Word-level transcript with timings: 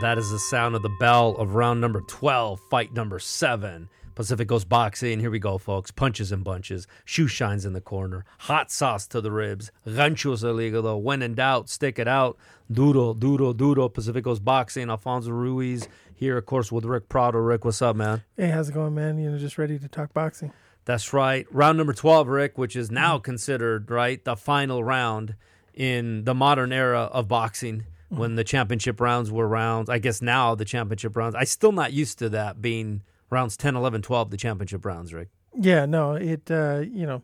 That 0.00 0.18
is 0.18 0.30
the 0.30 0.38
sound 0.38 0.74
of 0.74 0.82
the 0.82 0.90
bell 1.00 1.34
of 1.38 1.54
round 1.54 1.80
number 1.80 2.02
12, 2.02 2.60
fight 2.70 2.92
number 2.92 3.18
seven. 3.18 3.88
Pacific 4.16 4.48
Coast 4.48 4.66
Boxing. 4.66 5.20
Here 5.20 5.30
we 5.30 5.38
go, 5.38 5.58
folks. 5.58 5.90
Punches 5.90 6.32
and 6.32 6.42
bunches. 6.42 6.88
Shoe 7.04 7.28
shines 7.28 7.66
in 7.66 7.74
the 7.74 7.82
corner. 7.82 8.24
Hot 8.40 8.72
sauce 8.72 9.06
to 9.08 9.20
the 9.20 9.30
ribs. 9.30 9.70
Ranchos 9.84 10.42
illegal. 10.42 11.00
When 11.02 11.20
in 11.20 11.34
doubt, 11.34 11.68
stick 11.68 11.98
it 11.98 12.08
out. 12.08 12.38
Duro, 12.72 13.12
duro, 13.12 13.52
duro. 13.52 13.90
Pacific 13.90 14.24
Coast 14.24 14.42
Boxing. 14.42 14.88
Alfonso 14.88 15.30
Ruiz 15.30 15.86
here, 16.14 16.38
of 16.38 16.46
course, 16.46 16.72
with 16.72 16.86
Rick 16.86 17.10
Prado. 17.10 17.38
Rick, 17.38 17.66
what's 17.66 17.82
up, 17.82 17.94
man? 17.94 18.24
Hey, 18.38 18.48
how's 18.48 18.70
it 18.70 18.72
going, 18.72 18.94
man? 18.94 19.18
You 19.18 19.30
know, 19.30 19.38
just 19.38 19.58
ready 19.58 19.78
to 19.78 19.86
talk 19.86 20.14
boxing. 20.14 20.50
That's 20.86 21.12
right. 21.12 21.46
Round 21.50 21.76
number 21.76 21.92
12, 21.92 22.26
Rick, 22.26 22.56
which 22.56 22.74
is 22.74 22.90
now 22.90 23.18
considered, 23.18 23.90
right, 23.90 24.24
the 24.24 24.34
final 24.34 24.82
round 24.82 25.34
in 25.74 26.24
the 26.24 26.34
modern 26.34 26.72
era 26.72 27.10
of 27.12 27.28
boxing 27.28 27.84
when 28.08 28.30
mm-hmm. 28.30 28.36
the 28.36 28.44
championship 28.44 28.98
rounds 28.98 29.30
were 29.30 29.46
rounds. 29.46 29.90
I 29.90 29.98
guess 29.98 30.22
now 30.22 30.54
the 30.54 30.64
championship 30.64 31.14
rounds. 31.18 31.34
I 31.34 31.44
still 31.44 31.72
not 31.72 31.92
used 31.92 32.18
to 32.20 32.30
that 32.30 32.62
being 32.62 33.02
rounds 33.30 33.56
10, 33.56 33.76
11, 33.76 34.02
12, 34.02 34.30
the 34.30 34.36
championship 34.36 34.84
rounds, 34.84 35.12
Rick. 35.14 35.28
Yeah, 35.58 35.86
no, 35.86 36.14
it, 36.14 36.50
uh, 36.50 36.82
you 36.90 37.06
know, 37.06 37.22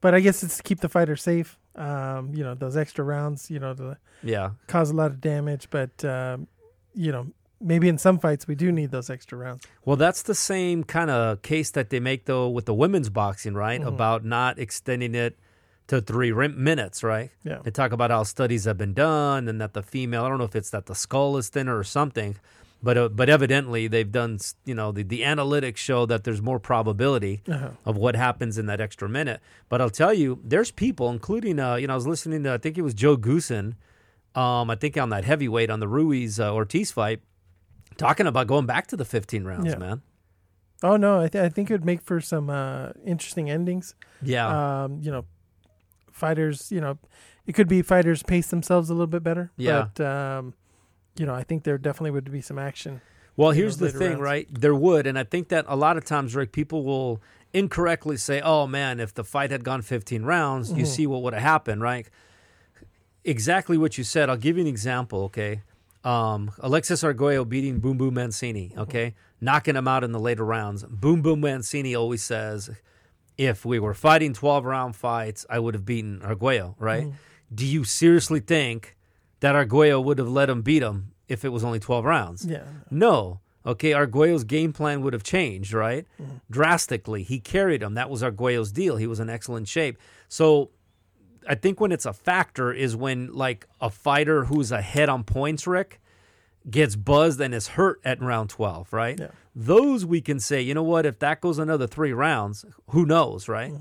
but 0.00 0.14
I 0.14 0.20
guess 0.20 0.42
it's 0.42 0.56
to 0.58 0.62
keep 0.62 0.80
the 0.80 0.88
fighter 0.88 1.16
safe. 1.16 1.58
Um, 1.76 2.32
you 2.34 2.44
know, 2.44 2.54
those 2.54 2.76
extra 2.76 3.04
rounds, 3.04 3.50
you 3.50 3.58
know, 3.58 3.74
the, 3.74 3.96
Yeah. 4.22 4.50
cause 4.68 4.90
a 4.90 4.94
lot 4.94 5.10
of 5.10 5.20
damage, 5.20 5.68
but, 5.70 6.04
um, 6.04 6.46
you 6.94 7.10
know, 7.12 7.26
maybe 7.60 7.88
in 7.88 7.98
some 7.98 8.18
fights 8.18 8.46
we 8.46 8.54
do 8.54 8.70
need 8.70 8.90
those 8.90 9.10
extra 9.10 9.36
rounds. 9.36 9.64
Well, 9.84 9.96
that's 9.96 10.22
the 10.22 10.34
same 10.34 10.84
kind 10.84 11.10
of 11.10 11.42
case 11.42 11.70
that 11.72 11.90
they 11.90 11.98
make 12.00 12.26
though 12.26 12.48
with 12.48 12.66
the 12.66 12.74
women's 12.74 13.10
boxing, 13.10 13.54
right? 13.54 13.82
About 13.82 14.24
not 14.24 14.58
extending 14.58 15.14
it 15.14 15.38
to 15.88 16.00
three 16.00 16.30
rim- 16.32 16.62
minutes, 16.62 17.02
right? 17.02 17.30
Yeah. 17.42 17.58
They 17.62 17.70
talk 17.70 17.92
about 17.92 18.10
how 18.10 18.22
studies 18.22 18.64
have 18.64 18.78
been 18.78 18.94
done 18.94 19.48
and 19.48 19.60
that 19.60 19.74
the 19.74 19.82
female, 19.82 20.24
I 20.24 20.28
don't 20.28 20.38
know 20.38 20.44
if 20.44 20.54
it's 20.56 20.70
that 20.70 20.86
the 20.86 20.94
skull 20.94 21.36
is 21.36 21.48
thinner 21.48 21.76
or 21.76 21.84
something, 21.84 22.36
but 22.84 22.96
uh, 22.98 23.08
but 23.08 23.28
evidently 23.28 23.88
they've 23.88 24.12
done, 24.12 24.38
you 24.64 24.74
know, 24.74 24.92
the, 24.92 25.02
the 25.02 25.22
analytics 25.22 25.78
show 25.78 26.06
that 26.06 26.22
there's 26.24 26.42
more 26.42 26.60
probability 26.60 27.42
Uh-huh. 27.48 27.70
of 27.84 27.96
what 27.96 28.14
happens 28.14 28.58
in 28.58 28.66
that 28.66 28.80
extra 28.80 29.08
minute. 29.08 29.40
But 29.68 29.80
I'll 29.80 29.90
tell 29.90 30.12
you, 30.14 30.38
there's 30.44 30.70
people, 30.70 31.10
including, 31.10 31.58
uh, 31.58 31.76
you 31.76 31.86
know, 31.88 31.94
I 31.94 31.96
was 31.96 32.06
listening 32.06 32.42
to, 32.44 32.52
I 32.52 32.58
think 32.58 32.76
it 32.78 32.82
was 32.82 32.94
Joe 32.94 33.16
Goossen, 33.16 33.74
um, 34.36 34.70
I 34.70 34.76
think 34.76 34.96
on 34.96 35.08
that 35.10 35.24
heavyweight 35.24 35.70
on 35.70 35.80
the 35.80 35.88
Ruiz 35.88 36.38
uh, 36.38 36.52
Ortiz 36.54 36.92
fight, 36.92 37.20
talking 37.96 38.26
about 38.26 38.46
going 38.46 38.66
back 38.66 38.86
to 38.88 38.96
the 38.96 39.04
15 39.04 39.44
rounds, 39.44 39.66
Yeah. 39.66 39.78
man. 39.78 40.02
Oh 40.82 40.96
no, 40.96 41.20
I, 41.22 41.28
th- 41.28 41.42
I 41.42 41.48
think 41.48 41.70
it 41.70 41.74
would 41.74 41.84
make 41.84 42.02
for 42.02 42.20
some 42.20 42.50
uh, 42.50 42.90
interesting 43.06 43.48
endings. 43.48 43.94
Yeah. 44.20 44.84
Um, 44.84 44.98
you 45.00 45.10
know, 45.10 45.24
fighters. 46.12 46.70
You 46.70 46.80
know, 46.80 46.98
it 47.46 47.54
could 47.54 47.68
be 47.68 47.80
fighters 47.80 48.22
pace 48.22 48.48
themselves 48.48 48.90
a 48.90 48.92
little 48.92 49.06
bit 49.06 49.22
better. 49.22 49.50
Yeah. 49.56 49.88
But 49.96 50.04
um, 50.04 50.54
you 51.16 51.26
know, 51.26 51.34
I 51.34 51.42
think 51.44 51.64
there 51.64 51.78
definitely 51.78 52.10
would 52.12 52.30
be 52.30 52.40
some 52.40 52.58
action. 52.58 53.00
Well, 53.36 53.50
here's 53.50 53.78
the 53.78 53.90
thing, 53.90 54.10
rounds. 54.10 54.20
right? 54.20 54.48
There 54.50 54.74
would, 54.74 55.06
and 55.06 55.18
I 55.18 55.24
think 55.24 55.48
that 55.48 55.64
a 55.68 55.74
lot 55.76 55.96
of 55.96 56.04
times, 56.04 56.34
Rick, 56.36 56.52
people 56.52 56.84
will 56.84 57.20
incorrectly 57.52 58.16
say, 58.16 58.40
"Oh 58.40 58.66
man, 58.66 59.00
if 59.00 59.12
the 59.14 59.24
fight 59.24 59.50
had 59.50 59.64
gone 59.64 59.82
15 59.82 60.22
rounds, 60.24 60.70
Mm-hmm. 60.70 60.78
you 60.80 60.86
see 60.86 61.06
what 61.06 61.22
would 61.22 61.32
have 61.34 61.42
happened," 61.42 61.82
right? 61.82 62.08
Exactly 63.24 63.78
what 63.78 63.96
you 63.96 64.04
said. 64.04 64.28
I'll 64.28 64.36
give 64.36 64.56
you 64.56 64.62
an 64.62 64.68
example, 64.68 65.22
okay? 65.24 65.62
Um, 66.04 66.50
Alexis 66.60 67.02
Arguello 67.02 67.44
beating 67.46 67.78
Boom 67.80 67.96
Boom 67.96 68.14
Mancini, 68.14 68.68
Mm-hmm. 68.68 68.80
okay, 68.80 69.14
knocking 69.40 69.76
him 69.76 69.88
out 69.88 70.04
in 70.04 70.12
the 70.12 70.20
later 70.20 70.44
rounds. 70.44 70.84
Boom 70.84 71.22
Boom 71.22 71.40
Mancini 71.40 71.94
always 71.94 72.22
says, 72.22 72.70
"If 73.38 73.64
we 73.64 73.78
were 73.78 73.94
fighting 73.94 74.32
12 74.34 74.64
round 74.64 74.94
fights, 74.96 75.46
I 75.48 75.58
would 75.58 75.74
have 75.74 75.84
beaten 75.86 76.20
Arguello," 76.22 76.76
right? 76.78 77.04
Mm-hmm. 77.04 77.16
Do 77.54 77.66
you 77.66 77.84
seriously 77.84 78.40
think 78.40 78.96
that 79.44 79.54
Arguello 79.54 80.00
would 80.00 80.18
have 80.18 80.28
let 80.28 80.48
him 80.48 80.62
beat 80.62 80.82
him 80.82 81.12
if 81.28 81.44
it 81.44 81.50
was 81.50 81.62
only 81.62 81.78
12 81.78 82.04
rounds? 82.04 82.46
Yeah. 82.46 82.64
No. 82.90 83.40
Okay, 83.66 83.92
Arguello's 83.92 84.44
game 84.44 84.72
plan 84.72 85.02
would 85.02 85.12
have 85.12 85.22
changed, 85.22 85.74
right? 85.74 86.06
Drastically. 86.50 87.22
He 87.22 87.40
carried 87.40 87.82
him. 87.82 87.92
That 87.94 88.08
was 88.08 88.22
Arguello's 88.22 88.72
deal. 88.72 88.96
He 88.96 89.06
was 89.06 89.20
in 89.20 89.28
excellent 89.28 89.68
shape. 89.68 89.98
So 90.28 90.70
I 91.46 91.54
think 91.56 91.78
when 91.78 91.92
it's 91.92 92.06
a 92.06 92.14
factor 92.14 92.72
is 92.72 92.96
when 92.96 93.32
like 93.34 93.66
a 93.82 93.90
fighter 93.90 94.46
who's 94.46 94.72
ahead 94.72 95.10
on 95.10 95.24
points, 95.24 95.66
Rick, 95.66 96.00
gets 96.70 96.96
buzzed 96.96 97.40
and 97.40 97.54
is 97.54 97.68
hurt 97.68 98.00
at 98.02 98.22
round 98.22 98.48
12, 98.48 98.92
right? 98.94 99.18
Yeah. 99.20 99.28
Those 99.54 100.06
we 100.06 100.22
can 100.22 100.40
say, 100.40 100.62
you 100.62 100.72
know 100.72 100.82
what, 100.82 101.04
if 101.04 101.18
that 101.18 101.42
goes 101.42 101.58
another 101.58 101.86
three 101.86 102.14
rounds, 102.14 102.64
who 102.90 103.04
knows, 103.04 103.46
right? 103.46 103.72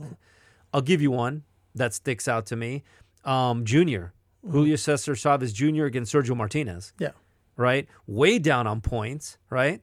I'll 0.73 0.81
give 0.81 1.01
you 1.01 1.11
one 1.11 1.43
that 1.73 1.93
sticks 1.93 2.27
out 2.27 2.45
to 2.47 2.55
me. 2.57 2.83
Um, 3.23 3.63
junior, 3.63 4.13
Julio 4.49 4.75
Cesar 4.75 5.15
Chavez 5.15 5.53
Jr. 5.53 5.85
against 5.85 6.13
Sergio 6.13 6.35
Martinez 6.35 6.93
Yeah. 6.99 7.11
right? 7.57 7.87
Way 8.07 8.39
down 8.39 8.67
on 8.67 8.81
points, 8.81 9.37
right? 9.49 9.81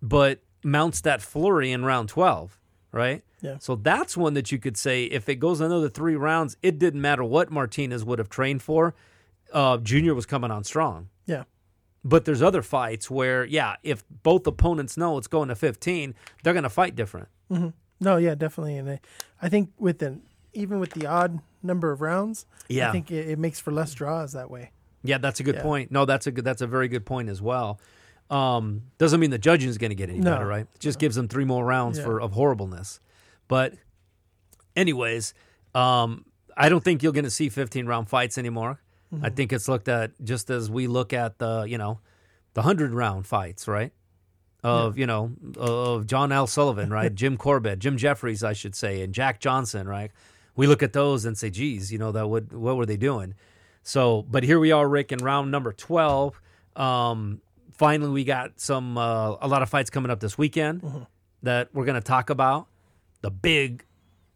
But 0.00 0.40
mounts 0.64 1.00
that 1.02 1.20
flurry 1.22 1.72
in 1.72 1.84
round 1.84 2.08
12, 2.08 2.58
right? 2.92 3.22
Yeah. 3.40 3.56
So 3.60 3.76
that's 3.76 4.16
one 4.16 4.34
that 4.34 4.50
you 4.50 4.58
could 4.58 4.76
say 4.76 5.04
if 5.04 5.28
it 5.28 5.36
goes 5.36 5.60
another 5.60 5.88
three 5.88 6.16
rounds, 6.16 6.56
it 6.62 6.78
didn't 6.78 7.00
matter 7.00 7.22
what 7.22 7.50
Martinez 7.50 8.04
would 8.04 8.18
have 8.18 8.28
trained 8.28 8.62
for. 8.62 8.94
Uh, 9.52 9.76
Junior 9.78 10.14
was 10.14 10.26
coming 10.26 10.50
on 10.50 10.64
strong. 10.64 11.08
Yeah. 11.26 11.44
But 12.04 12.24
there's 12.24 12.42
other 12.42 12.62
fights 12.62 13.10
where, 13.10 13.44
yeah, 13.44 13.76
if 13.82 14.04
both 14.22 14.46
opponents 14.46 14.96
know 14.96 15.18
it's 15.18 15.26
going 15.28 15.48
to 15.48 15.54
15, 15.54 16.14
they're 16.42 16.52
going 16.52 16.62
to 16.64 16.68
fight 16.70 16.94
different. 16.96 17.28
No, 18.00 18.16
yeah, 18.16 18.34
definitely, 18.34 18.76
and 18.76 18.88
I, 18.90 19.00
I 19.42 19.48
think 19.48 19.70
with 19.78 19.98
the 19.98 20.18
even 20.52 20.78
with 20.80 20.90
the 20.92 21.06
odd 21.06 21.40
number 21.62 21.90
of 21.92 22.00
rounds, 22.00 22.46
Yeah. 22.68 22.88
I 22.88 22.92
think 22.92 23.10
it, 23.10 23.28
it 23.28 23.38
makes 23.38 23.58
for 23.60 23.72
less 23.72 23.92
draws 23.94 24.32
that 24.32 24.50
way. 24.50 24.70
Yeah, 25.02 25.18
that's 25.18 25.40
a 25.40 25.42
good 25.42 25.56
Yeah. 25.56 25.62
point. 25.62 25.90
No, 25.92 26.04
that's 26.04 26.26
a 26.26 26.30
good. 26.32 26.44
That's 26.44 26.60
a 26.62 26.66
very 26.66 26.88
good 26.88 27.06
point 27.06 27.28
as 27.28 27.40
well. 27.40 27.80
Um, 28.30 28.82
doesn't 28.98 29.20
mean 29.20 29.30
the 29.30 29.38
judging 29.38 29.68
is 29.70 29.78
going 29.78 29.90
to 29.90 29.94
get 29.94 30.10
any 30.10 30.18
No. 30.18 30.32
better, 30.32 30.46
right? 30.46 30.66
It 30.74 30.80
just 30.80 30.98
gives 30.98 31.16
them 31.16 31.28
three 31.28 31.44
more 31.44 31.64
rounds 31.64 31.98
Yeah. 31.98 32.04
for 32.04 32.20
of 32.20 32.32
horribleness. 32.32 33.00
But, 33.46 33.74
anyways, 34.76 35.34
um, 35.74 36.24
I 36.56 36.68
don't 36.68 36.82
think 36.84 37.02
you're 37.02 37.12
going 37.12 37.24
to 37.24 37.30
see 37.30 37.48
15 37.48 37.86
round 37.86 38.08
fights 38.08 38.36
anymore. 38.38 38.80
Mm-hmm. 39.14 39.24
I 39.24 39.30
think 39.30 39.52
it's 39.52 39.68
looked 39.68 39.88
at 39.88 40.12
just 40.22 40.50
as 40.50 40.70
we 40.70 40.86
look 40.86 41.12
at 41.14 41.38
the 41.38 41.62
you 41.66 41.78
know 41.78 42.00
the 42.52 42.60
hundred 42.62 42.92
round 42.92 43.26
fights, 43.26 43.66
right? 43.66 43.92
Of 44.62 44.98
you 44.98 45.06
know 45.06 45.30
of 45.56 46.06
John 46.06 46.30
L. 46.32 46.46
Sullivan, 46.46 46.90
right? 46.90 47.14
Jim 47.22 47.38
Corbett, 47.38 47.78
Jim 47.78 47.96
Jeffries, 47.96 48.44
I 48.44 48.52
should 48.52 48.74
say, 48.74 49.00
and 49.00 49.14
Jack 49.14 49.40
Johnson, 49.40 49.88
right? 49.88 50.10
We 50.58 50.66
look 50.66 50.82
at 50.82 50.92
those 50.92 51.24
and 51.24 51.38
say, 51.38 51.50
"Geez, 51.50 51.92
you 51.92 51.98
know 51.98 52.10
that 52.10 52.28
what 52.28 52.52
what 52.52 52.76
were 52.76 52.84
they 52.84 52.96
doing?" 52.96 53.34
So, 53.84 54.22
but 54.28 54.42
here 54.42 54.58
we 54.58 54.72
are, 54.72 54.88
Rick, 54.88 55.12
in 55.12 55.20
round 55.20 55.52
number 55.52 55.72
twelve. 55.72 56.40
Um, 56.74 57.40
finally, 57.70 58.10
we 58.10 58.24
got 58.24 58.58
some 58.58 58.98
uh, 58.98 59.36
a 59.40 59.46
lot 59.46 59.62
of 59.62 59.70
fights 59.70 59.88
coming 59.88 60.10
up 60.10 60.18
this 60.18 60.36
weekend 60.36 61.06
that 61.44 61.68
we're 61.72 61.84
going 61.84 61.94
to 61.94 62.00
talk 62.00 62.28
about. 62.28 62.66
The 63.20 63.30
big 63.30 63.84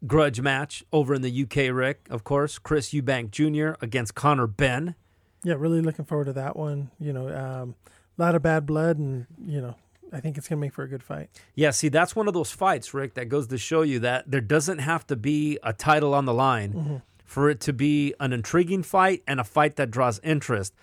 grudge 0.06 0.40
match 0.40 0.84
over 0.92 1.12
in 1.12 1.22
the 1.22 1.42
UK, 1.42 1.74
Rick, 1.74 2.06
of 2.08 2.22
course, 2.22 2.56
Chris 2.56 2.90
Eubank 2.90 3.32
Jr. 3.32 3.74
against 3.84 4.14
Conor 4.14 4.46
Benn. 4.46 4.94
Yeah, 5.42 5.54
really 5.58 5.80
looking 5.80 6.04
forward 6.04 6.26
to 6.26 6.32
that 6.34 6.54
one. 6.54 6.92
You 7.00 7.12
know, 7.12 7.28
um, 7.28 7.74
a 8.16 8.22
lot 8.22 8.36
of 8.36 8.42
bad 8.42 8.64
blood, 8.64 8.96
and 8.96 9.26
you 9.44 9.60
know, 9.60 9.74
I 10.12 10.20
think 10.20 10.36
it's 10.36 10.46
gonna 10.48 10.60
make 10.60 10.74
for 10.74 10.82
a 10.84 10.88
good 10.88 11.02
fight. 11.02 11.30
Yeah, 11.54 11.70
see, 11.70 11.88
that's 11.88 12.14
one 12.14 12.28
of 12.28 12.34
those 12.34 12.50
fights, 12.50 12.92
Rick, 12.92 13.14
that 13.14 13.28
goes 13.30 13.46
to 13.48 13.56
show 13.58 13.82
you 13.82 13.98
that 14.00 14.30
there 14.30 14.40
doesn't 14.42 14.78
have 14.78 15.06
to 15.06 15.16
be 15.16 15.58
a 15.62 15.72
title 15.72 16.12
on 16.14 16.26
the 16.26 16.34
line 16.34 17.02
for 17.24 17.48
it 17.48 17.60
to 17.60 17.72
be 17.72 18.14
an 18.20 18.32
intriguing 18.32 18.82
fight 18.82 19.22
and 19.26 19.40
a 19.40 19.44
fight 19.44 19.76
that 19.76 19.90
draws 19.90 20.20
interest. 20.22 20.74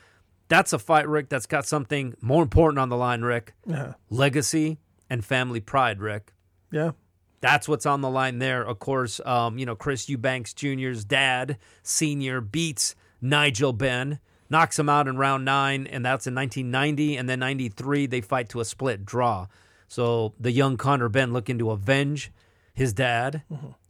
That's 0.47 0.73
a 0.73 0.79
fight, 0.79 1.07
Rick, 1.07 1.29
that's 1.29 1.45
got 1.45 1.67
something 1.67 2.15
more 2.21 2.41
important 2.41 2.79
on 2.79 2.89
the 2.89 2.97
line, 2.97 3.21
Rick. 3.21 3.53
Uh, 3.71 3.93
Legacy 4.09 4.79
and 5.07 5.23
family 5.23 5.59
pride, 5.59 5.99
Rick. 6.01 6.33
yeah, 6.71 6.91
That's 7.39 7.67
what's 7.69 7.85
on 7.85 8.01
the 8.01 8.09
line 8.09 8.39
there. 8.39 8.63
Of 8.63 8.79
course, 8.79 9.21
um, 9.25 9.59
you 9.59 9.65
know, 9.67 9.75
Chris 9.75 10.09
Eubanks 10.09 10.53
Jr.'s 10.55 11.05
dad, 11.05 11.57
senior, 11.83 12.41
beats 12.41 12.95
Nigel 13.21 13.73
Benn, 13.73 14.19
knocks 14.49 14.77
him 14.77 14.89
out 14.89 15.07
in 15.07 15.17
round 15.17 15.45
nine, 15.45 15.87
and 15.87 16.03
that's 16.05 16.27
in 16.27 16.35
1990. 16.35 17.17
And 17.17 17.29
then 17.29 17.39
93, 17.39 18.07
they 18.07 18.21
fight 18.21 18.49
to 18.49 18.59
a 18.59 18.65
split 18.65 19.05
draw. 19.05 19.47
So 19.87 20.33
the 20.39 20.51
young 20.51 20.77
Conor 20.77 21.09
Benn 21.09 21.33
looking 21.33 21.57
to 21.59 21.71
avenge 21.71 22.31
his 22.73 22.93
dad. 22.93 23.43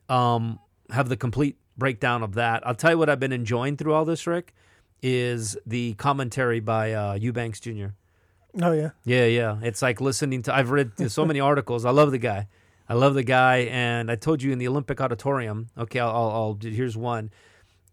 Um, 0.07 0.59
have 0.89 1.09
the 1.09 1.17
complete 1.17 1.57
breakdown 1.77 2.23
of 2.23 2.33
that. 2.35 2.65
I'll 2.65 2.75
tell 2.75 2.91
you 2.91 2.97
what 2.97 3.09
I've 3.09 3.19
been 3.19 3.31
enjoying 3.31 3.77
through 3.77 3.93
all 3.93 4.05
this, 4.05 4.25
Rick, 4.25 4.53
is 5.01 5.57
the 5.65 5.93
commentary 5.95 6.59
by 6.59 6.93
uh, 6.93 7.13
Eubanks 7.13 7.59
Jr. 7.59 7.87
oh 8.61 8.71
yeah, 8.71 8.89
Yeah, 9.05 9.25
yeah. 9.25 9.57
It's 9.61 9.81
like 9.81 10.01
listening 10.01 10.41
to. 10.43 10.55
I've 10.55 10.71
read 10.71 11.11
so 11.11 11.25
many 11.25 11.39
articles. 11.39 11.85
I 11.85 11.91
love 11.91 12.11
the 12.11 12.17
guy. 12.17 12.47
I 12.87 12.95
love 12.95 13.13
the 13.13 13.23
guy, 13.23 13.69
and 13.71 14.09
I 14.09 14.15
told 14.15 14.41
you 14.41 14.51
in 14.51 14.57
the 14.57 14.67
Olympic 14.67 14.99
Auditorium. 14.99 15.67
Okay, 15.77 15.99
I'll. 15.99 16.09
I'll, 16.09 16.31
I'll 16.31 16.57
here's 16.61 16.97
one. 16.97 17.31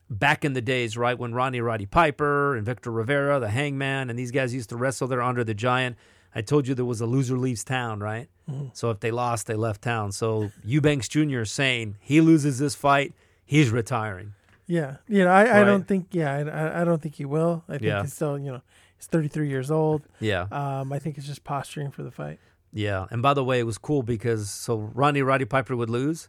Back 0.09 0.45
in 0.45 0.53
the 0.53 0.61
days, 0.61 0.97
right 0.97 1.19
when 1.19 1.35
Rowdy 1.35 1.61
Roddy 1.61 1.87
Piper 1.87 2.55
and 2.57 2.65
Victor 2.65 2.93
Rivera, 2.93 3.41
the 3.41 3.49
Hangman, 3.49 4.09
and 4.09 4.17
these 4.19 4.31
guys 4.31 4.55
used 4.55 4.69
to 4.69 4.77
wrestle 4.77 5.09
there 5.09 5.21
Andre 5.21 5.43
the 5.45 5.55
Giant. 5.55 5.97
I 6.35 6.43
told 6.43 6.69
you 6.69 6.75
there 6.75 6.85
was 6.85 7.01
a 7.01 7.07
loser 7.07 7.37
leaves 7.37 7.65
town, 7.65 7.99
right? 8.01 8.29
So 8.75 8.91
if 8.91 9.01
they 9.01 9.11
lost, 9.11 9.49
they 9.49 9.55
left 9.57 9.83
town. 9.83 10.13
So 10.13 10.53
Eubanks 10.65 11.09
Jr. 11.09 11.41
is 11.41 11.51
saying 11.51 11.97
he 11.99 12.21
loses 12.21 12.59
this 12.61 12.77
fight, 12.77 13.15
he's 13.45 13.71
retiring. 13.71 14.35
Yeah, 14.69 14.99
you 15.09 15.25
know, 15.25 15.31
I, 15.31 15.63
I 15.63 15.65
don't 15.65 15.87
think. 15.89 16.09
Yeah, 16.13 16.33
I, 16.37 16.83
I 16.83 16.85
don't 16.85 17.01
think 17.03 17.17
he 17.17 17.25
will. 17.25 17.65
I 17.69 17.73
think 17.73 17.83
Yeah. 17.85 18.03
he's 18.03 18.13
still, 18.13 18.39
you 18.39 18.53
know, 18.53 18.63
he's 18.97 19.07
33 19.07 19.49
years 19.49 19.71
old. 19.71 20.03
Yeah. 20.21 20.47
Um, 20.53 20.93
I 20.93 20.99
think 21.01 21.19
it's 21.19 21.27
just 21.27 21.43
posturing 21.43 21.91
for 21.91 22.03
the 22.05 22.11
fight. 22.13 22.39
Yeah, 22.73 23.07
and 23.11 23.23
by 23.23 23.33
the 23.35 23.43
way, 23.45 23.59
it 23.59 23.65
was 23.65 23.79
cool 23.79 24.03
because 24.05 24.51
so 24.51 24.77
Rowdy 24.95 25.23
Roddy 25.23 25.45
Piper 25.47 25.75
would 25.75 25.91
lose, 25.91 26.29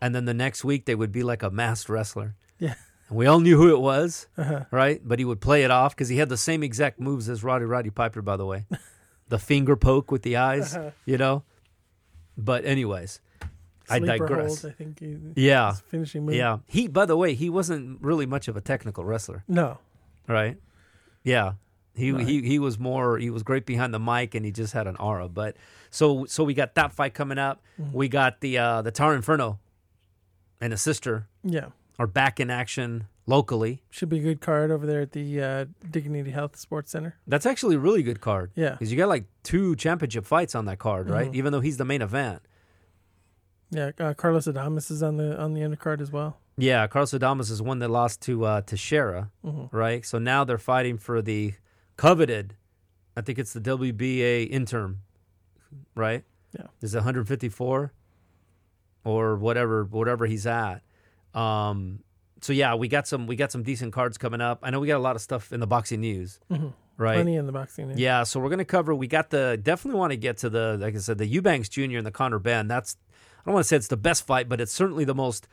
and 0.00 0.14
then 0.14 0.24
the 0.26 0.34
next 0.34 0.64
week 0.64 0.84
they 0.84 0.94
would 0.94 1.10
be 1.12 1.22
like 1.24 1.42
a 1.42 1.50
masked 1.50 1.88
wrestler. 1.88 2.34
Yeah. 2.58 2.74
And 3.08 3.16
we 3.18 3.26
all 3.26 3.40
knew 3.40 3.56
who 3.56 3.70
it 3.74 3.80
was, 3.80 4.26
Uh-huh. 4.36 4.64
right? 4.70 5.00
But 5.04 5.18
he 5.18 5.24
would 5.24 5.40
play 5.40 5.62
it 5.62 5.70
off 5.70 5.94
because 5.94 6.08
he 6.08 6.16
had 6.18 6.28
the 6.28 6.36
same 6.36 6.62
exact 6.62 6.98
moves 7.00 7.28
as 7.28 7.44
Rowdy 7.44 7.64
Roddy 7.64 7.90
Piper, 7.90 8.22
by 8.22 8.36
the 8.36 8.46
way, 8.46 8.66
the 9.28 9.38
finger 9.38 9.76
poke 9.76 10.10
with 10.10 10.22
the 10.22 10.36
eyes, 10.36 10.76
Uh-huh. 10.76 10.90
you 11.04 11.16
know. 11.18 11.42
But 12.36 12.64
anyways, 12.64 13.20
I 13.88 13.98
digress. 14.00 14.62
Hold, 14.62 14.72
I 14.72 14.76
think. 14.76 14.98
He, 15.00 15.16
Yeah, 15.36 15.72
finishing 15.88 16.26
move. 16.26 16.34
yeah. 16.34 16.58
He, 16.66 16.88
by 16.88 17.06
the 17.06 17.16
way, 17.16 17.34
he 17.34 17.48
wasn't 17.48 18.02
really 18.02 18.26
much 18.26 18.48
of 18.48 18.56
a 18.56 18.60
technical 18.60 19.04
wrestler, 19.04 19.44
No. 19.48 19.78
right? 20.28 20.56
Yeah. 21.22 21.54
He, 21.94 22.12
Right. 22.12 22.26
he 22.26 22.42
he 22.42 22.58
was 22.58 22.78
more 22.78 23.16
he 23.16 23.30
was 23.30 23.42
great 23.42 23.64
behind 23.64 23.94
the 23.94 23.98
mic 23.98 24.34
and 24.34 24.44
he 24.44 24.52
just 24.52 24.74
had 24.74 24.86
an 24.86 24.96
aura. 24.96 25.30
But 25.30 25.56
so 25.90 26.26
so 26.26 26.44
we 26.44 26.52
got 26.52 26.74
that 26.74 26.92
fight 26.92 27.14
coming 27.14 27.38
up. 27.38 27.62
Mm-hmm. 27.80 27.96
We 27.96 28.08
got 28.08 28.40
the 28.42 28.58
uh 28.58 28.82
the 28.82 28.90
Tar 28.90 29.14
Inferno 29.14 29.58
and 30.60 30.72
his 30.74 30.82
sister 30.82 31.26
Yeah. 31.42 31.68
Are 31.98 32.06
back 32.06 32.38
in 32.40 32.50
action 32.50 33.06
locally. 33.26 33.82
Should 33.90 34.10
be 34.10 34.18
a 34.18 34.22
good 34.22 34.40
card 34.42 34.70
over 34.70 34.84
there 34.86 35.00
at 35.00 35.12
the 35.12 35.40
uh, 35.42 35.64
Dignity 35.90 36.30
Health 36.30 36.56
Sports 36.58 36.90
Center. 36.92 37.16
That's 37.26 37.46
actually 37.46 37.76
a 37.76 37.78
really 37.78 38.02
good 38.02 38.20
card. 38.20 38.50
Yeah. 38.54 38.72
Because 38.72 38.92
you 38.92 38.98
got 38.98 39.08
like 39.08 39.24
two 39.42 39.74
championship 39.76 40.26
fights 40.26 40.54
on 40.54 40.66
that 40.66 40.78
card, 40.78 41.08
right? 41.08 41.30
Mhm. 41.32 41.34
Even 41.34 41.52
though 41.52 41.60
he's 41.60 41.78
the 41.78 41.86
main 41.86 42.02
event. 42.02 42.42
Yeah. 43.70 43.92
Uh, 43.98 44.12
Carlos 44.14 44.46
Adames 44.46 44.90
is 44.90 45.02
on 45.02 45.16
the 45.16 45.40
on 45.40 45.54
the 45.54 45.62
undercard 45.62 46.00
as 46.02 46.12
well. 46.12 46.38
Yeah, 46.58 46.86
Carlos 46.86 47.12
Adames 47.12 47.50
is 47.50 47.60
one 47.62 47.78
that 47.80 47.88
lost 47.88 48.20
to 48.22 48.44
uh 48.44 48.60
to 48.62 48.76
Shera, 48.76 49.30
Mhm. 49.44 49.68
right? 49.72 50.04
So 50.04 50.18
now 50.18 50.44
they're 50.44 50.58
fighting 50.58 50.98
for 50.98 51.22
the 51.22 51.54
coveted 51.96 52.56
I 53.16 53.22
think 53.22 53.38
it's 53.38 53.54
the 53.54 53.60
WBA 53.60 54.44
interim, 54.50 54.98
right? 55.94 56.24
Yeah. 56.52 56.66
Is 56.82 56.94
it 56.94 56.98
154 56.98 57.92
or 59.04 59.36
whatever 59.36 59.84
whatever 59.84 60.26
he's 60.26 60.46
at. 60.46 60.82
Um 61.36 62.00
so 62.40 62.52
yeah, 62.52 62.74
we 62.74 62.88
got 62.88 63.06
some 63.06 63.26
we 63.26 63.36
got 63.36 63.52
some 63.52 63.62
decent 63.62 63.92
cards 63.92 64.18
coming 64.18 64.40
up. 64.40 64.60
I 64.62 64.70
know 64.70 64.80
we 64.80 64.86
got 64.86 64.96
a 64.96 65.06
lot 65.06 65.16
of 65.16 65.22
stuff 65.22 65.52
in 65.52 65.60
the 65.60 65.66
boxing 65.66 66.00
news, 66.00 66.38
Mhm. 66.50 66.72
right? 66.96 67.14
Plenty 67.14 67.36
in 67.36 67.46
the 67.46 67.52
boxing. 67.52 67.88
news. 67.88 67.98
Yeah, 67.98 68.22
so 68.24 68.40
we're 68.40 68.50
gonna 68.50 68.64
cover. 68.64 68.94
We 68.94 69.06
got 69.06 69.30
the 69.30 69.58
definitely 69.62 69.98
want 69.98 70.12
to 70.12 70.16
get 70.16 70.38
to 70.38 70.50
the 70.50 70.76
like 70.80 70.94
I 70.94 70.98
said, 70.98 71.18
the 71.18 71.26
Eubanks 71.26 71.68
Jr. 71.68 71.96
and 71.98 72.06
the 72.06 72.10
Conor 72.10 72.38
Benn. 72.38 72.68
That's 72.68 72.96
I 73.12 73.42
don't 73.46 73.54
want 73.54 73.64
to 73.64 73.68
say 73.68 73.76
it's 73.76 73.88
the 73.88 73.96
best 73.96 74.26
fight, 74.26 74.48
but 74.48 74.60
it's 74.60 74.72
certainly 74.72 75.04
the 75.04 75.14
most 75.14 75.46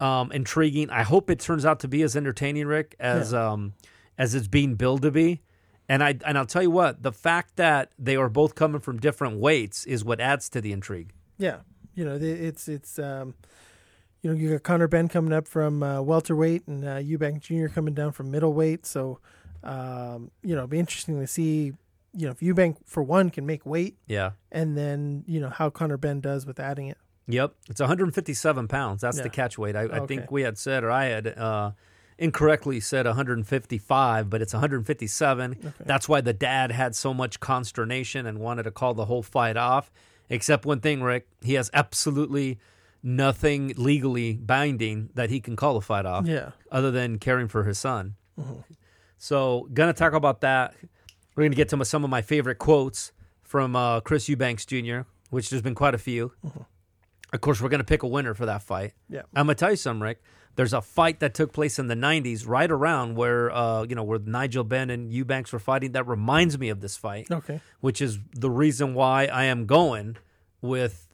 um, 0.00 0.32
intriguing. 0.32 0.90
I 0.90 1.02
hope 1.02 1.28
it 1.30 1.38
turns 1.38 1.64
out 1.64 1.80
to 1.80 1.88
be 1.88 2.02
as 2.02 2.16
entertaining, 2.16 2.66
Rick, 2.66 2.94
as 2.98 3.32
um, 3.34 3.74
as 4.18 4.34
it's 4.34 4.48
being 4.48 4.74
billed 4.74 5.02
to 5.02 5.10
be. 5.10 5.42
And 5.88 6.02
I 6.02 6.18
and 6.24 6.38
I'll 6.38 6.46
tell 6.46 6.62
you 6.62 6.70
what, 6.70 7.02
the 7.02 7.12
fact 7.12 7.56
that 7.56 7.92
they 7.98 8.16
are 8.16 8.28
both 8.28 8.54
coming 8.54 8.80
from 8.80 8.98
different 8.98 9.38
weights 9.38 9.84
is 9.84 10.04
what 10.04 10.20
adds 10.20 10.48
to 10.50 10.60
the 10.60 10.72
intrigue. 10.72 11.12
Yeah, 11.38 11.58
you 11.94 12.04
know, 12.04 12.16
it's 12.20 12.68
it's 12.68 12.98
um, 12.98 13.34
you 14.22 14.30
know, 14.30 14.36
you 14.36 14.50
got 14.52 14.62
Conor 14.62 14.88
Benn 14.88 15.08
coming 15.08 15.32
up 15.32 15.46
from 15.48 15.82
uh, 15.82 16.00
welterweight 16.00 16.66
and 16.68 16.84
uh, 16.84 16.96
Eubank 16.98 17.40
Jr. 17.40 17.66
coming 17.72 17.92
down 17.94 18.12
from 18.12 18.30
middleweight. 18.30 18.86
So, 18.86 19.18
um, 19.64 20.30
you 20.42 20.54
know, 20.54 20.60
it'd 20.62 20.70
be 20.70 20.78
interesting 20.78 21.18
to 21.20 21.26
see, 21.26 21.72
you 22.14 22.26
know, 22.26 22.30
if 22.30 22.40
Eubank 22.40 22.76
for 22.86 23.02
one 23.02 23.30
can 23.30 23.46
make 23.46 23.66
weight, 23.66 23.96
Yeah. 24.06 24.32
and 24.50 24.76
then 24.78 25.24
you 25.26 25.40
know 25.40 25.48
how 25.50 25.70
Conor 25.70 25.96
Benn 25.96 26.20
does 26.20 26.46
with 26.46 26.60
adding 26.60 26.86
it. 26.88 26.98
Yep, 27.28 27.54
it's 27.68 27.80
157 27.80 28.68
pounds. 28.68 29.00
That's 29.02 29.20
the 29.20 29.28
catch 29.30 29.56
weight. 29.56 29.76
I, 29.76 29.82
I 29.82 29.84
Okay. 29.84 30.06
think 30.16 30.30
we 30.30 30.42
had 30.42 30.58
said, 30.58 30.82
or 30.84 30.90
I 30.90 31.04
had 31.06 31.26
uh, 31.38 31.70
incorrectly 32.18 32.80
said 32.80 33.06
155, 33.06 34.28
but 34.28 34.42
it's 34.42 34.52
157. 34.52 35.72
That's 35.84 36.08
why 36.08 36.20
the 36.20 36.32
dad 36.32 36.72
had 36.72 36.94
so 36.96 37.14
much 37.14 37.38
consternation 37.40 38.26
and 38.26 38.38
wanted 38.38 38.64
to 38.64 38.70
call 38.72 38.94
the 38.94 39.04
whole 39.06 39.22
fight 39.22 39.56
off. 39.56 39.90
Except 40.28 40.64
one 40.66 40.80
thing, 40.80 41.02
Rick, 41.02 41.28
he 41.42 41.54
has 41.54 41.70
absolutely 41.72 42.58
nothing 43.02 43.72
legally 43.76 44.34
binding 44.34 45.10
that 45.14 45.30
he 45.30 45.40
can 45.40 45.56
call 45.56 45.74
the 45.74 45.80
fight 45.80 46.06
off, 46.06 46.26
Yeah, 46.26 46.50
other 46.70 46.90
than 46.90 47.18
caring 47.18 47.48
for 47.48 47.64
his 47.64 47.78
son. 47.78 48.14
So, 49.18 49.68
gonna 49.72 49.92
talk 49.92 50.12
about 50.12 50.40
that. 50.40 50.74
We're 51.34 51.44
gonna 51.44 51.56
get 51.56 51.68
to 51.70 51.84
some 51.84 52.04
of 52.04 52.10
my 52.10 52.22
favorite 52.22 52.58
quotes 52.58 53.12
from 53.42 53.76
uh, 53.76 54.00
Chris 54.00 54.28
Eubanks 54.28 54.66
Jr., 54.66 55.00
which 55.30 55.50
there's 55.50 55.62
been 55.62 55.74
quite 55.74 55.94
a 55.94 55.98
few. 55.98 56.32
Of 57.32 57.40
course, 57.40 57.60
we're 57.60 57.70
to 57.80 57.84
pick 57.84 58.02
a 58.02 58.06
winner 58.06 58.34
for 58.34 58.46
that 58.46 58.62
fight. 58.62 58.92
Yeah. 59.08 59.22
I'm 59.34 59.46
to 59.46 59.54
tell 59.54 59.70
you 59.70 59.76
something, 59.76 60.02
Rick. 60.02 60.22
There's 60.54 60.74
a 60.74 60.82
fight 60.82 61.20
that 61.20 61.32
took 61.32 61.52
place 61.52 61.78
in 61.78 61.86
the 61.88 61.94
90s, 61.94 62.46
right 62.46 62.70
around 62.70 63.14
where, 63.16 63.50
uh, 63.50 63.84
you 63.84 63.94
know, 63.94 64.04
where 64.04 64.18
Nigel 64.18 64.64
Benn 64.64 64.90
and 64.90 65.10
Eubanks 65.10 65.50
were 65.50 65.58
fighting. 65.58 65.92
That 65.92 66.06
reminds 66.06 66.58
me 66.58 66.68
of 66.68 66.82
this 66.82 66.94
fight, 66.96 67.30
okay, 67.30 67.60
which 67.80 68.02
is 68.02 68.18
the 68.32 68.50
reason 68.50 68.92
why 68.92 69.26
I 69.26 69.44
am 69.44 69.64
going 69.64 70.18
with 70.60 71.08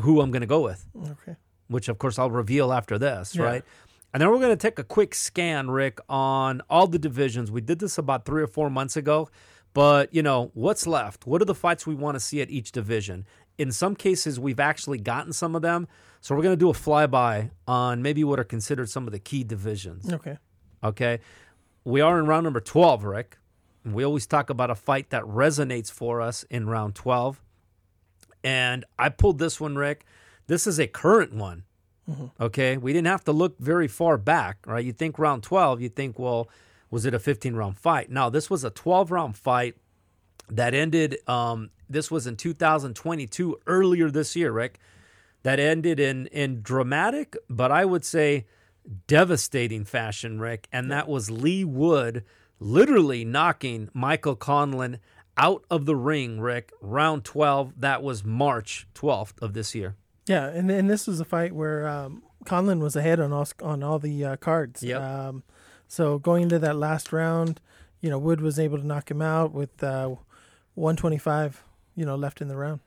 who 0.00 0.20
I'm 0.20 0.30
going 0.30 0.40
to 0.42 0.46
go 0.46 0.60
with, 0.60 0.86
okay, 1.10 1.36
which, 1.68 1.88
of 1.88 1.98
course, 1.98 2.18
I'll 2.18 2.30
reveal 2.30 2.72
after 2.72 2.98
this, 2.98 3.34
Yeah. 3.34 3.42
right? 3.44 3.64
And 4.14 4.22
then 4.22 4.30
we're 4.30 4.38
going 4.38 4.50
to 4.50 4.56
take 4.56 4.78
a 4.78 4.84
quick 4.84 5.14
scan, 5.14 5.70
Rick, 5.70 5.98
on 6.08 6.62
all 6.70 6.86
the 6.86 6.98
divisions. 6.98 7.50
We 7.50 7.60
did 7.60 7.78
this 7.78 7.98
about 7.98 8.24
three 8.24 8.42
or 8.42 8.46
four 8.46 8.70
months 8.70 8.96
ago, 8.96 9.28
but, 9.74 10.12
you 10.14 10.22
know, 10.22 10.50
what's 10.54 10.86
left? 10.86 11.26
What 11.26 11.42
are 11.42 11.44
the 11.44 11.54
fights 11.54 11.86
we 11.86 11.94
want 11.94 12.14
to 12.14 12.20
see 12.20 12.40
at 12.40 12.48
each 12.50 12.72
division? 12.72 13.26
In 13.58 13.70
some 13.70 13.94
cases, 13.94 14.40
we've 14.40 14.60
actually 14.60 14.98
gotten 14.98 15.32
some 15.34 15.54
of 15.54 15.60
them. 15.62 15.88
So 16.20 16.34
we're 16.34 16.42
going 16.42 16.56
to 16.56 16.58
do 16.58 16.70
a 16.70 16.72
flyby 16.72 17.50
on 17.66 18.00
maybe 18.02 18.24
what 18.24 18.40
are 18.40 18.44
considered 18.44 18.88
some 18.88 19.06
of 19.06 19.12
the 19.12 19.18
key 19.18 19.44
divisions. 19.44 20.10
okay. 20.12 20.38
Okay. 20.82 21.20
We 21.84 22.00
are 22.00 22.18
in 22.18 22.26
round 22.26 22.44
number 22.44 22.60
12, 22.60 23.04
Rick. 23.04 23.36
And 23.84 23.94
we 23.94 24.04
always 24.04 24.26
talk 24.26 24.48
about 24.48 24.70
a 24.70 24.74
fight 24.74 25.10
that 25.10 25.22
resonates 25.24 25.90
for 25.90 26.20
us 26.20 26.44
in 26.50 26.66
round 26.68 26.94
12. 26.94 27.42
And 28.42 28.84
I 28.98 29.08
pulled 29.08 29.38
this 29.38 29.60
one, 29.60 29.76
Rick. 29.76 30.04
This 30.46 30.66
is 30.66 30.78
a 30.78 30.86
current 30.86 31.34
one. 31.34 31.64
Okay. 32.40 32.76
We 32.76 32.92
didn't 32.92 33.08
have 33.08 33.24
to 33.24 33.32
look 33.32 33.58
very 33.58 33.88
far 33.88 34.16
back, 34.16 34.58
right? 34.66 34.84
You 34.84 34.92
think 34.92 35.18
round 35.18 35.42
12, 35.42 35.82
you 35.82 35.88
think, 35.88 36.18
well, 36.18 36.48
was 36.90 37.04
it 37.04 37.14
a 37.14 37.18
15 37.18 37.54
round 37.54 37.78
fight? 37.78 38.10
No, 38.10 38.30
this 38.30 38.48
was 38.48 38.64
a 38.64 38.70
12 38.70 39.10
round 39.10 39.36
fight 39.36 39.76
that 40.48 40.74
ended. 40.74 41.18
Um, 41.28 41.70
this 41.88 42.10
was 42.10 42.26
in 42.26 42.36
2022, 42.36 43.58
earlier 43.66 44.10
this 44.10 44.34
year, 44.36 44.52
Rick. 44.52 44.78
That 45.42 45.60
ended 45.60 46.00
in 46.00 46.26
in 46.28 46.62
dramatic, 46.62 47.36
but 47.48 47.70
I 47.70 47.84
would 47.84 48.04
say 48.04 48.46
devastating 49.06 49.84
fashion, 49.84 50.40
Rick. 50.40 50.68
And 50.72 50.90
that 50.90 51.08
was 51.08 51.30
Leigh 51.30 51.64
Wood 51.64 52.24
literally 52.60 53.24
knocking 53.24 53.88
Michael 53.94 54.36
Conlan 54.36 54.98
out 55.38 55.64
of 55.70 55.86
the 55.86 55.96
ring, 55.96 56.40
Rick. 56.40 56.72
Round 56.80 57.24
12. 57.24 57.80
That 57.80 58.02
was 58.02 58.24
March 58.24 58.86
12th 58.94 59.40
of 59.40 59.54
this 59.54 59.74
year. 59.74 59.96
Yeah, 60.26 60.46
and 60.46 60.70
and 60.70 60.90
this 60.90 61.06
was 61.06 61.20
a 61.20 61.24
fight 61.24 61.54
where 61.54 61.88
um, 61.88 62.22
Conlan 62.44 62.80
was 62.80 62.96
ahead 62.96 63.18
on 63.18 63.32
all 63.32 63.48
on 63.62 63.82
all 63.82 63.98
the 63.98 64.24
uh, 64.24 64.36
cards. 64.36 64.82
Yep. 64.82 65.00
Um, 65.00 65.42
so 65.86 66.18
going 66.18 66.42
into 66.42 66.58
that 66.58 66.76
last 66.76 67.12
round, 67.12 67.60
you 68.02 68.10
know, 68.10 68.18
Wood 68.18 68.42
was 68.42 68.58
able 68.58 68.76
to 68.76 68.86
knock 68.86 69.10
him 69.10 69.22
out 69.22 69.52
with 69.52 69.82
uh, 69.82 70.08
125, 70.74 71.64
you 71.96 72.04
know, 72.04 72.14
left 72.14 72.42
in 72.42 72.48
the 72.48 72.56
round. 72.56 72.80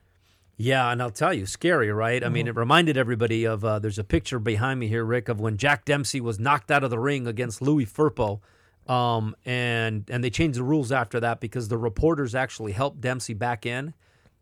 Yeah, 0.57 0.91
and 0.91 1.01
I'll 1.01 1.09
tell 1.09 1.33
you, 1.33 1.47
scary, 1.47 1.91
right? 1.91 2.23
I 2.23 2.29
mean, 2.29 2.47
it 2.47 2.55
reminded 2.55 2.95
everybody 2.95 3.45
of 3.45 3.65
uh, 3.65 3.79
there's 3.79 3.97
a 3.97 4.03
picture 4.03 4.37
behind 4.37 4.79
me 4.79 4.87
here, 4.87 5.03
Rick, 5.03 5.27
of 5.27 5.39
when 5.39 5.57
Jack 5.57 5.85
Dempsey 5.85 6.21
was 6.21 6.39
knocked 6.39 6.69
out 6.69 6.83
of 6.83 6.91
the 6.91 6.99
ring 6.99 7.25
against 7.25 7.63
Louis 7.63 7.87
Firpo. 7.87 8.41
Um, 8.87 9.35
and 9.45 10.09
and 10.09 10.23
they 10.23 10.29
changed 10.29 10.57
the 10.59 10.63
rules 10.63 10.91
after 10.91 11.19
that 11.19 11.39
because 11.39 11.67
the 11.67 11.77
reporters 11.77 12.33
actually 12.35 12.71
helped 12.71 12.99
Dempsey 12.99 13.33
back 13.33 13.65
in, 13.65 13.93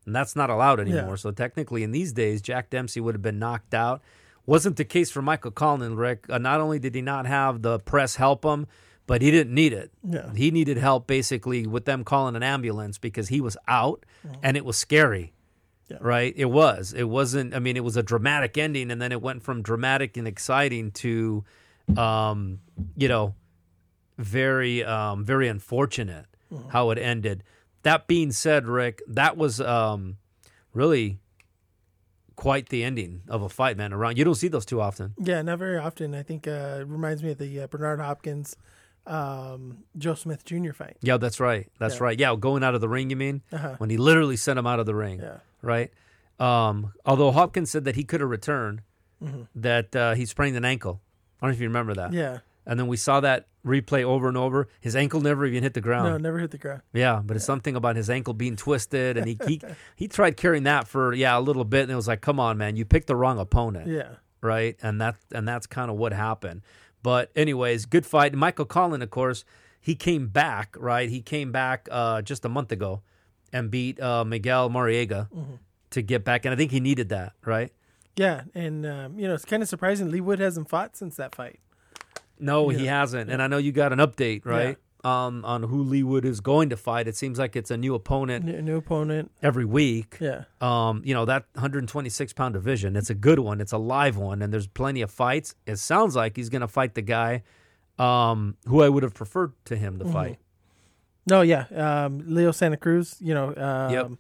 and 0.06 0.16
that's 0.16 0.36
not 0.36 0.50
allowed 0.50 0.80
anymore. 0.80 1.10
Yeah. 1.12 1.16
So 1.16 1.32
technically, 1.32 1.84
in 1.84 1.92
these 1.92 2.14
days, 2.14 2.42
Jack 2.42 2.70
Dempsey 2.70 3.00
would 3.02 3.16
have 3.16 3.22
been 3.22 3.38
knocked 3.40 3.74
out. 3.74 4.02
Wasn't 4.46 4.78
the 4.78 4.86
case 4.86 5.12
for 5.12 5.22
Michael 5.22 5.52
Conlan, 5.52 5.96
Rick. 5.98 6.26
Uh, 6.30 6.38
not 6.40 6.62
only 6.62 6.80
did 6.80 6.96
he 6.96 7.02
not 7.02 7.26
have 7.28 7.62
the 7.62 7.80
press 7.80 8.16
help 8.16 8.44
him, 8.44 8.66
but 9.06 9.22
he 9.22 9.30
didn't 9.30 9.54
need 9.54 9.74
it. 9.74 9.92
Yeah. 10.04 10.34
He 10.34 10.50
needed 10.52 10.78
help 10.78 11.06
basically 11.06 11.68
with 11.68 11.86
them 11.86 12.04
calling 12.04 12.36
an 12.36 12.42
ambulance 12.42 12.98
because 12.98 13.28
he 13.28 13.42
was 13.42 13.58
out, 13.68 14.06
and 14.42 14.56
it 14.58 14.64
was 14.66 14.78
scary 14.78 15.34
Yeah. 15.90 15.98
right? 16.02 16.34
It 16.36 16.46
was. 16.46 16.94
It 16.94 17.04
wasn't. 17.10 17.54
I 17.54 17.60
mean, 17.60 17.76
it 17.78 17.84
was 17.84 17.98
a 17.98 18.04
dramatic 18.04 18.58
ending, 18.58 18.90
and 18.90 19.00
then 19.02 19.12
it 19.12 19.22
went 19.22 19.44
from 19.44 19.62
dramatic 19.62 20.16
and 20.18 20.28
exciting 20.28 20.92
to, 20.92 21.44
um, 21.98 22.60
you 22.96 23.08
know, 23.08 23.36
very, 24.20 24.84
um, 24.84 25.24
very 25.26 25.48
unfortunate 25.48 26.26
how 26.70 26.90
it 26.92 26.98
ended. 26.98 27.44
That 27.84 28.06
being 28.08 28.32
said, 28.32 28.68
Rick, 28.68 29.02
that 29.08 29.38
was 29.38 29.62
um, 29.62 30.18
really 30.74 31.20
quite 32.36 32.70
the 32.70 32.84
ending 32.84 33.22
of 33.28 33.42
a 33.42 33.50
fight, 33.50 33.78
man. 33.78 33.94
Around 33.94 34.18
you 34.18 34.24
don't 34.24 34.36
see 34.36 34.48
those 34.48 34.66
too 34.66 34.82
often. 34.82 35.14
Yeah, 35.20 35.42
not 35.42 35.60
very 35.60 35.78
often. 35.78 36.14
I 36.16 36.24
think 36.24 36.48
uh, 36.48 36.80
it 36.82 36.88
reminds 36.88 37.22
me 37.24 37.32
of 37.32 37.38
the 37.38 37.62
uh, 37.62 37.68
Bernard 37.68 38.00
Hopkins, 38.00 38.56
um, 39.06 39.80
Joe 39.98 40.16
Smith 40.16 40.46
Jr. 40.46 40.72
fight. 40.72 40.98
Yeah, 41.02 41.18
that's 41.18 41.40
right. 41.40 41.70
That's 41.80 41.96
Yeah. 41.98 42.04
right. 42.04 42.20
Yeah, 42.20 42.36
going 42.40 42.64
out 42.64 42.76
of 42.76 42.82
the 42.82 42.90
ring, 42.90 43.10
you 43.10 43.16
mean? 43.16 43.42
Uh-huh. 43.52 43.76
When 43.78 43.90
he 43.90 43.98
literally 43.98 44.38
sent 44.38 44.58
him 44.60 44.68
out 44.68 44.80
of 44.80 44.86
the 44.86 44.96
ring, 44.96 45.20
Yeah. 45.20 45.38
right? 45.62 45.92
Um, 46.40 46.94
although 47.06 47.32
Hopkins 47.32 47.70
said 47.72 47.84
that 47.86 47.96
he 47.96 48.04
could 48.06 48.22
have 48.22 48.30
returned, 48.30 48.82
Mhm. 49.22 49.48
that 49.56 49.94
uh, 49.96 50.14
he 50.16 50.26
sprained 50.26 50.56
an 50.56 50.64
ankle. 50.64 51.02
I 51.42 51.46
don't 51.46 51.52
know 51.52 51.56
if 51.56 51.62
you 51.62 51.68
remember 51.68 51.94
that. 51.96 52.14
Yeah. 52.14 52.40
And 52.66 52.80
then 52.80 52.88
we 52.88 52.96
saw 52.96 53.20
that 53.20 53.48
replay 53.66 54.04
over 54.04 54.28
and 54.28 54.38
over. 54.38 54.68
His 54.80 54.96
ankle 54.96 55.22
never 55.22 55.46
even 55.46 55.64
hit 55.64 55.74
the 55.74 55.82
ground. 55.82 56.10
No, 56.10 56.18
never 56.18 56.40
hit 56.40 56.52
the 56.52 56.58
ground. 56.58 56.82
Yeah, 56.94 57.22
but 57.24 57.36
it's 57.36 57.46
something 57.46 57.76
about 57.76 57.96
his 57.96 58.10
ankle 58.10 58.34
being 58.34 58.56
twisted, 58.56 59.18
and 59.18 59.28
he, 59.28 59.38
he 59.48 59.62
he 59.96 60.08
tried 60.08 60.38
carrying 60.38 60.64
that 60.64 60.88
for 60.88 61.14
yeah 61.14 61.38
a 61.38 61.42
little 61.42 61.66
bit, 61.66 61.84
and 61.84 61.92
it 61.92 61.96
was 61.96 62.08
like, 62.08 62.22
come 62.22 62.40
on, 62.40 62.58
man, 62.58 62.76
you 62.76 62.86
picked 62.86 63.08
the 63.08 63.16
wrong 63.16 63.38
opponent, 63.40 63.88
Yeah. 63.90 64.16
right? 64.42 64.78
And 64.82 65.00
that 65.02 65.16
and 65.34 65.48
that's 65.48 65.68
kind 65.68 65.90
of 65.92 65.98
what 65.98 66.14
happened. 66.14 66.62
But 67.04 67.32
anyways, 67.36 67.86
good 67.86 68.06
fight. 68.06 68.34
Michael 68.34 68.66
Conlan, 68.66 69.02
of 69.02 69.10
course, 69.10 69.46
he 69.80 69.96
came 69.96 70.28
back, 70.28 70.76
right? 70.78 71.10
He 71.10 71.22
came 71.22 71.52
back 71.52 71.88
uh, 71.92 72.22
just 72.22 72.44
a 72.46 72.50
month 72.50 72.72
ago 72.72 73.02
and 73.54 73.72
beat 73.72 74.00
uh, 74.02 74.24
Miguel 74.26 74.70
Marriaga 74.70 75.30
Mm-hmm. 75.32 75.54
to 75.92 76.02
get 76.02 76.24
back, 76.26 76.46
and 76.46 76.54
I 76.54 76.58
think 76.58 76.72
he 76.72 76.80
needed 76.80 77.10
that, 77.10 77.34
right? 77.46 77.72
Yeah. 78.16 78.42
And, 78.54 78.86
um, 78.86 79.18
you 79.18 79.28
know, 79.30 79.34
it's 79.34 79.46
kind 79.46 79.64
of 79.64 79.70
surprising. 79.70 80.12
Leigh 80.12 80.20
Wood 80.20 80.40
hasn't 80.40 80.68
fought 80.70 80.98
since 80.98 81.16
that 81.16 81.34
fight. 81.34 81.60
No, 82.40 82.70
he 82.70 82.86
hasn't, 82.86 83.30
and 83.30 83.42
I 83.42 83.48
know 83.48 83.58
you 83.58 83.72
got 83.72 83.92
an 83.94 84.00
update, 84.00 84.46
right? 84.46 84.78
Um, 85.04 85.46
on 85.46 85.64
who 85.64 85.82
Leigh 85.84 86.04
Wood 86.04 86.26
is 86.26 86.42
going 86.42 86.70
to 86.72 86.78
fight. 86.78 87.08
It 87.08 87.16
seems 87.16 87.40
like 87.40 87.56
it's 87.56 87.72
a 87.72 87.78
new 87.78 87.96
opponent 87.96 88.44
New, 88.44 88.62
new 88.62 88.76
opponent. 88.78 89.32
every 89.42 89.64
week. 89.64 90.18
Yeah. 90.20 90.44
um, 90.60 91.02
you 91.06 91.14
know, 91.14 91.24
that 91.24 91.46
126 91.54 92.34
pound 92.34 92.54
division. 92.54 92.98
It's 92.98 93.10
a 93.10 93.16
good 93.16 93.40
one. 93.40 93.62
It's 93.62 93.72
a 93.72 93.78
live 93.78 94.18
one, 94.18 94.42
and 94.42 94.52
there's 94.52 94.68
plenty 94.68 95.02
of 95.02 95.10
fights. 95.10 95.56
It 95.66 95.78
sounds 95.78 96.18
like 96.18 96.36
he's 96.36 96.50
going 96.50 96.62
to 96.64 96.68
fight 96.68 96.96
the 96.96 97.02
guy 97.02 97.44
um, 97.98 98.58
who 98.68 98.82
I 98.82 98.90
would 98.90 99.04
have 99.04 99.14
preferred 99.14 99.54
to 99.66 99.78
him 99.78 100.00
to 100.00 100.04
Mm-hmm. 100.06 100.14
fight. 100.14 100.38
No, 101.28 101.42
yeah. 101.44 101.66
Um, 101.74 102.22
Leo 102.26 102.52
Santa 102.52 102.76
Cruz, 102.78 103.16
you 103.22 103.34
know, 103.34 103.54
um, 103.56 103.94
Yep. 103.94 104.12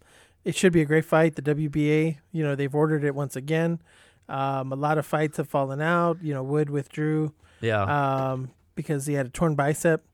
it 0.45 0.55
should 0.55 0.71
be 0.71 0.81
a 0.81 0.85
great 0.85 1.03
fight. 1.05 1.35
The 1.35 1.41
WBA, 1.41 2.17
you 2.31 2.43
know, 2.43 2.55
they've 2.55 2.73
ordered 2.73 3.03
it 3.03 3.15
once 3.15 3.35
again. 3.35 3.81
Um, 4.29 4.71
a 4.71 4.75
lot 4.77 4.97
of 4.97 5.05
fights 5.05 5.35
have 5.37 5.49
fallen 5.49 5.81
out. 5.81 6.19
You 6.23 6.33
know, 6.35 6.43
Wood 6.43 6.69
withdrew 6.69 7.33
Yeah, 7.61 8.31
um, 8.31 8.51
because 8.75 9.05
he 9.05 9.13
had 9.13 9.25
a 9.27 9.29
torn 9.29 9.55
bicep 9.55 10.05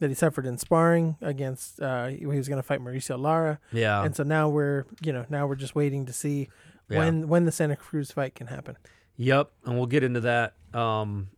that 0.00 0.08
he 0.08 0.14
suffered 0.14 0.46
in 0.46 0.56
sparring 0.58 1.16
against. 1.20 1.80
Uh, 1.80 2.06
he 2.08 2.26
was 2.26 2.48
going 2.48 2.58
to 2.58 2.62
fight 2.62 2.80
Mauricio 2.80 3.18
Lara, 3.20 3.58
yeah, 3.72 4.02
and 4.04 4.14
so 4.16 4.22
now 4.22 4.48
we're, 4.48 4.84
you 5.02 5.12
know, 5.12 5.24
now 5.28 5.46
we're 5.46 5.56
just 5.56 5.74
waiting 5.74 6.06
to 6.06 6.12
see 6.12 6.48
yeah. 6.88 6.98
when 6.98 7.28
when 7.28 7.44
the 7.44 7.52
Santa 7.52 7.76
Cruz 7.76 8.10
fight 8.10 8.34
can 8.34 8.46
happen. 8.46 8.76
Yep, 9.16 9.50
and 9.66 9.76
we'll 9.76 9.86
get 9.86 10.02
into 10.02 10.20
that 10.20 10.54
um, 10.72 11.28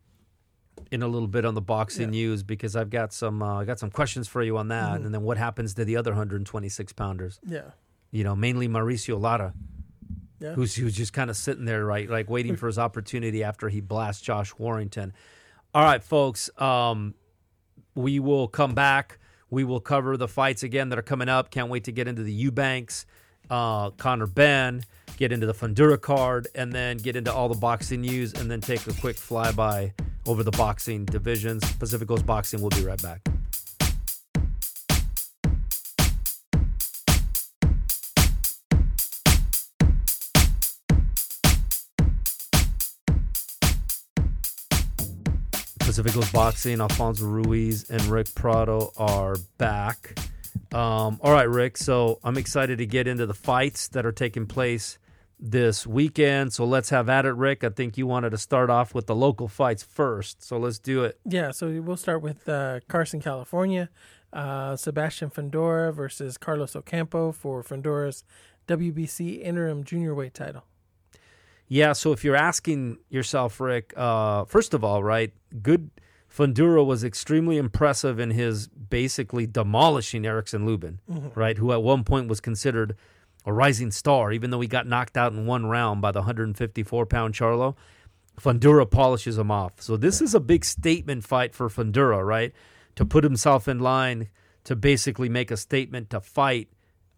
in 0.90 1.02
a 1.02 1.08
little 1.08 1.26
bit 1.28 1.44
on 1.44 1.54
the 1.54 1.60
boxing 1.60 2.10
news 2.10 2.42
because 2.44 2.76
I've 2.76 2.90
got 2.90 3.12
some 3.12 3.42
uh, 3.42 3.60
I 3.60 3.64
got 3.64 3.78
some 3.78 3.90
questions 3.90 4.28
for 4.28 4.42
you 4.42 4.56
on 4.56 4.68
that, 4.68 4.94
Mm-hmm. 4.96 5.06
and 5.06 5.14
then 5.14 5.22
what 5.22 5.36
happens 5.38 5.74
to 5.74 5.84
the 5.84 5.96
other 5.96 6.12
126 6.12 6.92
pounders? 6.92 7.40
Yeah, 7.46 7.70
You 8.12 8.22
know, 8.24 8.36
mainly 8.36 8.68
Mauricio 8.68 9.20
Lara. 9.20 9.54
yeah. 10.38 10.52
who's 10.54 10.74
who's 10.76 10.94
just 10.96 11.12
kind 11.12 11.28
of 11.30 11.36
sitting 11.36 11.64
there, 11.64 11.84
right, 11.84 12.08
like 12.08 12.30
waiting 12.30 12.54
for 12.56 12.66
his 12.68 12.78
opportunity 12.78 13.42
after 13.42 13.68
he 13.68 13.80
blasts 13.80 14.22
Josh 14.22 14.52
Warrington. 14.58 15.12
All 15.74 15.82
right, 15.82 16.04
folks, 16.04 16.50
um, 16.60 17.14
we 17.94 18.20
will 18.20 18.46
come 18.46 18.74
back. 18.74 19.18
We 19.48 19.64
will 19.64 19.80
cover 19.80 20.18
the 20.18 20.28
fights 20.28 20.62
again 20.62 20.90
that 20.90 20.98
are 20.98 21.02
coming 21.02 21.30
up. 21.30 21.50
Can't 21.50 21.70
wait 21.70 21.84
to 21.84 21.92
get 21.92 22.06
into 22.06 22.22
the 22.22 22.32
Eubanks, 22.32 23.06
uh, 23.48 23.88
Conor 23.92 24.26
Benn, 24.26 24.82
get 25.16 25.32
into 25.32 25.46
the 25.46 25.54
Fundora 25.54 25.98
card, 25.98 26.46
and 26.54 26.74
then 26.74 26.98
get 26.98 27.16
into 27.16 27.32
all 27.32 27.48
the 27.48 27.58
boxing 27.58 28.02
news, 28.02 28.34
and 28.34 28.50
then 28.50 28.60
take 28.60 28.86
a 28.86 28.92
quick 28.92 29.16
flyby 29.16 29.92
over 30.26 30.42
the 30.42 30.50
boxing 30.50 31.06
divisions. 31.06 31.64
Pacific 31.76 32.06
Coast 32.06 32.26
Boxing. 32.26 32.60
We'll 32.60 32.70
be 32.70 32.84
right 32.84 33.00
back. 33.00 33.26
Pacific 45.92 46.14
Coast 46.14 46.32
Boxing, 46.32 46.80
Alfonso 46.80 47.26
Ruiz 47.26 47.90
and 47.90 48.00
Rick 48.04 48.34
Prado 48.34 48.94
are 48.96 49.36
back. 49.58 50.18
Um, 50.72 51.20
all 51.20 51.32
right, 51.32 51.46
Rick. 51.46 51.76
So 51.76 52.18
I'm 52.24 52.38
excited 52.38 52.78
to 52.78 52.86
get 52.86 53.06
into 53.06 53.26
the 53.26 53.34
fights 53.34 53.88
that 53.88 54.06
are 54.06 54.12
taking 54.12 54.46
place 54.46 54.98
this 55.38 55.86
weekend. 55.86 56.54
So 56.54 56.64
let's 56.64 56.88
have 56.88 57.10
at 57.10 57.26
it, 57.26 57.34
Rick. 57.34 57.62
I 57.62 57.68
think 57.68 57.98
you 57.98 58.06
wanted 58.06 58.30
to 58.30 58.38
start 58.38 58.70
off 58.70 58.94
with 58.94 59.06
the 59.06 59.14
local 59.14 59.48
fights 59.48 59.82
first. 59.82 60.42
So 60.42 60.56
let's 60.56 60.78
do 60.78 61.04
it. 61.04 61.20
Yeah, 61.26 61.50
so 61.50 61.68
we'll 61.82 61.98
start 61.98 62.22
with 62.22 62.48
uh, 62.48 62.80
Carson, 62.88 63.20
California. 63.20 63.90
Uh, 64.32 64.76
Sebastian 64.76 65.28
Fundora 65.28 65.92
versus 65.92 66.38
Carlos 66.38 66.74
Ocampo 66.74 67.32
for 67.32 67.62
Fundora's 67.62 68.24
WBC 68.66 69.42
interim 69.42 69.84
junior 69.84 70.14
weight 70.14 70.32
title. 70.32 70.64
Yeah. 71.72 71.94
So 71.94 72.12
if 72.12 72.22
you're 72.22 72.36
asking 72.36 72.98
yourself, 73.08 73.58
Rick, 73.58 73.94
uh, 73.96 74.44
first 74.44 74.74
of 74.74 74.84
all, 74.84 75.02
right, 75.02 75.32
good. 75.62 75.90
Fundora 76.30 76.84
was 76.84 77.02
extremely 77.02 77.56
impressive 77.56 78.18
in 78.20 78.30
his 78.30 78.68
basically 78.68 79.46
demolishing 79.46 80.26
Erickson 80.26 80.66
Lubin, 80.66 80.98
right, 81.34 81.56
who 81.56 81.72
at 81.72 81.82
one 81.82 82.04
point 82.04 82.28
was 82.28 82.40
considered 82.40 82.94
a 83.46 83.52
rising 83.52 83.90
star, 83.90 84.32
even 84.32 84.50
though 84.50 84.60
he 84.60 84.68
got 84.68 84.86
knocked 84.86 85.16
out 85.16 85.32
in 85.32 85.46
one 85.46 85.64
round 85.66 86.02
by 86.02 86.10
the 86.10 86.20
154 86.20 87.06
pound 87.06 87.34
Charlo. 87.34 87.74
Fundora 88.40 88.90
polishes 88.90 89.38
him 89.38 89.50
off. 89.50 89.72
So 89.80 89.96
this 89.96 90.20
is 90.20 90.34
a 90.34 90.40
big 90.40 90.64
statement 90.64 91.24
fight 91.24 91.54
for 91.54 91.68
Fundora, 91.70 92.22
right? 92.24 92.52
To 92.96 93.04
put 93.06 93.24
himself 93.24 93.66
in 93.66 93.78
line 93.78 94.28
to 94.64 94.76
basically 94.76 95.28
make 95.30 95.50
a 95.50 95.56
statement 95.56 96.10
to 96.10 96.20
fight 96.20 96.68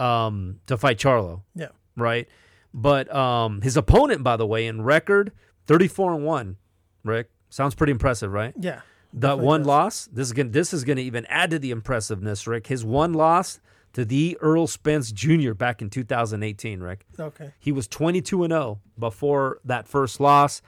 um, 0.00 0.58
to 0.66 0.76
fight 0.76 0.98
Charlo 0.98 1.42
Yeah. 1.54 1.68
right? 1.96 2.28
But 2.74 3.14
um, 3.14 3.60
his 3.62 3.76
opponent, 3.76 4.24
by 4.24 4.36
the 4.36 4.46
way, 4.46 4.66
in 4.66 4.82
record, 4.82 5.32
thirty-four 5.66 6.12
and 6.12 6.24
one. 6.24 6.56
Rick 7.04 7.30
sounds 7.48 7.74
pretty 7.74 7.92
impressive, 7.92 8.32
right? 8.32 8.52
Yeah. 8.58 8.80
That 9.12 9.38
one 9.38 9.60
does. 9.60 9.66
loss. 9.66 10.06
This 10.06 10.26
is 10.26 10.32
gonna 10.32 10.48
this 10.48 10.74
is 10.74 10.82
gonna 10.82 11.00
even 11.00 11.24
add 11.26 11.50
to 11.50 11.60
the 11.60 11.70
impressiveness, 11.70 12.46
Rick. 12.48 12.66
His 12.66 12.84
one 12.84 13.12
loss 13.12 13.60
to 13.92 14.04
the 14.04 14.36
Errol 14.42 14.66
Spence 14.66 15.12
Jr. 15.12 15.52
back 15.52 15.80
in 15.80 15.88
2018, 15.88 16.80
Rick. 16.80 17.06
Okay. 17.18 17.52
He 17.60 17.70
was 17.70 17.86
22 17.86 18.42
and 18.42 18.52
0 18.52 18.80
before 18.98 19.60
that 19.64 19.86
first 19.86 20.18
loss. 20.18 20.60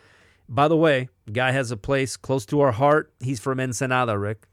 By 0.49 0.69
the 0.69 0.77
way, 0.77 1.09
guy 1.33 1.51
has 1.51 1.73
a 1.73 1.77
place 1.77 2.17
close 2.17 2.47
to 2.47 2.61
our 2.61 2.71
heart. 2.71 3.13
He's 3.19 3.41
from 3.41 3.59
Ensenada, 3.59 4.17
Rick. 4.17 4.47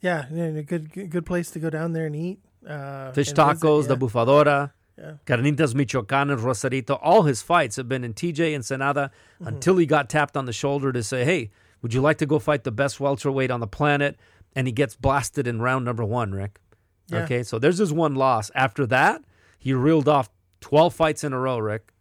Yeah, 0.00 0.26
a 0.28 0.62
good 0.62 1.10
good 1.10 1.24
place 1.24 1.52
to 1.52 1.60
go 1.60 1.70
down 1.70 1.92
there 1.92 2.06
and 2.06 2.16
eat. 2.16 2.40
Uh, 2.66 3.12
Fish 3.12 3.32
tacos, 3.32 3.82
yeah. 3.82 3.88
the 3.88 3.96
Bufadora. 3.96 4.72
Yeah. 4.98 5.12
Carnitas 5.26 5.74
Michoacan 5.76 6.30
and 6.30 6.40
Rosarito. 6.40 6.94
All 6.96 7.22
his 7.22 7.40
fights 7.40 7.76
have 7.76 7.88
been 7.88 8.02
in 8.04 8.14
TJ 8.14 8.54
Ensenada 8.54 9.10
Mm-hmm. 9.36 9.46
until 9.46 9.76
he 9.76 9.86
got 9.86 10.10
tapped 10.10 10.36
on 10.36 10.46
the 10.46 10.52
shoulder 10.52 10.92
to 10.92 11.02
say, 11.04 11.24
hey, 11.24 11.50
would 11.80 11.94
you 11.94 12.00
like 12.00 12.18
to 12.18 12.26
go 12.26 12.40
fight 12.40 12.64
the 12.64 12.72
best 12.72 12.98
welterweight 12.98 13.52
on 13.52 13.60
the 13.60 13.68
planet? 13.68 14.18
And 14.56 14.66
he 14.66 14.72
gets 14.72 14.96
blasted 14.96 15.46
in 15.46 15.62
round 15.62 15.84
number 15.84 16.04
one, 16.04 16.32
Rick. 16.32 16.58
Yeah. 17.06 17.22
Okay, 17.22 17.44
so 17.44 17.60
there's 17.60 17.78
his 17.78 17.92
one 17.92 18.16
loss. 18.16 18.50
After 18.56 18.84
that, 18.86 19.22
he 19.58 19.72
reeled 19.72 20.08
off 20.08 20.28
12 20.60 20.92
fights 20.92 21.22
in 21.22 21.32
a 21.32 21.38
row, 21.38 21.58
Rick, 21.60 21.92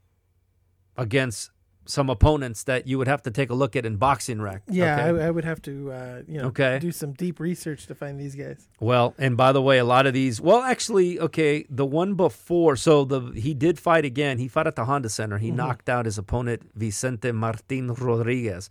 against 0.97 1.51
some 1.87 2.09
opponents 2.09 2.63
that 2.63 2.85
you 2.85 2.97
would 2.97 3.07
have 3.07 3.21
to 3.23 3.31
take 3.31 3.49
a 3.49 3.53
look 3.53 3.75
at 3.75 3.85
in 3.85 3.95
boxing, 3.95 4.39
Rick. 4.41 4.61
Yeah, 4.69 4.95
Okay? 5.09 5.23
I, 5.23 5.27
I 5.27 5.31
would 5.31 5.45
have 5.45 5.61
to, 5.63 5.91
uh, 5.91 6.21
you 6.27 6.37
know, 6.39 6.47
Okay. 6.47 6.79
do 6.79 6.91
some 6.91 7.13
deep 7.13 7.39
research 7.39 7.87
to 7.87 7.95
find 7.95 8.19
these 8.19 8.35
guys. 8.35 8.67
Well, 8.79 9.15
and 9.17 9.37
by 9.37 9.51
the 9.53 9.61
way, 9.61 9.77
a 9.77 9.85
lot 9.85 10.05
of 10.05 10.13
these. 10.13 10.41
Well, 10.41 10.61
actually, 10.61 11.19
okay, 11.19 11.65
the 11.69 11.85
one 11.85 12.15
before. 12.15 12.75
So 12.75 13.05
the 13.05 13.31
he 13.35 13.53
did 13.53 13.79
fight 13.79 14.05
again. 14.05 14.37
He 14.37 14.47
fought 14.47 14.67
at 14.67 14.75
the 14.75 14.85
Honda 14.85 15.09
Center. 15.09 15.37
He 15.37 15.49
knocked 15.51 15.87
out 15.89 16.05
his 16.05 16.17
opponent 16.17 16.69
Vicente 16.75 17.31
Martin 17.31 17.93
Rodriguez, 17.93 18.69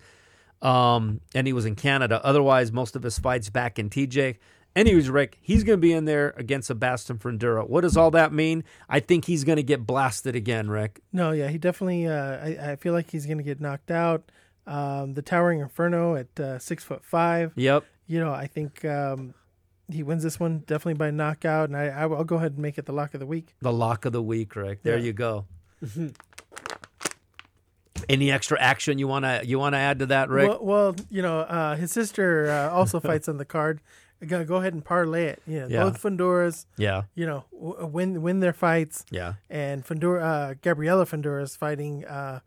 um, 0.63 1.21
and 1.35 1.47
he 1.47 1.53
was 1.53 1.65
in 1.65 1.75
Canada. 1.75 2.21
Otherwise, 2.25 2.73
most 2.73 2.97
of 2.97 3.03
his 3.03 3.19
fights 3.19 3.51
back 3.51 3.79
in 3.79 3.91
TJ. 3.91 4.37
Anyways, 4.77 5.09
Rick, 5.09 5.39
he's 5.41 5.65
going 5.65 5.79
to 5.79 5.81
be 5.81 5.93
in 5.95 6.05
there 6.05 6.35
against 6.37 6.67
Sebastian 6.69 7.17
Fundora. 7.17 7.67
What 7.67 7.81
does 7.81 7.97
all 7.97 8.11
that 8.11 8.31
mean? 8.31 8.63
I 8.91 9.01
think 9.01 9.25
he's 9.25 9.43
going 9.43 9.57
to 9.57 9.63
get 9.63 9.87
blasted 9.87 10.37
again, 10.37 10.69
Rick. 10.69 11.01
No, 11.15 11.31
yeah, 11.31 11.49
he 11.49 11.57
definitely. 11.57 12.07
Uh, 12.07 12.37
I, 12.37 12.73
I 12.73 12.77
feel 12.77 12.93
like 12.93 13.11
he's 13.11 13.25
going 13.25 13.39
to 13.39 13.43
get 13.45 13.59
knocked 13.59 13.91
out. 13.91 14.31
Um, 14.67 15.15
the 15.15 15.23
Towering 15.23 15.61
Inferno 15.61 16.15
at 16.17 16.39
uh, 16.39 16.59
six 16.59 16.85
foot 16.85 17.03
five. 17.05 17.53
Yep. 17.57 17.85
You 18.07 18.21
know, 18.21 18.33
I 18.33 18.47
think 18.49 18.85
um, 18.85 19.33
he 19.91 20.03
wins 20.03 20.23
this 20.23 20.39
one 20.39 20.59
definitely 20.67 20.95
by 20.95 21.11
knockout, 21.11 21.71
and 21.71 21.77
I, 21.77 21.87
I 21.87 22.07
will 22.07 22.23
go 22.25 22.37
ahead 22.37 22.53
and 22.53 22.61
make 22.61 22.77
it 22.77 22.85
the 22.85 22.93
lock 22.93 23.15
of 23.15 23.21
the 23.21 23.27
week. 23.27 23.55
The 23.63 23.73
lock 23.73 24.05
of 24.05 24.13
the 24.13 24.23
week, 24.23 24.55
Rick. 24.57 24.83
There 24.83 24.99
Yeah. 24.99 25.05
you 25.05 25.13
go. 25.15 25.47
Any 28.11 28.31
extra 28.31 28.61
action 28.61 28.99
you 28.99 29.09
wanna 29.09 29.41
you 29.43 29.59
wanna 29.59 29.79
add 29.79 30.01
to 30.01 30.07
that, 30.07 30.29
Rick? 30.29 30.49
Well, 30.51 30.59
well, 30.63 30.97
you 31.11 31.23
know, 31.23 31.41
uh, 31.41 31.77
his 31.77 31.91
sister 31.91 32.51
uh, 32.51 32.71
also 32.71 33.01
fights 33.11 33.27
on 33.29 33.39
the 33.39 33.45
card. 33.47 33.81
Gonna 34.27 34.45
go 34.45 34.57
ahead 34.57 34.73
and 34.73 34.85
parlay 34.85 35.27
it. 35.27 35.43
Know, 35.47 35.67
Yeah. 35.69 35.83
both 35.85 36.03
Fundoras, 36.03 36.65
yeah, 36.79 37.03
you 37.15 37.27
know, 37.27 37.45
w- 37.53 37.87
win 37.87 38.23
win 38.23 38.41
their 38.41 38.53
fights, 38.55 39.05
yeah. 39.11 39.35
and 39.51 39.85
Fundora, 39.85 40.23
uh, 40.23 40.55
Gabriela 40.63 41.05
Fundora 41.05 41.43
is 41.43 41.55
fighting 41.55 42.05
uh, 42.07 42.41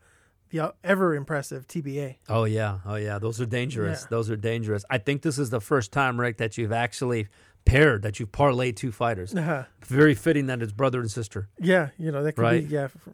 the 0.50 0.74
ever 0.84 1.14
impressive 1.14 1.68
TBA. 1.68 2.16
Oh 2.28 2.46
yeah, 2.46 2.80
oh 2.86 2.96
yeah. 2.96 3.20
Those 3.20 3.40
are 3.40 3.46
dangerous. 3.46 4.02
Yeah. 4.02 4.08
Those 4.10 4.32
are 4.32 4.36
dangerous. 4.36 4.84
I 4.90 4.98
think 4.98 5.22
this 5.22 5.38
is 5.38 5.52
the 5.52 5.62
first 5.62 5.92
time, 5.92 6.20
Rick, 6.20 6.38
that 6.38 6.58
you've 6.58 6.72
actually 6.72 7.28
paired 7.66 8.02
that 8.02 8.20
you've 8.20 8.32
parlayed 8.32 8.76
two 8.76 8.92
fighters. 8.92 9.36
Uh, 9.36 9.66
Very 9.86 10.16
fitting 10.16 10.48
that 10.48 10.64
it's 10.64 10.72
brother 10.72 11.02
and 11.02 11.12
sister. 11.12 11.50
yeah, 11.60 11.90
you 12.00 12.12
know 12.12 12.24
that 12.24 12.34
could 12.34 12.42
Right. 12.42 12.68
be 12.68 12.74
yeah, 12.74 12.86
f- 12.86 13.10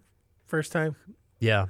first 0.48 0.72
time. 0.72 0.96
Yeah. 1.40 1.66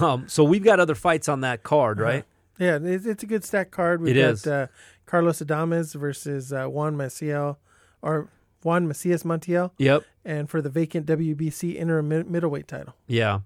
Um, 0.00 0.28
so 0.28 0.44
we've 0.44 0.62
got 0.62 0.78
other 0.78 0.94
fights 0.94 1.28
on 1.28 1.40
that 1.40 1.64
card, 1.64 1.98
right? 1.98 2.24
Yeah, 2.58 2.78
it's, 2.80 3.06
it's 3.06 3.22
a 3.22 3.26
good 3.26 3.42
stack 3.42 3.70
card. 3.72 4.00
We've 4.00 4.16
It 4.16 4.20
got 4.20 4.30
is. 4.30 4.46
Uh, 4.46 4.66
Carlos 5.10 5.40
Adames 5.42 5.94
versus 5.94 6.52
uh, 6.52 6.66
Juan 6.66 6.94
Maciel, 6.96 7.56
or 8.00 8.28
Juan 8.62 8.86
Macias 8.86 9.24
Montiel, 9.24 9.72
Yep. 9.78 10.04
and 10.24 10.48
for 10.48 10.62
the 10.62 10.70
vacant 10.70 11.04
WBC 11.06 11.74
interim 11.74 12.06
mid- 12.08 12.30
middleweight 12.30 12.68
title. 12.68 12.94
Yeah. 13.08 13.40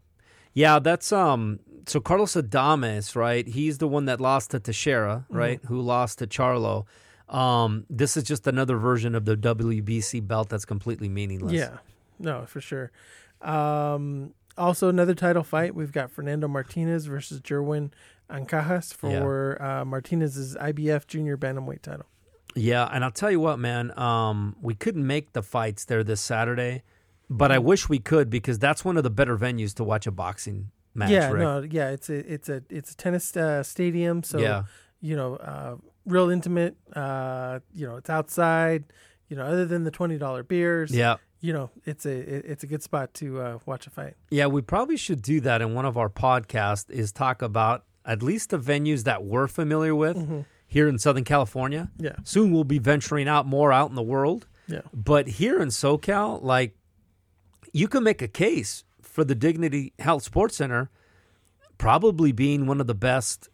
Yeah, 0.53 0.79
that's 0.79 1.11
um 1.13 1.61
so 1.87 2.01
Carlos 2.01 2.35
Adames, 2.35 3.17
right? 3.17 3.47
He's 3.49 3.79
the 3.79 3.89
one 3.89 4.05
that 4.05 4.21
lost 4.21 4.51
to 4.53 4.61
Teixeira, 4.61 5.25
right? 5.31 5.61
Who 5.69 5.81
lost 5.81 6.19
to 6.21 6.27
Charlo. 6.27 6.85
Um, 7.29 7.87
this 7.91 8.17
is 8.19 8.23
just 8.25 8.47
another 8.47 8.77
version 8.77 9.15
of 9.15 9.25
the 9.25 9.37
WBC 9.37 10.21
belt 10.27 10.51
that's 10.51 10.65
completely 10.67 11.09
meaningless. 11.09 11.53
Yeah, 11.55 11.79
no, 12.19 12.45
for 12.47 12.61
sure. 12.61 12.93
Um, 13.41 14.35
also, 14.57 14.89
another 14.89 15.15
title 15.15 15.43
fight. 15.43 15.75
We've 15.75 15.93
got 15.93 16.11
Fernando 16.11 16.49
Martinez 16.49 17.07
versus 17.07 17.41
Jerwin 17.41 17.91
Ancajas 18.31 18.95
for 18.95 19.61
uh, 19.63 19.85
Martinez's 19.85 20.57
IBF 20.57 21.07
Junior 21.07 21.37
Bantamweight 21.37 21.83
title. 21.83 22.07
Yeah, 22.55 22.89
and 22.93 23.05
I'll 23.05 23.11
tell 23.11 23.31
you 23.31 23.41
what, 23.41 23.59
man, 23.59 23.97
um, 23.99 24.57
we 24.63 24.75
couldn't 24.75 25.07
make 25.07 25.33
the 25.33 25.43
fights 25.43 25.85
there 25.85 26.05
this 26.05 26.21
Saturday, 26.21 26.83
but 27.29 27.51
I 27.51 27.59
wish 27.59 27.89
we 27.89 27.99
could 27.99 28.31
because 28.31 28.59
that's 28.59 28.85
one 28.85 28.97
of 28.97 29.03
the 29.03 29.11
better 29.11 29.37
venues 29.37 29.75
to 29.75 29.85
watch 29.85 30.07
a 30.07 30.13
boxing 30.13 30.71
match. 30.95 31.11
yeah, 31.11 31.31
Rick. 31.31 31.41
no, 31.41 31.63
yeah, 31.63 31.91
it's 31.91 32.09
a 32.09 32.33
it's 32.33 32.49
a 32.49 32.63
it's 32.71 32.93
a 32.93 32.97
tennis 32.97 33.37
uh, 33.37 33.63
stadium, 33.65 34.23
so 34.23 34.39
yeah, 34.39 34.65
you 35.01 35.17
know, 35.17 35.37
uh, 35.37 35.77
real 36.07 36.31
intimate. 36.31 36.77
Uh, 36.95 37.59
you 37.75 37.87
know, 37.87 37.97
it's 37.97 38.11
outside. 38.11 38.85
You 39.29 39.37
know, 39.37 39.45
other 39.45 39.67
than 39.67 39.83
the 39.85 39.91
twenty 39.91 40.19
dollar 40.19 40.45
beers. 40.45 40.93
yeah. 40.95 41.17
You 41.45 41.53
know, 41.53 41.69
it's 41.85 42.07
a 42.07 42.17
it's 42.53 42.65
a 42.65 42.67
good 42.67 42.83
spot 42.83 43.13
to 43.21 43.27
uh, 43.41 43.59
watch 43.67 43.87
a 43.87 43.91
fight. 43.91 44.15
Yeah, 44.31 44.47
we 44.47 44.63
probably 44.63 44.97
should 44.97 45.21
do 45.23 45.41
that 45.41 45.61
in 45.61 45.75
one 45.75 45.85
of 45.85 45.97
our 45.99 46.09
podcasts 46.09 46.89
is 46.91 47.13
talk 47.13 47.43
about 47.43 47.85
at 48.07 48.23
least 48.23 48.51
the 48.51 48.59
venues 48.59 49.05
that 49.05 49.25
we're 49.25 49.47
familiar 49.49 49.95
with 49.95 50.17
Mm-hmm. 50.17 50.41
here 50.67 50.89
in 50.89 50.99
Southern 50.99 51.25
California. 51.25 51.91
Yeah, 51.99 52.17
Soon 52.25 52.51
we'll 52.53 52.65
be 52.65 52.79
venturing 52.79 53.29
out 53.29 53.45
more 53.47 53.73
out 53.73 53.91
in 53.91 53.95
the 53.97 54.03
world. 54.15 54.47
yeah, 54.69 54.81
But 55.11 55.25
here 55.41 55.61
in 55.61 55.69
SoCal, 55.69 56.43
like 56.43 56.77
you 57.73 57.89
can 57.89 58.03
make 58.03 58.23
a 58.23 58.29
case 58.29 58.85
for 59.03 59.23
the 59.25 59.35
Dignity 59.35 59.93
Health 59.99 60.23
Sports 60.23 60.57
Center 60.57 60.91
probably 61.79 62.33
being 62.33 62.67
one 62.67 62.81
of 62.81 62.87
the 62.87 62.95
best 62.95 63.49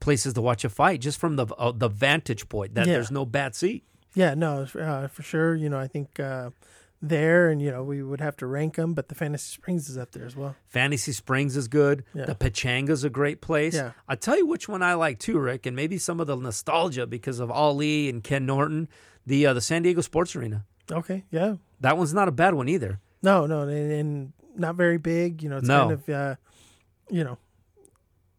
places 0.00 0.34
to 0.34 0.40
watch 0.42 0.64
a 0.64 0.68
fight 0.68 1.00
just 1.00 1.18
from 1.18 1.36
the 1.36 1.46
uh, 1.58 1.72
the 1.72 1.88
vantage 1.88 2.48
point 2.48 2.74
that 2.74 2.86
Yeah. 2.86 2.94
there's 2.94 3.10
no 3.10 3.24
bad 3.24 3.54
seat. 3.54 3.84
yeah. 4.14 4.34
No, 4.34 4.66
uh, 4.78 5.08
for 5.08 5.22
sure. 5.22 5.54
You 5.54 5.68
know, 5.68 5.78
I 5.78 5.86
think 5.88 6.18
uh, 6.20 6.50
there, 7.08 7.48
and 7.48 7.60
you 7.62 7.70
know, 7.70 7.82
we 7.82 8.02
would 8.02 8.20
have 8.20 8.36
to 8.38 8.46
rank 8.46 8.76
them, 8.76 8.94
but 8.94 9.08
the 9.08 9.14
Fantasy 9.14 9.52
Springs 9.52 9.88
is 9.88 9.96
up 9.98 10.12
there 10.12 10.24
as 10.26 10.36
well. 10.36 10.56
Fantasy 10.68 11.12
Springs 11.12 11.56
is 11.56 11.68
good. 11.68 12.04
Yeah. 12.14 12.26
The 12.26 12.34
Pechanga's 12.34 13.04
a 13.04 13.10
great 13.10 13.40
place. 13.40 13.74
Yeah. 13.74 13.92
I'll 14.08 14.16
tell 14.16 14.36
you 14.36 14.46
which 14.46 14.68
one 14.68 14.82
I 14.82 14.94
like 14.94 15.18
too, 15.18 15.38
Rick, 15.38 15.66
and 15.66 15.74
maybe 15.76 15.98
some 15.98 16.20
of 16.20 16.26
the 16.26 16.36
nostalgia 16.36 17.06
because 17.06 17.40
of 17.40 17.50
Ali 17.50 18.08
and 18.08 18.22
Ken 18.22 18.46
Norton. 18.46 18.88
The 19.26 19.46
uh, 19.46 19.52
the 19.54 19.60
San 19.60 19.82
Diego 19.82 20.00
Sports 20.02 20.36
Arena. 20.36 20.64
Okay, 20.90 21.24
yeah. 21.30 21.56
That 21.80 21.98
one's 21.98 22.14
not 22.14 22.28
a 22.28 22.32
bad 22.32 22.54
one 22.54 22.68
either. 22.68 23.00
No, 23.22 23.44
no, 23.46 23.62
and, 23.62 23.92
and 23.92 24.32
not 24.56 24.76
very 24.76 24.98
big. 24.98 25.42
You 25.42 25.48
know, 25.48 25.56
it's 25.56 25.66
No. 25.66 25.80
kind 25.80 25.92
of, 25.92 26.08
uh, 26.08 26.36
you 27.10 27.24
know, 27.24 27.38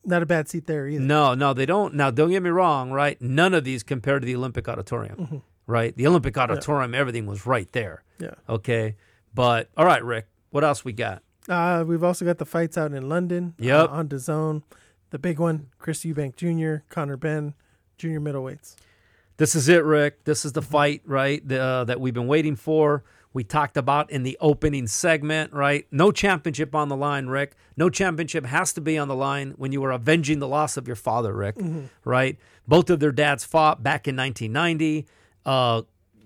not 0.05 0.23
a 0.23 0.25
bad 0.25 0.47
seat 0.47 0.65
there 0.65 0.87
either. 0.87 1.03
No, 1.03 1.33
no, 1.33 1.53
they 1.53 1.65
don't. 1.65 1.93
Now, 1.93 2.09
don't 2.09 2.29
get 2.29 2.41
me 2.41 2.49
wrong, 2.49 2.91
right? 2.91 3.21
None 3.21 3.53
of 3.53 3.65
these 3.65 3.83
compare 3.83 4.17
to 4.19 4.25
the 4.25 4.35
Olympic 4.35 4.69
Auditorium, 4.69 5.15
Mm-hmm. 5.17 5.37
Right? 5.67 5.95
The 5.95 6.07
Olympic 6.07 6.37
Auditorium, 6.37 6.95
everything 6.95 7.25
was 7.25 7.45
right 7.45 7.71
there. 7.73 8.03
Yeah. 8.19 8.35
Okay. 8.49 8.95
But, 9.33 9.69
all 9.77 9.85
right, 9.85 10.03
Rick, 10.03 10.27
what 10.49 10.63
else 10.63 10.83
we 10.83 10.93
got? 10.93 11.21
Uh, 11.47 11.83
we've 11.85 12.03
also 12.03 12.25
got 12.25 12.37
the 12.37 12.45
fights 12.45 12.77
out 12.77 12.93
in 12.93 13.07
London. 13.07 13.53
Yep. 13.59 13.89
Uh, 13.89 13.93
on 13.93 14.07
DAZN. 14.07 14.63
The 15.09 15.19
big 15.19 15.39
one, 15.39 15.67
Chris 15.77 15.99
Eubank 16.03 16.35
Jr., 16.35 16.83
Conor 16.89 17.17
Benn, 17.17 17.53
junior 17.97 18.19
middleweights. 18.19 18.75
This 19.37 19.55
is 19.55 19.69
it, 19.69 19.83
Rick. 19.83 20.23
This 20.25 20.43
is 20.43 20.53
the 20.53 20.61
fight, 20.61 21.01
right? 21.05 21.47
The, 21.47 21.61
uh, 21.61 21.83
that 21.85 22.01
we've 22.01 22.13
been 22.13 22.27
waiting 22.27 22.55
for. 22.55 23.03
We 23.33 23.43
talked 23.43 23.77
about 23.77 24.09
in 24.09 24.23
the 24.23 24.35
opening 24.41 24.87
segment, 24.87 25.53
right? 25.53 25.85
No 25.91 26.11
championship 26.11 26.73
on 26.73 26.89
the 26.89 26.95
line, 26.95 27.27
Rick. 27.27 27.55
No 27.77 27.89
championship 27.89 28.45
has 28.47 28.73
to 28.73 28.81
be 28.81 28.97
on 28.97 29.07
the 29.07 29.15
line 29.15 29.53
when 29.57 29.71
you 29.71 29.83
are 29.85 29.91
avenging 29.91 30.39
the 30.39 30.47
loss 30.47 30.75
of 30.75 30.87
your 30.87 30.95
father, 30.95 31.33
Rick, 31.33 31.57
right? 32.03 32.37
Both 32.67 32.89
of 32.89 32.99
their 32.99 33.11
dads 33.11 33.45
fought 33.45 33.83
back 33.83 34.07
in 34.07 34.15
1990. 34.15 35.05
Uh, 35.47 35.81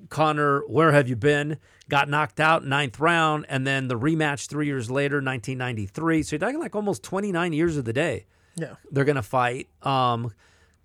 Connor, 0.10 0.62
where 0.68 0.92
have 0.92 1.08
you 1.08 1.16
been? 1.16 1.58
Got 1.88 2.10
knocked 2.10 2.40
out 2.40 2.66
ninth 2.66 3.00
round, 3.00 3.46
and 3.48 3.66
then 3.66 3.88
the 3.88 3.98
rematch 3.98 4.48
three 4.50 4.66
years 4.66 4.90
later, 4.92 5.18
1993. 5.18 6.24
So 6.24 6.36
you're 6.36 6.40
talking 6.40 6.60
like 6.60 6.76
almost 6.76 7.04
29 7.04 7.54
years 7.54 7.78
of 7.78 7.86
the 7.86 7.94
day 7.94 8.26
Yeah. 8.58 8.76
they're 8.92 9.06
going 9.06 9.16
to 9.18 9.22
fight. 9.22 9.70
Um, 9.84 10.32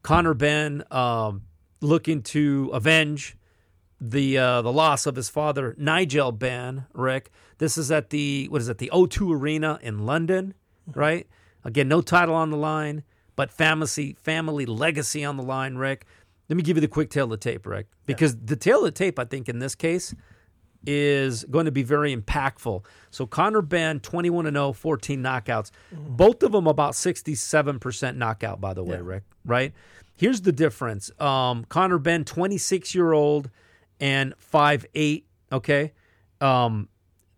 Conor 0.03 0.35
Benn 0.35 0.85
um, 0.93 1.43
looking 1.81 2.23
to 2.23 2.71
avenge 2.73 3.37
the 4.01 4.37
uh, 4.39 4.63
the 4.63 4.73
loss 4.73 5.07
of 5.07 5.17
his 5.17 5.29
father, 5.31 5.75
Nigel 5.79 6.31
Benn. 6.31 6.85
Rick, 6.93 7.31
this 7.59 7.79
is 7.79 7.91
at 7.91 8.11
the 8.11 8.47
what 8.51 8.61
is 8.61 8.69
it? 8.69 8.79
The 8.79 8.91
O2 8.93 9.35
Arena 9.35 9.79
in 9.83 10.05
London, 10.07 10.55
right? 10.95 11.27
Again, 11.65 11.89
no 11.89 12.01
title 12.03 12.35
on 12.35 12.51
the 12.51 12.57
line, 12.59 13.03
but 13.37 13.51
family 13.51 14.15
family 14.23 14.67
legacy 14.67 15.25
on 15.25 15.37
the 15.37 15.43
line. 15.43 15.77
Rick, 15.77 16.05
let 16.49 16.57
me 16.57 16.63
give 16.63 16.77
you 16.77 16.81
the 16.81 16.89
quick 16.89 17.11
tail 17.11 17.25
of 17.25 17.31
the 17.31 17.37
tape, 17.37 17.67
Rick, 17.67 17.87
because 18.07 18.37
the 18.37 18.57
tail 18.57 18.79
of 18.79 18.85
the 18.85 18.91
tape, 18.93 19.19
I 19.19 19.25
think, 19.25 19.49
in 19.49 19.59
this 19.59 19.75
case. 19.75 20.15
Is 20.89 21.43
going 21.51 21.65
to 21.65 21.73
be 21.73 21.83
very 21.83 22.15
impactful. 22.15 22.85
So 23.11 23.27
Conor 23.27 23.61
Benn, 23.63 23.99
21 23.99 24.47
and 24.47 24.55
0, 24.55 24.73
14 24.73 25.21
knockouts. 25.21 25.73
Both 25.91 26.45
of 26.45 26.53
them 26.53 26.69
about 26.69 26.93
67% 26.93 28.17
knockout, 28.17 28.61
by 28.61 28.73
the 28.73 28.85
way, 28.85 28.95
Yeah. 28.97 29.03
Rick, 29.03 29.25
right? 29.45 29.73
Here's 30.17 30.43
the 30.43 30.53
difference. 30.53 31.11
Um, 31.21 31.65
Conor 31.65 31.99
Benn, 31.99 32.25
26 32.25 32.95
year 32.95 33.13
old 33.13 33.51
and 33.99 34.33
5'8, 34.39 35.25
okay? 35.51 35.93
Um, 36.41 36.89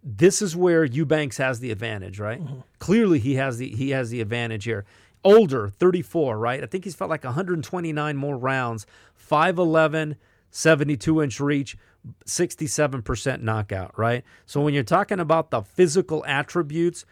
this 0.03 0.43
is 0.43 0.55
where 0.55 0.85
Eubanks 0.85 1.39
has 1.39 1.61
the 1.61 1.71
advantage, 1.71 2.21
right? 2.21 2.43
Clearly 2.81 3.19
he 3.19 3.37
has 3.37 3.57
the 3.57 3.69
he 3.71 3.91
has 3.91 4.11
the 4.11 4.21
advantage 4.21 4.65
here. 4.65 4.85
Older, 5.25 5.69
34, 5.69 6.39
right? 6.39 6.63
I 6.63 6.67
think 6.67 6.85
he's 6.85 6.95
fought 6.95 7.09
like 7.09 7.25
129 7.25 8.17
more 8.17 8.37
rounds. 8.37 8.87
5'11, 9.19 10.17
72 10.51 11.23
inch 11.23 11.41
reach, 11.41 11.77
67% 12.25 13.43
knockout, 13.43 13.99
right? 13.99 14.25
So 14.47 14.61
when 14.61 14.75
you're 14.75 14.83
talking 14.83 15.21
about 15.21 15.51
the 15.51 15.63
physical 15.63 16.25
attributes, 16.27 17.05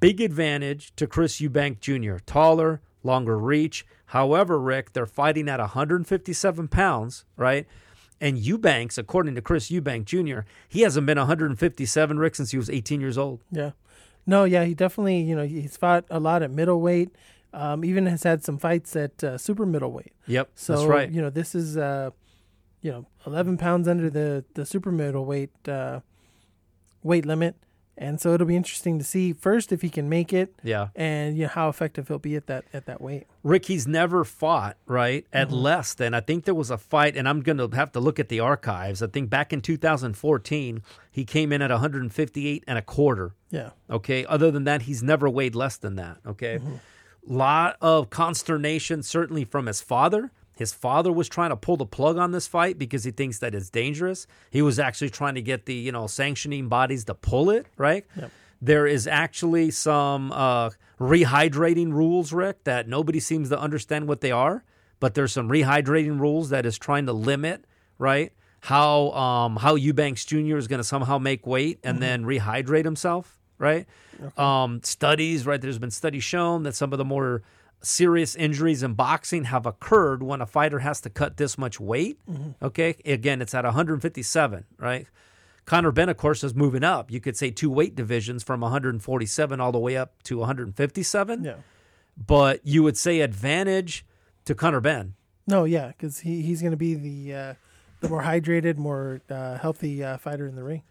big 0.00 0.20
advantage 0.20 0.94
to 0.96 1.06
Chris 1.06 1.40
Eubank 1.40 1.80
Jr. 1.80 2.18
Taller, 2.24 2.80
longer 3.02 3.38
reach. 3.38 3.86
However, 4.06 4.58
Rick, 4.58 4.92
they're 4.92 5.06
fighting 5.06 5.48
at 5.48 5.60
157 5.60 6.68
pounds, 6.68 7.24
right? 7.36 7.66
And 8.20 8.38
Eubanks, 8.38 8.96
according 8.96 9.34
to 9.34 9.42
Chris 9.42 9.70
Eubank 9.70 10.04
Jr., 10.04 10.46
he 10.68 10.82
hasn't 10.82 11.06
been 11.06 11.18
157, 11.18 12.18
Rick, 12.18 12.36
since 12.36 12.52
he 12.52 12.56
was 12.56 12.70
18 12.70 13.00
years 13.00 13.18
old. 13.18 13.40
Yeah. 13.50 13.72
No, 14.26 14.44
yeah, 14.44 14.64
he 14.64 14.74
definitely, 14.74 15.20
you 15.20 15.36
know, 15.36 15.44
he's 15.44 15.76
fought 15.76 16.04
a 16.08 16.18
lot 16.18 16.42
at 16.42 16.50
middleweight. 16.50 17.14
Um, 17.54 17.84
even 17.84 18.06
has 18.06 18.24
had 18.24 18.42
some 18.42 18.58
fights 18.58 18.96
at 18.96 19.22
uh, 19.22 19.38
super 19.38 19.64
middleweight. 19.64 20.12
Yep, 20.26 20.50
So, 20.56 20.74
that's 20.76 20.86
right. 20.88 21.08
you 21.10 21.22
know, 21.22 21.30
this 21.30 21.54
is, 21.54 21.76
uh, 21.76 22.10
you 22.82 22.90
know, 22.90 23.06
11 23.26 23.58
pounds 23.58 23.86
under 23.86 24.10
the, 24.10 24.44
the 24.54 24.66
super 24.66 24.90
middleweight 24.90 25.68
uh, 25.68 26.00
weight 27.02 27.24
limit. 27.24 27.54
And 27.96 28.20
so 28.20 28.34
it'll 28.34 28.46
be 28.48 28.56
interesting 28.56 28.98
to 28.98 29.04
see 29.04 29.32
first 29.32 29.70
if 29.70 29.80
he 29.82 29.88
can 29.88 30.08
make 30.08 30.32
it 30.32 30.52
Yeah. 30.64 30.88
and, 30.96 31.36
you 31.36 31.44
know, 31.44 31.48
how 31.48 31.68
effective 31.68 32.08
he'll 32.08 32.18
be 32.18 32.34
at 32.34 32.48
that, 32.48 32.64
at 32.72 32.86
that 32.86 33.00
weight. 33.00 33.28
Rick, 33.44 33.66
he's 33.66 33.86
never 33.86 34.24
fought, 34.24 34.76
right, 34.88 35.24
at 35.32 35.46
Mm-hmm. 35.46 35.56
less 35.56 35.94
than. 35.94 36.12
I 36.12 36.18
think 36.20 36.44
there 36.44 36.56
was 36.56 36.72
a 36.72 36.76
fight, 36.78 37.16
and 37.16 37.28
I'm 37.28 37.40
going 37.40 37.58
to 37.58 37.68
have 37.76 37.92
to 37.92 38.00
look 38.00 38.18
at 38.18 38.28
the 38.30 38.40
archives. 38.40 39.00
I 39.00 39.06
think 39.06 39.30
back 39.30 39.52
in 39.52 39.60
2014, 39.60 40.82
he 41.08 41.24
came 41.24 41.52
in 41.52 41.62
at 41.62 41.70
158 41.70 42.64
and 42.66 42.78
a 42.78 42.82
quarter. 42.82 43.32
Yeah. 43.50 43.70
Okay. 43.88 44.24
Other 44.26 44.50
than 44.50 44.64
that, 44.64 44.82
he's 44.82 45.04
never 45.04 45.30
weighed 45.30 45.54
less 45.54 45.76
than 45.76 45.94
that. 45.94 46.16
Okay. 46.26 46.58
Lot 47.26 47.76
of 47.80 48.10
consternation, 48.10 49.02
certainly 49.02 49.44
from 49.44 49.66
his 49.66 49.80
father. 49.80 50.30
His 50.56 50.72
father 50.72 51.10
was 51.12 51.28
trying 51.28 51.50
to 51.50 51.56
pull 51.56 51.76
the 51.76 51.86
plug 51.86 52.16
on 52.16 52.30
this 52.30 52.46
fight 52.46 52.78
because 52.78 53.02
he 53.04 53.10
thinks 53.10 53.38
that 53.40 53.54
it's 53.54 53.70
dangerous. 53.70 54.26
He 54.50 54.62
was 54.62 54.78
actually 54.78 55.10
trying 55.10 55.34
to 55.34 55.42
get 55.42 55.66
the 55.66 55.74
you 55.74 55.90
know 55.92 56.06
sanctioning 56.06 56.68
bodies 56.68 57.04
to 57.06 57.14
pull 57.14 57.50
it. 57.50 57.66
Right. 57.76 58.04
Yep. 58.16 58.30
there 58.62 58.86
is 58.86 59.06
actually 59.06 59.70
some 59.72 60.32
uh, 60.32 60.70
rehydrating 61.00 61.92
rules, 61.92 62.32
Rick, 62.32 62.64
that 62.64 62.88
nobody 62.88 63.20
seems 63.20 63.48
to 63.48 63.58
understand 63.58 64.06
what 64.08 64.20
they 64.20 64.30
are. 64.30 64.64
But 65.00 65.14
there's 65.14 65.32
some 65.32 65.48
rehydrating 65.48 66.20
rules 66.20 66.50
that 66.50 66.64
is 66.64 66.78
trying 66.78 67.06
to 67.06 67.12
limit, 67.12 67.64
right? 67.98 68.32
How 68.60 69.10
um, 69.10 69.56
how 69.56 69.74
Eubanks 69.74 70.24
Jr. 70.24 70.56
is 70.56 70.68
going 70.68 70.78
to 70.78 70.84
somehow 70.84 71.18
make 71.18 71.46
weight 71.46 71.78
and 71.84 72.00
then 72.00 72.24
rehydrate 72.24 72.84
himself, 72.84 73.38
right? 73.58 73.86
Um, 74.36 74.80
studies, 74.82 75.46
right? 75.46 75.60
There's 75.60 75.78
been 75.78 75.90
studies 75.90 76.24
shown 76.24 76.62
that 76.64 76.74
some 76.74 76.92
of 76.92 76.98
the 76.98 77.04
more 77.04 77.42
serious 77.82 78.34
injuries 78.34 78.82
in 78.82 78.94
boxing 78.94 79.44
have 79.44 79.66
occurred 79.66 80.22
when 80.22 80.40
a 80.40 80.46
fighter 80.46 80.78
has 80.80 81.00
to 81.02 81.10
cut 81.10 81.36
this 81.36 81.58
much 81.58 81.78
weight. 81.78 82.18
Okay, 82.62 82.96
again, 83.04 83.42
it's 83.42 83.54
at 83.54 83.64
157, 83.64 84.64
right? 84.78 85.06
Conor 85.66 85.92
Benn, 85.92 86.08
of 86.08 86.16
course, 86.16 86.44
is 86.44 86.54
moving 86.54 86.84
up. 86.84 87.10
You 87.10 87.20
could 87.20 87.36
say 87.36 87.50
two 87.50 87.70
weight 87.70 87.94
divisions 87.94 88.42
from 88.42 88.60
147 88.60 89.60
all 89.60 89.72
the 89.72 89.78
way 89.78 89.96
up 89.96 90.22
to 90.24 90.38
157. 90.38 91.44
Yeah. 91.44 91.54
But 92.16 92.60
you 92.64 92.82
would 92.82 92.96
say 92.96 93.20
advantage 93.20 94.04
to 94.44 94.54
Conor 94.54 94.80
Benn. 94.80 95.14
No, 95.46 95.64
yeah, 95.64 95.88
because 95.88 96.20
he, 96.20 96.42
he's 96.42 96.60
going 96.60 96.70
to 96.70 96.76
be 96.76 96.94
the 96.94 97.34
uh, 97.34 97.54
the 98.00 98.08
more 98.08 98.22
hydrated, 98.22 98.76
more 98.76 99.20
uh, 99.28 99.58
healthy 99.58 100.04
uh, 100.04 100.16
fighter 100.18 100.46
in 100.46 100.54
the 100.54 100.62
ring. 100.62 100.82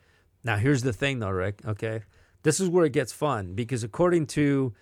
Now, 0.43 0.57
here's 0.57 0.83
the 0.83 0.93
thing, 0.93 1.19
though, 1.19 1.29
Rick. 1.29 1.61
Okay, 1.65 2.03
this 2.43 2.59
is 2.59 2.69
where 2.69 2.85
it 2.85 2.93
gets 2.93 3.11
fun 3.11 3.53
because 3.53 3.83
according 3.83 4.27
to 4.27 4.73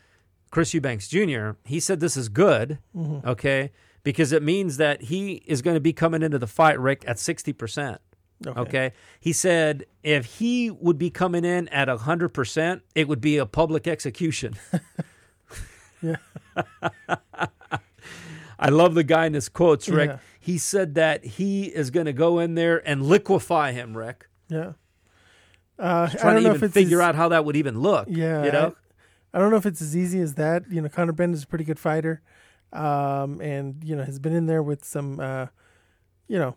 Chris 0.51 0.73
Eubanks 0.73 1.07
Jr., 1.07 1.51
he 1.63 1.79
said 1.79 1.99
this 1.99 2.17
is 2.17 2.29
good. 2.29 2.79
Mm-hmm. 2.95 3.27
Okay, 3.27 3.71
because 4.03 4.31
it 4.31 4.43
means 4.43 4.77
that 4.77 5.03
he 5.03 5.43
is 5.45 5.61
going 5.61 5.75
to 5.75 5.81
be 5.81 5.93
coming 5.93 6.21
into 6.21 6.39
the 6.39 6.47
fight, 6.47 6.79
Rick, 6.79 7.03
at 7.07 7.19
60 7.19 7.53
percent. 7.53 8.01
Okay. 8.45 8.59
Okay. 8.59 8.91
He 9.19 9.33
said 9.33 9.85
if 10.03 10.25
he 10.25 10.71
would 10.71 10.97
be 10.97 11.11
coming 11.11 11.45
in 11.45 11.67
at 11.67 11.87
100%, 11.87 12.81
it 12.95 13.07
would 13.07 13.21
be 13.21 13.37
a 13.37 13.45
public 13.45 13.87
execution. 13.87 14.55
Yeah. 16.01 16.15
I 18.59 18.69
love 18.69 18.93
the 18.93 19.03
guy 19.03 19.25
in 19.25 19.33
his 19.33 19.49
quotes, 19.49 19.89
Rick. 19.89 20.09
Yeah. 20.09 20.17
He 20.39 20.57
said 20.57 20.95
that 20.95 21.23
he 21.23 21.65
is 21.65 21.89
going 21.91 22.05
to 22.05 22.13
go 22.13 22.39
in 22.39 22.55
there 22.55 22.87
and 22.87 23.05
liquefy 23.05 23.71
him, 23.71 23.95
Rick. 23.95 24.27
Yeah. 24.49 24.73
Uh, 25.81 26.07
I 26.11 26.15
Trying 26.15 26.21
don't 26.21 26.21
to 26.21 26.33
know 26.33 26.39
even 26.39 26.55
if 26.55 26.63
it's 26.63 26.73
figure 26.73 27.01
as, 27.01 27.07
out 27.07 27.15
how 27.15 27.29
that 27.29 27.43
would 27.43 27.55
even 27.55 27.79
look. 27.79 28.07
Yeah. 28.09 28.45
You 28.45 28.51
know? 28.51 28.75
I, 29.33 29.37
I 29.37 29.39
don't 29.39 29.49
know 29.49 29.57
if 29.57 29.65
it's 29.65 29.81
as 29.81 29.97
easy 29.97 30.19
as 30.19 30.35
that. 30.35 30.63
You 30.69 30.81
know, 30.81 30.89
Conor 30.89 31.13
Benn 31.13 31.33
is 31.33 31.43
a 31.43 31.47
pretty 31.47 31.63
good 31.63 31.79
fighter, 31.79 32.21
um, 32.71 33.41
and 33.41 33.81
you 33.83 33.95
know 33.95 34.03
has 34.03 34.19
been 34.19 34.33
in 34.33 34.45
there 34.45 34.61
with 34.61 34.83
some, 34.83 35.19
uh, 35.19 35.47
you 36.27 36.37
know, 36.37 36.55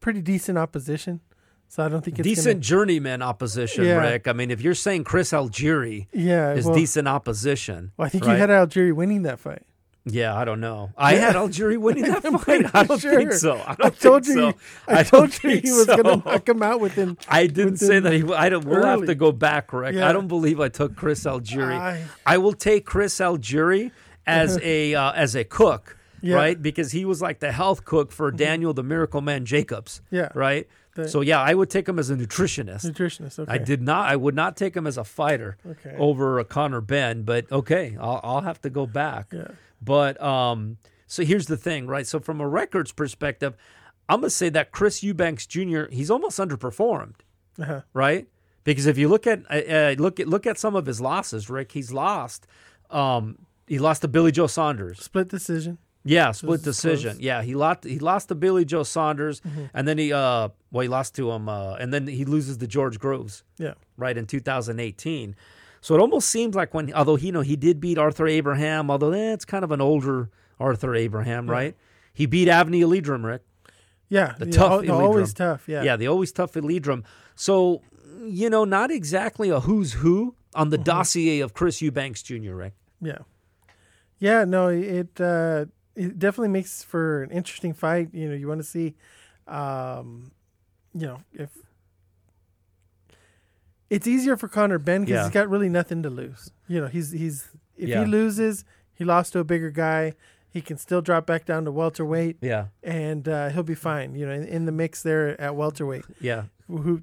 pretty 0.00 0.20
decent 0.22 0.58
opposition. 0.58 1.20
So 1.68 1.84
I 1.84 1.88
don't 1.88 2.04
think 2.04 2.18
it's 2.18 2.28
decent 2.28 2.62
journeyman 2.62 3.22
opposition, 3.22 3.84
Yeah. 3.84 3.98
Rick. 3.98 4.26
I 4.26 4.32
mean, 4.32 4.50
if 4.50 4.60
you're 4.60 4.74
saying 4.74 5.04
Chris 5.04 5.30
Algieri 5.30 6.08
yeah. 6.12 6.52
is 6.52 6.66
well, 6.66 6.74
decent 6.74 7.06
opposition. 7.06 7.92
well, 7.96 8.06
I 8.06 8.08
think 8.08 8.26
right? 8.26 8.32
you 8.32 8.38
had 8.38 8.50
Algieri 8.50 8.92
winning 8.92 9.22
that 9.22 9.38
fight. 9.38 9.62
Yeah, 10.06 10.34
I 10.36 10.44
don't 10.44 10.60
know. 10.60 10.92
I 10.98 11.14
had 11.14 11.36
Algieri 11.36 11.76
winning 11.78 12.04
that 12.04 12.22
fight. 12.44 12.66
I 12.74 12.84
don't 12.84 13.00
pretty 13.00 13.16
think 13.16 13.32
so. 13.34 13.54
I, 13.66 13.74
don't 13.74 13.86
I 13.86 13.90
told 13.90 14.24
think 14.24 14.36
you. 14.38 14.50
so. 14.52 14.54
I, 14.88 15.02
told 15.02 15.44
you 15.44 15.50
he 15.50 15.70
was 15.72 15.86
going 15.86 16.04
to 16.04 16.16
knock 16.16 16.48
him 16.48 16.62
out 16.62 16.80
within. 16.80 17.18
I 17.28 17.46
didn't 17.46 17.76
say 17.76 18.00
that 18.00 18.12
he. 18.12 18.24
I 18.32 18.48
don't. 18.48 18.64
We'll 18.64 18.84
have 18.84 19.04
to 19.06 19.14
go 19.14 19.30
back, 19.32 19.72
Rick. 19.72 19.94
Yeah. 19.96 20.08
I 20.08 20.12
don't 20.12 20.28
believe 20.28 20.58
I 20.60 20.68
took 20.68 20.96
Chris 20.96 21.24
Algieri. 21.24 21.74
I- 21.78 22.04
I 22.26 22.38
will 22.38 22.52
take 22.54 22.86
Chris 22.86 23.18
Algieri 23.18 23.90
as 24.26 24.58
a 24.62 24.94
uh, 24.94 25.12
as 25.12 25.34
a 25.34 25.44
cook, 25.44 25.96
Yeah. 26.22 26.36
right? 26.36 26.60
Because 26.60 26.92
he 26.92 27.04
was 27.04 27.20
like 27.20 27.40
the 27.40 27.52
health 27.52 27.84
cook 27.84 28.10
for 28.12 28.30
Daniel 28.30 28.72
the 28.72 28.82
Miracle 28.82 29.20
Man 29.20 29.44
Jacobs. 29.44 30.00
Yeah. 30.10 30.28
Right. 30.34 30.66
So 31.06 31.22
yeah, 31.22 31.40
I 31.40 31.54
would 31.54 31.70
take 31.70 31.88
him 31.88 31.98
as 31.98 32.10
a 32.10 32.14
nutritionist. 32.16 32.84
Nutritionist. 32.84 33.38
Okay. 33.38 33.50
I 33.50 33.56
did 33.58 33.80
not. 33.80 34.10
I 34.10 34.16
would 34.16 34.34
not 34.34 34.54
take 34.56 34.76
him 34.76 34.86
as 34.86 34.98
a 34.98 35.04
fighter 35.04 35.56
Okay. 35.66 35.94
over 35.98 36.38
a 36.38 36.44
Conor 36.44 36.82
Benn. 36.82 37.22
But 37.22 37.50
okay, 37.50 37.96
I'll, 37.98 38.20
I'll 38.22 38.40
have 38.42 38.60
to 38.62 38.70
go 38.70 38.86
back. 38.86 39.28
Yeah. 39.32 39.48
But 39.82 40.20
um, 40.22 40.76
so 41.06 41.24
here's 41.24 41.46
the 41.46 41.56
thing, 41.56 41.86
right? 41.86 42.06
So 42.06 42.20
from 42.20 42.40
a 42.40 42.48
records 42.48 42.92
perspective, 42.92 43.54
I'm 44.08 44.20
gonna 44.20 44.30
say 44.30 44.48
that 44.50 44.72
Chris 44.72 45.02
Eubanks 45.02 45.46
Jr. 45.46 45.84
He's 45.90 46.10
almost 46.10 46.38
underperformed 46.38 47.14
Uh-huh. 47.58 47.82
right? 47.94 48.26
Because 48.64 48.86
if 48.86 48.98
you 48.98 49.08
look 49.08 49.26
at 49.26 49.40
uh, 49.50 49.54
uh, 49.54 49.94
look 49.98 50.20
at 50.20 50.28
look 50.28 50.46
at 50.46 50.58
some 50.58 50.76
of 50.76 50.86
his 50.86 51.00
losses, 51.00 51.48
Rick, 51.48 51.72
he's 51.72 51.92
lost. 51.92 52.46
Um, 52.90 53.38
he 53.66 53.78
lost 53.78 54.02
to 54.02 54.08
Billy 54.08 54.32
Joe 54.32 54.46
Saunders. 54.48 55.00
Split 55.02 55.28
decision. 55.28 55.78
Yeah, 56.02 56.32
split 56.32 56.62
decision. 56.62 57.12
close. 57.12 57.14
Mm-hmm. 57.16 57.22
Yeah, 57.24 57.42
he 57.42 57.54
lost. 57.54 57.84
He 57.84 57.98
lost 57.98 58.28
to 58.28 58.34
Billy 58.34 58.64
Joe 58.64 58.82
Saunders, 58.82 59.40
and 59.74 59.86
then 59.86 59.96
he 59.98 60.12
uh, 60.12 60.48
well, 60.70 60.82
he 60.82 60.88
lost 60.88 61.14
to 61.16 61.30
him, 61.30 61.48
uh, 61.48 61.74
and 61.74 61.92
then 61.92 62.06
he 62.06 62.24
loses 62.24 62.56
to 62.58 62.66
George 62.66 62.98
Groves, 62.98 63.44
Yeah. 63.58 63.74
right 63.96 64.16
in 64.16 64.26
2018. 64.26 65.36
So 65.80 65.94
it 65.94 66.00
almost 66.00 66.28
seems 66.28 66.54
like 66.54 66.74
when, 66.74 66.92
although 66.92 67.16
he 67.16 67.26
you 67.26 67.32
know 67.32 67.40
he 67.40 67.56
did 67.56 67.80
beat 67.80 67.98
Arthur 67.98 68.26
Abraham, 68.26 68.90
although 68.90 69.12
eh, 69.12 69.36
kind 69.46 69.64
of 69.64 69.70
an 69.70 69.80
older 69.80 70.28
Arthur 70.58 70.94
Abraham, 70.94 71.48
right? 71.48 71.74
He 72.12 72.26
beat 72.26 72.48
Avni 72.48 72.80
Alidrum, 72.82 73.24
Rick. 73.24 73.42
Yeah. 74.08 74.34
The 74.38 74.46
yeah, 74.46 74.52
tough 74.52 74.82
Elidrum. 74.82 74.90
always 75.00 75.32
tough. 75.32 75.68
Yeah. 75.68 75.82
Yeah, 75.82 75.96
the 75.96 76.08
always 76.08 76.32
tough 76.32 76.52
Elidrum. 76.54 77.04
So, 77.34 77.80
you 78.24 78.50
know, 78.50 78.64
not 78.64 78.90
exactly 78.90 79.48
a 79.48 79.60
who's 79.60 79.94
who 79.94 80.34
on 80.54 80.70
the 80.70 80.76
Mm-hmm. 80.76 80.84
dossier 80.84 81.40
of 81.40 81.54
Chris 81.54 81.80
Eubanks 81.80 82.22
Jr., 82.22 82.54
Rick. 82.54 82.74
Yeah. 83.00 83.18
Yeah, 84.18 84.44
no, 84.44 84.68
it 84.68 85.18
uh 85.20 85.66
it 85.96 86.18
definitely 86.18 86.48
makes 86.48 86.82
for 86.82 87.22
an 87.22 87.30
interesting 87.30 87.72
fight. 87.72 88.10
You 88.12 88.28
know, 88.28 88.34
you 88.34 88.48
want 88.48 88.60
to 88.60 88.66
see 88.66 88.96
um 89.46 90.32
you 90.92 91.06
know, 91.06 91.20
if 91.32 91.50
it's 93.90 94.06
easier 94.06 94.36
for 94.36 94.48
Conor 94.48 94.78
Benn 94.78 95.02
because 95.02 95.12
Yeah. 95.14 95.22
he's 95.24 95.32
got 95.32 95.50
really 95.50 95.68
nothing 95.68 96.02
to 96.04 96.10
lose. 96.10 96.50
You 96.68 96.80
know, 96.80 96.86
he's 96.86 97.10
he's 97.12 97.48
if 97.76 97.88
Yeah. 97.88 98.04
he 98.04 98.10
loses, 98.10 98.64
he 98.94 99.04
lost 99.04 99.32
to 99.34 99.40
a 99.40 99.44
bigger 99.44 99.70
guy. 99.70 100.14
He 100.52 100.60
can 100.60 100.78
still 100.78 101.00
drop 101.00 101.26
back 101.26 101.44
down 101.46 101.64
to 101.66 101.70
welterweight, 101.72 102.38
Yeah, 102.40 102.66
and 102.82 103.28
uh, 103.28 103.50
he'll 103.50 103.62
be 103.62 103.74
fine. 103.76 104.14
You 104.16 104.26
know, 104.26 104.32
in, 104.32 104.44
in 104.44 104.64
the 104.64 104.72
mix 104.72 105.02
there 105.02 105.40
at 105.40 105.54
welterweight. 105.54 106.04
yeah. 106.20 106.44
Who 106.68 107.02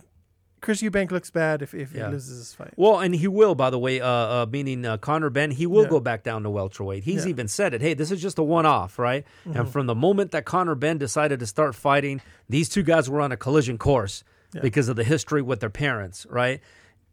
Chris 0.60 0.82
Eubank 0.82 1.12
looks 1.12 1.30
bad 1.30 1.62
if, 1.62 1.74
if 1.74 1.94
Yeah. 1.94 2.08
he 2.08 2.14
loses 2.14 2.40
this 2.40 2.54
fight. 2.54 2.74
Well, 2.76 3.00
and 3.00 3.14
he 3.16 3.28
will, 3.28 3.54
by 3.56 3.70
the 3.70 3.78
way, 3.80 4.02
uh, 4.02 4.08
uh, 4.08 4.46
meaning 4.52 4.86
uh, 4.86 4.98
Conor 4.98 5.30
Benn, 5.30 5.52
he 5.52 5.66
will 5.68 5.84
Yeah. 5.84 5.90
go 5.90 6.00
back 6.02 6.24
down 6.24 6.44
to 6.44 6.50
welterweight. 6.50 7.04
He's 7.04 7.16
Yeah. 7.16 7.22
Mm-hmm. 7.22 7.30
even 7.30 7.48
said 7.48 7.74
it. 7.74 7.82
Hey, 7.82 7.94
this 7.94 8.12
is 8.12 8.22
just 8.22 8.38
a 8.40 8.44
one-off, 8.44 8.98
right? 9.00 9.24
And 9.46 9.70
from 9.70 9.86
the 9.86 9.96
moment 9.96 10.32
that 10.32 10.44
Conor 10.46 10.76
Benn 10.76 10.98
decided 10.98 11.40
to 11.40 11.46
start 11.46 11.74
fighting, 11.76 12.22
these 12.50 12.68
two 12.70 12.84
guys 12.84 13.10
were 13.10 13.22
on 13.22 13.32
a 13.32 13.38
collision 13.38 13.78
course 13.78 14.24
because 14.62 14.90
of 14.90 14.96
the 14.96 15.04
history 15.04 15.42
with 15.42 15.60
their 15.62 15.70
parents, 15.70 16.26
right? 16.30 16.60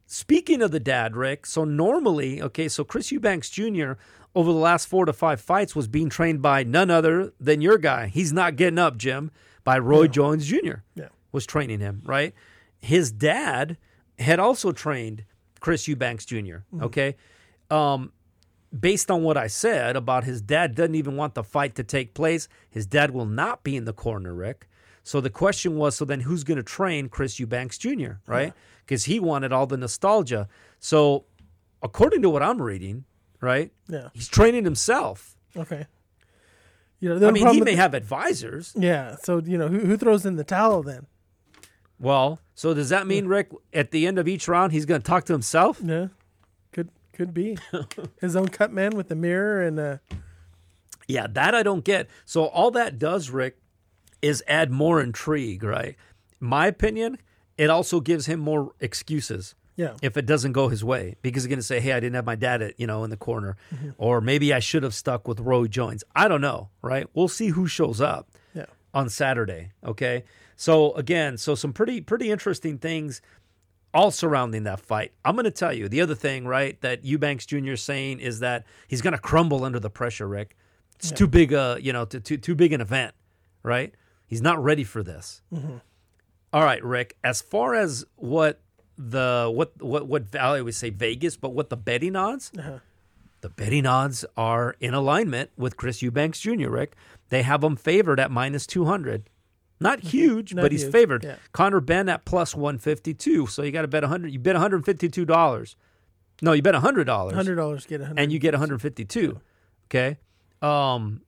Speaking 0.07 0.63
of 0.63 0.71
the 0.71 0.81
dad, 0.81 1.17
Rick, 1.17 1.47
so 1.47 1.65
normally, 1.65 2.41
okay, 2.43 2.69
so 2.69 2.85
Chris 2.85 3.11
Eubanks 3.11 3.49
Jr. 3.51 3.93
over 4.35 4.53
the 4.53 4.59
last 4.59 4.87
four 4.87 5.07
to 5.07 5.13
five 5.13 5.41
fights 5.41 5.75
was 5.75 5.89
being 5.89 6.09
trained 6.11 6.43
by 6.43 6.63
none 6.63 6.91
other 6.91 7.33
than 7.41 7.61
your 7.61 7.79
guy. 7.79 8.07
He's 8.07 8.33
not 8.33 8.57
getting 8.57 8.79
up, 8.79 8.97
Jim, 8.97 9.31
by 9.65 9.79
Roy 9.79 10.07
Jones 10.07 10.47
Jr. 10.47 10.83
Yeah. 10.95 11.09
was 11.33 11.47
training 11.47 11.81
him, 11.81 12.03
right? 12.05 12.35
His 12.81 13.11
dad 13.11 13.79
had 14.19 14.39
also 14.39 14.73
trained 14.73 15.25
Chris 15.61 15.89
Eubanks 15.89 16.27
junior 16.27 16.65
Okay. 16.81 17.17
Um, 17.71 18.13
based 18.79 19.11
on 19.11 19.23
what 19.23 19.37
I 19.39 19.47
said 19.47 19.97
about 19.97 20.25
his 20.25 20.43
dad 20.43 20.75
doesn't 20.75 20.95
even 20.95 21.17
want 21.17 21.35
the 21.35 21.43
fight 21.43 21.75
to 21.77 21.85
take 21.85 22.13
place, 22.13 22.47
his 22.69 22.87
dad 22.87 23.13
will 23.13 23.27
not 23.27 23.65
be 23.65 23.75
in 23.75 23.87
the 23.87 23.95
corner, 23.95 24.35
Rick. 24.35 24.69
So 25.05 25.21
the 25.21 25.31
question 25.31 25.77
was, 25.77 25.95
so 25.97 26.05
then 26.05 26.21
who's 26.21 26.43
going 26.45 26.57
to 26.57 26.63
train 26.63 27.09
Chris 27.09 27.39
Eubanks 27.39 27.77
Jr., 27.79 28.13
right? 28.27 28.53
Because 28.85 29.05
he 29.05 29.21
wanted 29.21 29.53
all 29.53 29.67
the 29.67 29.77
nostalgia. 29.77 30.49
So 30.81 31.27
according 31.83 32.23
to 32.23 32.31
what 32.31 32.43
I'm 32.43 32.61
reading, 32.61 33.05
right, 33.41 33.71
Yeah. 33.89 34.09
he's 34.15 34.29
training 34.29 34.65
himself. 34.65 35.37
Okay. 35.57 35.87
You 37.01 37.11
know, 37.11 37.19
the 37.19 37.29
I 37.29 37.31
mean, 37.33 37.47
he 37.49 37.61
may 37.61 37.73
the- 37.73 37.77
have 37.77 37.93
advisors. 37.95 38.73
Yeah. 38.77 39.17
So 39.23 39.39
you 39.45 39.59
know 39.59 39.69
who 39.69 39.81
who 39.81 39.97
throws 39.99 40.25
in 40.25 40.37
the 40.37 40.45
towel 40.45 40.83
then? 40.83 41.07
Well, 41.99 42.41
so 42.55 42.73
does 42.75 42.89
that 42.89 43.07
mean, 43.07 43.27
Rick, 43.27 43.51
at 43.73 43.91
the 43.91 44.07
end 44.07 44.19
of 44.19 44.27
each 44.27 44.49
round, 44.49 44.73
he's 44.73 44.85
going 44.87 45.01
to 45.01 45.07
talk 45.07 45.25
to 45.25 45.33
himself? 45.35 45.81
Yeah. 45.85 46.09
Could 46.73 46.89
could 47.13 47.35
be 47.35 47.59
his 48.23 48.35
own 48.37 48.49
cut 48.49 48.73
man 48.73 48.97
with 48.97 49.09
the 49.09 49.15
mirror 49.17 49.63
and 49.63 49.79
uh 49.79 49.99
Yeah, 51.07 51.27
that 51.29 51.55
I 51.55 51.63
don't 51.63 51.85
get. 51.85 52.09
So 52.25 52.47
all 52.47 52.71
that 52.71 52.99
does, 52.99 53.29
Rick, 53.31 53.59
is 54.25 54.43
add 54.49 54.71
more 54.71 55.01
intrigue, 55.01 55.63
right? 55.63 55.97
My 56.41 56.67
opinion, 56.67 57.19
it 57.59 57.71
also 57.71 58.01
gives 58.01 58.27
him 58.27 58.41
more 58.41 58.73
excuses 58.81 59.55
yeah 59.77 59.95
if 60.03 60.17
it 60.17 60.25
doesn't 60.25 60.53
go 60.53 60.69
his 60.69 60.85
way 60.85 61.17
because 61.21 61.43
he's 61.43 61.49
going 61.49 61.59
to 61.59 61.63
say, 61.63 61.81
"Hey, 61.81 61.93
I 61.93 62.01
didn't 62.01 62.15
have 62.15 62.25
my 62.27 62.37
dad 62.37 62.63
at 62.63 62.79
you 62.79 62.87
know 62.87 63.05
in 63.05 63.11
the 63.11 63.17
corner," 63.17 63.57
Mm-hmm. 63.75 63.91
or 63.99 64.21
maybe 64.21 64.53
I 64.55 64.61
should 64.61 64.83
have 64.83 64.95
stuck 64.95 65.27
with 65.29 65.41
Roy 65.41 65.67
Jones. 65.67 66.05
I 66.15 66.29
don't 66.29 66.41
know, 66.41 66.69
right? 66.83 67.07
We'll 67.15 67.29
see 67.29 67.49
who 67.49 67.67
shows 67.67 68.01
up 68.01 68.29
yeah 68.55 68.67
on 68.93 69.09
Saturday. 69.09 69.73
Okay, 69.85 70.25
so 70.57 70.93
again, 70.95 71.37
so 71.39 71.55
some 71.55 71.73
pretty 71.73 72.01
pretty 72.01 72.31
interesting 72.31 72.79
things 72.79 73.21
all 73.93 74.11
surrounding 74.11 74.65
that 74.65 74.81
fight. 74.81 75.13
I'm 75.25 75.35
going 75.37 75.45
to 75.45 75.51
tell 75.53 75.73
you 75.73 75.89
the 75.89 76.01
other 76.01 76.17
thing, 76.17 76.47
right? 76.47 76.81
That 76.81 77.05
Eubanks 77.05 77.47
Jr. 77.47 77.73
is 77.73 77.83
saying 77.83 78.19
is 78.21 78.41
that 78.41 78.65
he's 78.89 79.03
going 79.03 79.13
to 79.13 79.21
crumble 79.21 79.65
under 79.65 79.79
the 79.81 79.91
pressure. 79.91 80.27
Rick, 80.29 80.57
it's 80.97 81.11
too 81.13 81.27
big 81.29 81.53
a 81.53 81.79
you 81.81 81.93
know 81.93 82.05
too, 82.05 82.21
too 82.21 82.37
too 82.37 82.55
big 82.55 82.73
an 82.73 82.81
event, 82.81 83.15
right? 83.65 83.93
He's 84.35 84.43
not 84.43 84.61
ready 84.63 84.83
for 84.83 85.03
this. 85.05 85.43
All 86.53 86.63
right, 86.65 86.83
Rick. 86.85 87.17
As 87.23 87.41
far 87.41 87.75
as 87.75 88.05
what 88.17 88.61
the 88.99 89.49
what 89.55 89.81
what 89.81 90.09
what 90.09 90.35
I 90.37 90.61
would 90.61 90.75
say 90.75 90.91
Vegas, 90.91 91.37
but 91.37 91.51
what 91.51 91.71
the 91.71 91.77
betting 91.77 92.17
odds? 92.17 92.51
Uh-huh. 92.59 92.79
The 93.43 93.49
betting 93.49 93.87
odds 93.87 94.25
are 94.37 94.75
in 94.81 94.93
alignment 94.93 95.51
with 95.57 95.77
Chris 95.77 96.03
Eubanks 96.03 96.41
Jr. 96.41 96.69
Rick, 96.71 96.97
they 97.29 97.43
have 97.43 97.63
him 97.63 97.77
favored 97.77 98.19
at 98.19 98.31
minus 98.33 98.67
two 98.67 98.87
hundred. 98.87 99.31
Not 99.79 100.01
huge, 100.15 100.53
Not 100.55 100.63
but 100.63 100.73
he's 100.73 100.83
huge, 100.83 100.93
favored. 100.93 101.25
yeah. 101.25 101.37
Conor 101.53 101.81
Benn 101.81 102.09
at 102.09 102.25
plus 102.25 102.55
one 102.57 102.79
fifty 102.79 103.15
two. 103.15 103.47
So 103.47 103.63
you 103.63 103.71
got 103.71 103.83
to 103.83 103.89
bet 103.89 104.03
hundred. 104.03 104.33
You 104.33 104.39
bet 104.41 104.55
one 104.55 104.63
hundred 104.63 104.85
fifty 104.85 105.09
two 105.09 105.25
dollars. 105.25 105.77
No, 106.43 106.53
you 106.53 106.63
bet 106.63 106.75
hundred 106.75 107.05
dollars 107.05 107.35
Hundred 107.35 107.55
dollars 107.55 107.87
get 107.87 108.01
hundred. 108.01 108.19
and 108.21 108.33
you 108.33 108.41
get 108.41 108.55
152. 108.55 109.41
Okay. 109.87 110.19
Um, 110.61 111.21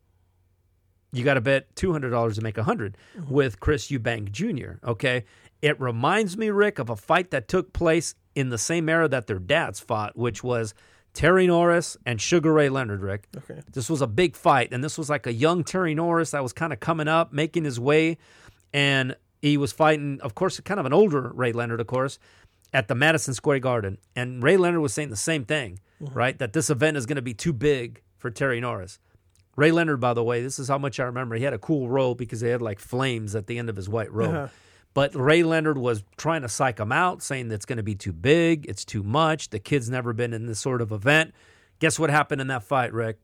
you 1.16 1.24
got 1.24 1.34
to 1.34 1.40
bet 1.40 1.74
$200 1.74 2.34
to 2.34 2.40
make 2.40 2.56
100 2.56 2.96
mm-hmm. 3.18 3.32
with 3.32 3.60
Chris 3.60 3.88
Eubank 3.88 4.30
Jr. 4.30 4.86
Okay. 4.86 5.24
It 5.62 5.80
reminds 5.80 6.36
me, 6.36 6.50
Rick, 6.50 6.78
of 6.78 6.90
a 6.90 6.96
fight 6.96 7.30
that 7.30 7.48
took 7.48 7.72
place 7.72 8.14
in 8.34 8.50
the 8.50 8.58
same 8.58 8.88
era 8.88 9.08
that 9.08 9.26
their 9.26 9.38
dads 9.38 9.80
fought, 9.80 10.16
which 10.16 10.44
was 10.44 10.74
Terry 11.14 11.46
Norris 11.46 11.96
and 12.04 12.20
Sugar 12.20 12.52
Ray 12.52 12.68
Leonard, 12.68 13.00
Rick. 13.00 13.26
Okay. 13.36 13.62
This 13.72 13.88
was 13.88 14.02
a 14.02 14.06
big 14.06 14.36
fight, 14.36 14.72
and 14.72 14.84
this 14.84 14.98
was 14.98 15.08
like 15.08 15.26
a 15.26 15.32
young 15.32 15.64
Terry 15.64 15.94
Norris 15.94 16.32
that 16.32 16.42
was 16.42 16.52
kind 16.52 16.74
of 16.74 16.80
coming 16.80 17.08
up, 17.08 17.32
making 17.32 17.64
his 17.64 17.80
way, 17.80 18.18
and 18.74 19.16
he 19.40 19.56
was 19.56 19.72
fighting, 19.72 20.20
of 20.20 20.34
course, 20.34 20.60
kind 20.60 20.78
of 20.78 20.84
an 20.84 20.92
older 20.92 21.32
Ray 21.34 21.52
Leonard, 21.52 21.80
of 21.80 21.86
course, 21.86 22.18
at 22.74 22.88
the 22.88 22.94
Madison 22.94 23.32
Square 23.32 23.60
Garden. 23.60 23.96
And 24.14 24.42
Ray 24.42 24.58
Leonard 24.58 24.82
was 24.82 24.92
saying 24.92 25.08
the 25.08 25.16
same 25.16 25.46
thing, 25.46 25.80
mm-hmm. 26.02 26.12
right? 26.12 26.38
That 26.38 26.52
this 26.52 26.68
event 26.68 26.98
is 26.98 27.06
going 27.06 27.16
to 27.16 27.22
be 27.22 27.34
too 27.34 27.54
big 27.54 28.02
for 28.18 28.30
Terry 28.30 28.60
Norris. 28.60 28.98
Ray 29.56 29.72
Leonard, 29.72 30.00
by 30.00 30.14
the 30.14 30.22
way, 30.22 30.42
this 30.42 30.58
is 30.58 30.68
how 30.68 30.78
much 30.78 31.00
I 31.00 31.04
remember. 31.04 31.34
He 31.34 31.42
had 31.42 31.54
a 31.54 31.58
cool 31.58 31.88
robe 31.88 32.18
because 32.18 32.40
they 32.40 32.50
had 32.50 32.62
like 32.62 32.78
flames 32.78 33.34
at 33.34 33.46
the 33.46 33.58
end 33.58 33.68
of 33.70 33.76
his 33.76 33.88
white 33.88 34.12
robe. 34.12 34.34
Uh-huh. 34.34 34.48
But 34.94 35.14
Ray 35.14 35.42
Leonard 35.42 35.76
was 35.76 36.04
trying 36.16 36.42
to 36.42 36.48
psych 36.48 36.78
him 36.78 36.90
out, 36.90 37.22
saying 37.22 37.48
that 37.48 37.56
it's 37.56 37.66
going 37.66 37.76
to 37.76 37.82
be 37.82 37.94
too 37.94 38.12
big, 38.12 38.64
it's 38.66 38.84
too 38.84 39.02
much. 39.02 39.50
The 39.50 39.58
kid's 39.58 39.90
never 39.90 40.12
been 40.12 40.32
in 40.32 40.46
this 40.46 40.58
sort 40.58 40.80
of 40.80 40.90
event. 40.90 41.34
Guess 41.80 41.98
what 41.98 42.08
happened 42.08 42.40
in 42.40 42.46
that 42.46 42.62
fight, 42.62 42.92
Rick? 42.94 43.18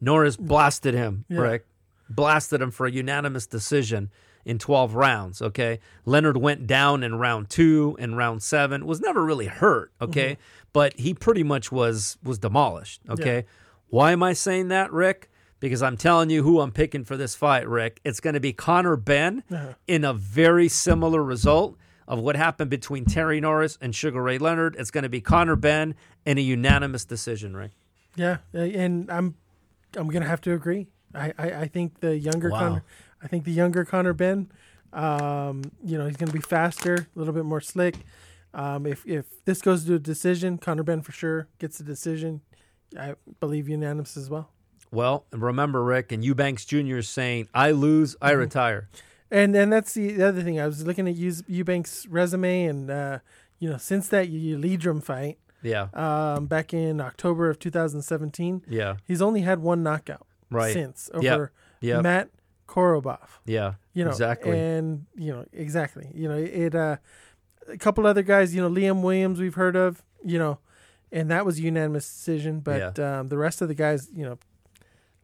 Norris 0.00 0.36
blasted 0.36 0.94
him, 0.94 1.24
Yeah. 1.28 1.40
Rick. 1.40 1.66
Blasted 2.08 2.62
him 2.62 2.70
for 2.70 2.86
a 2.86 2.92
unanimous 2.92 3.48
decision 3.48 4.10
in 4.44 4.60
12 4.60 4.94
rounds, 4.94 5.42
okay? 5.42 5.80
Leonard 6.04 6.36
went 6.36 6.68
down 6.68 7.02
in 7.02 7.16
round 7.16 7.50
2 7.50 7.96
and 7.98 8.16
round 8.16 8.44
7. 8.44 8.86
Was 8.86 9.00
never 9.00 9.24
really 9.24 9.46
hurt, 9.46 9.90
okay? 10.00 10.34
Mm-hmm. 10.34 10.68
But 10.72 11.00
he 11.00 11.14
pretty 11.14 11.42
much 11.42 11.72
was 11.72 12.16
was 12.22 12.38
demolished, 12.38 13.00
okay? 13.08 13.46
Why 13.88 14.12
am 14.12 14.22
I 14.22 14.32
saying 14.32 14.68
that, 14.68 14.92
Rick? 14.92 15.30
Because 15.60 15.82
I'm 15.82 15.96
telling 15.96 16.28
you 16.30 16.42
who 16.42 16.60
I'm 16.60 16.70
picking 16.72 17.04
for 17.04 17.16
this 17.16 17.34
fight, 17.34 17.66
Rick. 17.68 18.00
It's 18.04 18.20
going 18.20 18.34
to 18.34 18.40
be 18.40 18.52
Conor 18.52 18.96
Benn 18.96 19.42
Uh-huh. 19.50 19.72
in 19.86 20.04
a 20.04 20.12
very 20.12 20.68
similar 20.68 21.22
result 21.22 21.76
of 22.06 22.18
what 22.20 22.36
happened 22.36 22.70
between 22.70 23.04
Terry 23.04 23.40
Norris 23.40 23.78
and 23.80 23.94
Sugar 23.94 24.22
Ray 24.22 24.38
Leonard. 24.38 24.76
It's 24.78 24.90
going 24.90 25.02
to 25.04 25.08
be 25.08 25.20
Conor 25.20 25.56
Benn 25.56 25.94
in 26.24 26.36
a 26.38 26.40
unanimous 26.42 27.04
decision, 27.04 27.56
Rick. 27.56 27.72
Yeah, 28.16 28.38
and 28.54 29.10
I'm 29.10 29.34
I'm 29.96 30.08
gonna 30.08 30.26
have 30.26 30.40
to 30.42 30.52
agree. 30.54 30.86
I 31.14 31.32
I, 31.38 31.50
I 31.62 31.68
think 31.68 32.00
the 32.00 32.16
younger 32.16 32.48
Wow. 32.50 32.58
Connor, 32.58 32.84
I 33.22 33.28
think 33.28 33.44
the 33.44 33.50
younger 33.52 33.84
Conor 33.84 34.14
Benn, 34.14 34.50
um, 34.94 35.62
you 35.84 35.98
know, 35.98 36.06
he's 36.06 36.16
gonna 36.16 36.32
be 36.32 36.40
faster, 36.40 36.94
a 36.94 37.18
little 37.18 37.34
bit 37.34 37.44
more 37.44 37.60
slick. 37.60 37.96
Um, 38.54 38.86
if 38.86 39.06
if 39.06 39.44
this 39.44 39.60
goes 39.60 39.84
to 39.84 39.94
a 39.94 39.98
decision, 39.98 40.56
Conor 40.56 40.82
Benn 40.82 41.02
for 41.02 41.12
sure 41.12 41.48
gets 41.58 41.76
the 41.78 41.84
decision. 41.84 42.40
I 42.98 43.14
believe 43.40 43.68
unanimous 43.68 44.16
as 44.16 44.28
well. 44.30 44.50
Well, 44.92 45.26
remember, 45.32 45.82
Rick, 45.82 46.12
and 46.12 46.24
Eubanks 46.24 46.64
Jr. 46.64 46.98
is 46.98 47.08
saying, 47.08 47.48
I 47.54 47.72
lose, 47.72 48.16
I 48.22 48.30
Mm-hmm. 48.30 48.40
retire. 48.40 48.88
And 49.30 49.56
and 49.56 49.72
that's 49.72 49.92
the, 49.94 50.12
the 50.12 50.28
other 50.28 50.42
thing. 50.42 50.60
I 50.60 50.66
was 50.66 50.86
looking 50.86 51.08
at 51.08 51.16
Eubanks' 51.48 52.06
resume, 52.06 52.64
and 52.66 52.90
uh, 52.90 53.18
you 53.58 53.68
know, 53.68 53.76
since 53.76 54.06
that 54.08 54.30
Lidrum 54.30 55.02
fight 55.02 55.38
Yeah, 55.62 55.88
um, 55.94 56.46
back 56.46 56.72
in 56.72 57.00
October 57.00 57.50
of 57.50 57.58
2017, 57.58 58.62
yeah, 58.68 58.96
he's 59.04 59.20
only 59.20 59.40
had 59.40 59.58
one 59.58 59.82
knockout 59.82 60.24
Right. 60.48 60.72
since 60.72 61.10
Yep. 61.20 61.32
over 61.34 61.52
yeah, 61.80 62.00
Matt 62.00 62.28
Korobov. 62.68 63.26
yeah. 63.44 63.74
You 63.94 64.04
know, 64.04 64.10
exactly. 64.10 64.56
and 64.58 65.06
you 65.16 65.32
know 65.32 65.44
exactly. 65.52 66.08
You 66.14 66.28
know, 66.28 66.36
it. 66.38 66.74
Uh, 66.76 66.98
a 67.68 67.76
couple 67.78 68.06
other 68.06 68.22
guys. 68.22 68.54
You 68.54 68.60
know, 68.62 68.70
Liam 68.70 69.02
Williams 69.02 69.40
we've 69.40 69.54
heard 69.56 69.74
of. 69.74 70.04
You 70.24 70.38
know, 70.38 70.58
and 71.12 71.30
that 71.30 71.44
was 71.46 71.58
a 71.58 71.62
unanimous 71.62 72.06
decision. 72.06 72.60
But 72.60 72.98
um, 72.98 73.28
the 73.28 73.38
rest 73.38 73.62
of 73.62 73.68
the 73.68 73.74
guys, 73.74 74.08
you 74.14 74.24
know, 74.24 74.38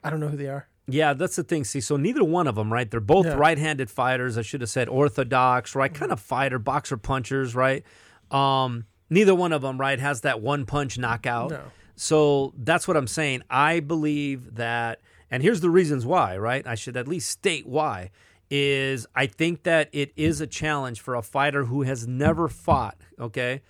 I 0.05 0.11
don't 0.11 0.21
know 0.21 0.29
who 0.29 0.37
they 0.37 0.49
are. 0.49 0.69
Yeah, 0.89 1.13
that's 1.15 1.37
the 1.37 1.45
thing. 1.45 1.65
See, 1.65 1.81
so 1.81 1.97
neither 1.97 2.25
one 2.25 2.47
of 2.49 2.57
them, 2.57 2.73
right? 2.73 2.91
They're 2.91 3.01
both 3.01 3.27
Yeah. 3.27 3.35
right-handed 3.35 3.89
fighters. 3.91 4.37
I 4.37 4.43
should 4.43 4.61
have 4.63 4.71
said 4.71 4.89
orthodox, 4.89 5.75
right? 5.77 5.93
Kind 5.95 6.11
of 6.11 6.19
fighter, 6.19 6.59
boxer 6.59 6.97
punchers, 6.97 7.55
right? 7.55 7.85
Um, 8.33 8.87
neither 9.09 9.35
one 9.35 9.53
of 9.53 9.63
them, 9.63 9.79
right, 9.79 9.99
has 10.01 10.23
that 10.23 10.41
one-punch 10.41 10.99
knockout. 10.99 11.51
No. 11.51 11.61
So 11.95 12.53
that's 12.57 12.89
what 12.89 12.97
I'm 12.97 13.07
saying. 13.07 13.43
I 13.49 13.79
believe 13.79 14.57
that, 14.57 15.01
and 15.31 15.41
here's 15.43 15.61
the 15.61 15.71
reasons 15.71 16.05
why, 16.05 16.37
right? 16.37 16.67
I 16.67 16.75
should 16.75 16.97
at 16.97 17.07
least 17.07 17.31
state 17.31 17.67
why. 17.67 18.11
Is 18.55 19.07
I 19.15 19.27
think 19.27 19.63
that 19.63 19.89
it 19.93 20.13
is 20.17 20.41
a 20.43 20.47
challenge 20.47 21.01
for 21.01 21.15
a 21.15 21.23
fighter 21.23 21.65
who 21.67 21.83
has 21.83 22.07
never 22.07 22.49
fought, 22.49 22.99
okay, 23.19 23.63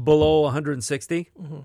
below 0.00 0.42
160. 0.42 1.30
Mm-hmm. 1.40 1.58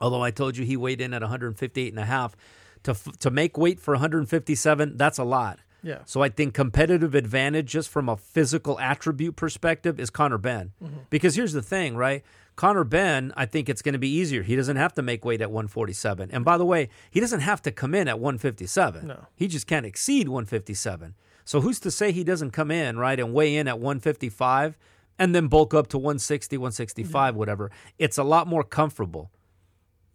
Although 0.00 0.22
I 0.22 0.30
told 0.30 0.56
you 0.56 0.64
he 0.64 0.76
weighed 0.76 1.00
in 1.00 1.12
at 1.12 1.22
158 1.22 1.88
and 1.92 1.98
a 1.98 2.04
half. 2.04 2.36
To, 2.84 2.92
f- 2.92 3.18
to 3.18 3.30
make 3.30 3.58
weight 3.58 3.78
for 3.78 3.92
157, 3.92 4.96
that's 4.96 5.18
a 5.18 5.24
lot. 5.24 5.58
Yeah. 5.82 5.98
So 6.06 6.22
I 6.22 6.28
think 6.28 6.54
competitive 6.54 7.14
advantage 7.14 7.70
just 7.70 7.90
from 7.90 8.08
a 8.08 8.16
physical 8.16 8.78
attribute 8.80 9.36
perspective 9.36 10.00
is 10.00 10.10
Conor 10.10 10.38
Benn. 10.38 10.72
Mm-hmm. 10.82 11.00
Because 11.10 11.34
here's 11.34 11.52
the 11.52 11.62
thing, 11.62 11.96
right? 11.96 12.22
Conor 12.56 12.84
Benn, 12.84 13.32
I 13.36 13.46
think 13.46 13.68
it's 13.68 13.82
going 13.82 13.94
to 13.94 13.98
be 13.98 14.08
easier. 14.08 14.42
He 14.42 14.56
doesn't 14.56 14.76
have 14.76 14.92
to 14.94 15.02
make 15.02 15.24
weight 15.24 15.40
at 15.40 15.50
147. 15.50 16.30
And 16.32 16.44
by 16.44 16.58
the 16.58 16.66
way, 16.66 16.90
he 17.10 17.20
doesn't 17.20 17.40
have 17.40 17.62
to 17.62 17.70
come 17.70 17.94
in 17.94 18.08
at 18.08 18.18
157. 18.18 19.06
No. 19.06 19.26
He 19.34 19.48
just 19.48 19.66
can't 19.66 19.86
exceed 19.86 20.28
157. 20.28 21.14
So 21.44 21.62
who's 21.62 21.80
to 21.80 21.90
say 21.90 22.12
he 22.12 22.24
doesn't 22.24 22.50
come 22.50 22.70
in, 22.70 22.98
right, 22.98 23.18
and 23.18 23.32
weigh 23.32 23.56
in 23.56 23.66
at 23.66 23.78
155 23.78 24.76
and 25.20 25.32
then 25.34 25.46
bulk 25.46 25.72
up 25.74 25.86
to 25.88 25.98
160, 25.98 26.56
165, 26.56 27.36
whatever? 27.36 27.70
It's 27.98 28.18
a 28.18 28.24
lot 28.24 28.48
more 28.48 28.64
comfortable 28.64 29.30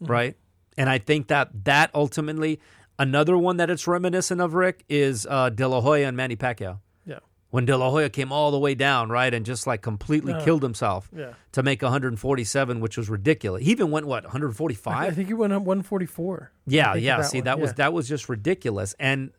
right? 0.02 0.36
And 0.78 0.90
I 0.90 0.98
think 0.98 1.28
that 1.28 1.64
that 1.64 1.90
ultimately, 1.96 2.60
another 3.00 3.38
one 3.38 3.58
that 3.58 3.70
it's 3.70 3.88
reminiscent 3.88 4.42
of, 4.42 4.54
Rick, 4.54 4.84
is 4.90 5.26
uh, 5.30 5.50
De 5.50 5.66
La 5.68 5.80
Hoya 5.80 6.08
and 6.10 6.18
Manny 6.18 6.36
Pacquiao. 6.36 6.80
Yeah. 7.06 7.20
When 7.50 7.66
De 7.66 7.78
La 7.78 7.90
Hoya 7.90 8.10
came 8.10 8.32
all 8.34 8.52
the 8.52 8.60
way 8.60 8.76
down, 8.76 9.10
right, 9.10 9.34
and 9.34 9.46
just 9.46 9.66
like 9.66 9.82
completely 9.82 10.34
Uh, 10.34 10.44
killed 10.44 10.64
himself 10.64 11.10
Yeah. 11.16 11.34
to 11.54 11.64
make 11.64 11.82
147, 11.82 12.82
which 12.82 12.98
was 12.98 13.10
ridiculous. 13.10 13.64
He 13.64 13.72
even 13.72 13.90
went 13.90 14.06
what 14.06 14.24
145. 14.26 14.92
I 14.94 14.96
145? 15.08 15.16
think 15.16 15.28
he 15.30 15.34
went 15.34 15.54
up 15.54 15.64
144. 15.64 16.52
Yeah, 16.68 16.96
yeah. 16.96 17.20
of 17.20 17.26
See, 17.28 17.38
one. 17.38 17.46
that 17.46 17.60
was 17.60 17.74
that 17.76 17.94
was 17.94 18.10
just 18.10 18.28
ridiculous. 18.28 18.94
And 19.00 19.32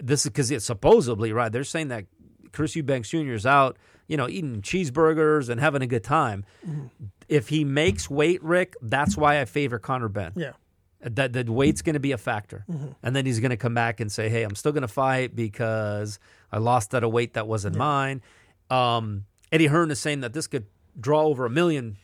this 0.00 0.24
is 0.24 0.30
because 0.30 0.50
it's 0.52 0.64
supposedly 0.64 1.32
right. 1.32 1.50
They're 1.50 1.64
saying 1.64 1.88
that 1.88 2.04
Chris 2.52 2.76
Eubanks 2.76 3.08
Jr. 3.10 3.32
is 3.32 3.44
out, 3.46 3.76
you 4.08 4.16
know, 4.16 4.28
eating 4.28 4.62
cheeseburgers 4.62 5.48
and 5.48 5.60
having 5.60 5.82
a 5.82 5.86
good 5.86 6.02
time. 6.02 6.44
Mm-hmm. 6.66 6.86
If 7.28 7.48
he 7.50 7.62
makes 7.64 8.08
weight, 8.10 8.42
Rick, 8.42 8.74
that's 8.82 9.16
why 9.16 9.40
I 9.40 9.44
favor 9.44 9.78
Conor 9.78 10.08
Benn. 10.08 10.32
Yeah. 10.34 10.52
That 11.00 11.32
the 11.32 11.44
weight's 11.44 11.80
going 11.82 11.94
to 11.94 12.00
be 12.00 12.10
a 12.10 12.18
factor, 12.18 12.64
Mm-hmm. 12.68 12.88
and 13.04 13.14
then 13.14 13.24
he's 13.24 13.38
going 13.38 13.50
to 13.50 13.56
come 13.56 13.72
back 13.74 14.00
and 14.00 14.10
say, 14.10 14.28
"Hey, 14.28 14.42
I'm 14.42 14.56
still 14.56 14.72
going 14.72 14.82
to 14.82 14.88
fight 14.88 15.36
because 15.36 16.18
I 16.50 16.58
lost 16.58 16.92
at 16.92 17.04
a 17.04 17.08
weight 17.08 17.34
that 17.34 17.46
wasn't 17.46 17.76
mine." 17.76 18.20
Um, 18.68 19.26
Eddie 19.52 19.68
Hearn 19.68 19.92
is 19.92 20.00
saying 20.00 20.22
that 20.22 20.32
this 20.32 20.48
could 20.48 20.66
draw 20.98 21.22
over 21.22 21.46
a 21.46 21.50
million 21.50 21.98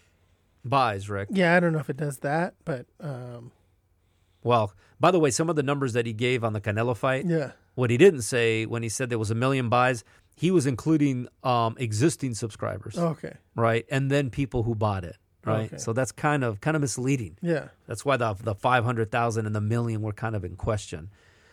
buys, 0.64 1.11
Rick. 1.11 1.29
Yeah, 1.33 1.57
I 1.57 1.61
don't 1.61 1.73
know 1.73 1.81
if 1.81 1.90
it 1.90 1.97
does 1.97 2.19
that, 2.19 2.55
but 2.64 2.87
um, 3.01 3.51
Well, 4.45 4.73
by 5.01 5.11
the 5.11 5.19
way, 5.19 5.31
some 5.31 5.51
of 5.51 5.57
the 5.57 5.62
numbers 5.64 5.93
that 5.95 6.07
he 6.07 6.12
gave 6.12 6.45
on 6.45 6.53
the 6.53 6.61
Canelo 6.61 6.97
fight, 6.97 7.27
yeah. 7.27 7.53
what 7.75 7.90
he 7.90 7.97
didn't 7.97 8.23
say 8.23 8.64
when 8.64 8.83
he 8.85 8.88
said 8.88 9.11
there 9.11 9.19
was 9.19 9.31
a 9.31 9.35
million 9.35 9.69
buys, 9.69 10.05
he 10.35 10.51
was 10.51 10.66
including 10.66 11.29
um, 11.42 11.77
existing 11.79 12.35
subscribers, 12.35 12.99
Okay. 12.99 13.35
right, 13.55 13.87
and 13.90 14.11
then 14.11 14.31
people 14.31 14.64
who 14.64 14.75
bought 14.75 15.05
it, 15.05 15.16
right. 15.44 15.66
Okay. 15.66 15.79
So 15.79 15.92
that's 15.92 16.12
kind 16.12 16.42
of 16.44 16.61
kind 16.61 16.75
of 16.77 16.81
misleading. 16.81 17.37
Yeah. 17.40 17.68
That's 17.87 18.05
why 18.05 18.16
the 18.16 18.35
the 18.35 18.55
five 18.55 18.85
hundred 18.85 19.11
thousand 19.11 19.47
and 19.47 19.55
the 19.55 19.61
million 19.61 20.03
were 20.03 20.12
kind 20.12 20.35
of 20.37 20.44
in 20.44 20.57
question. 20.57 21.11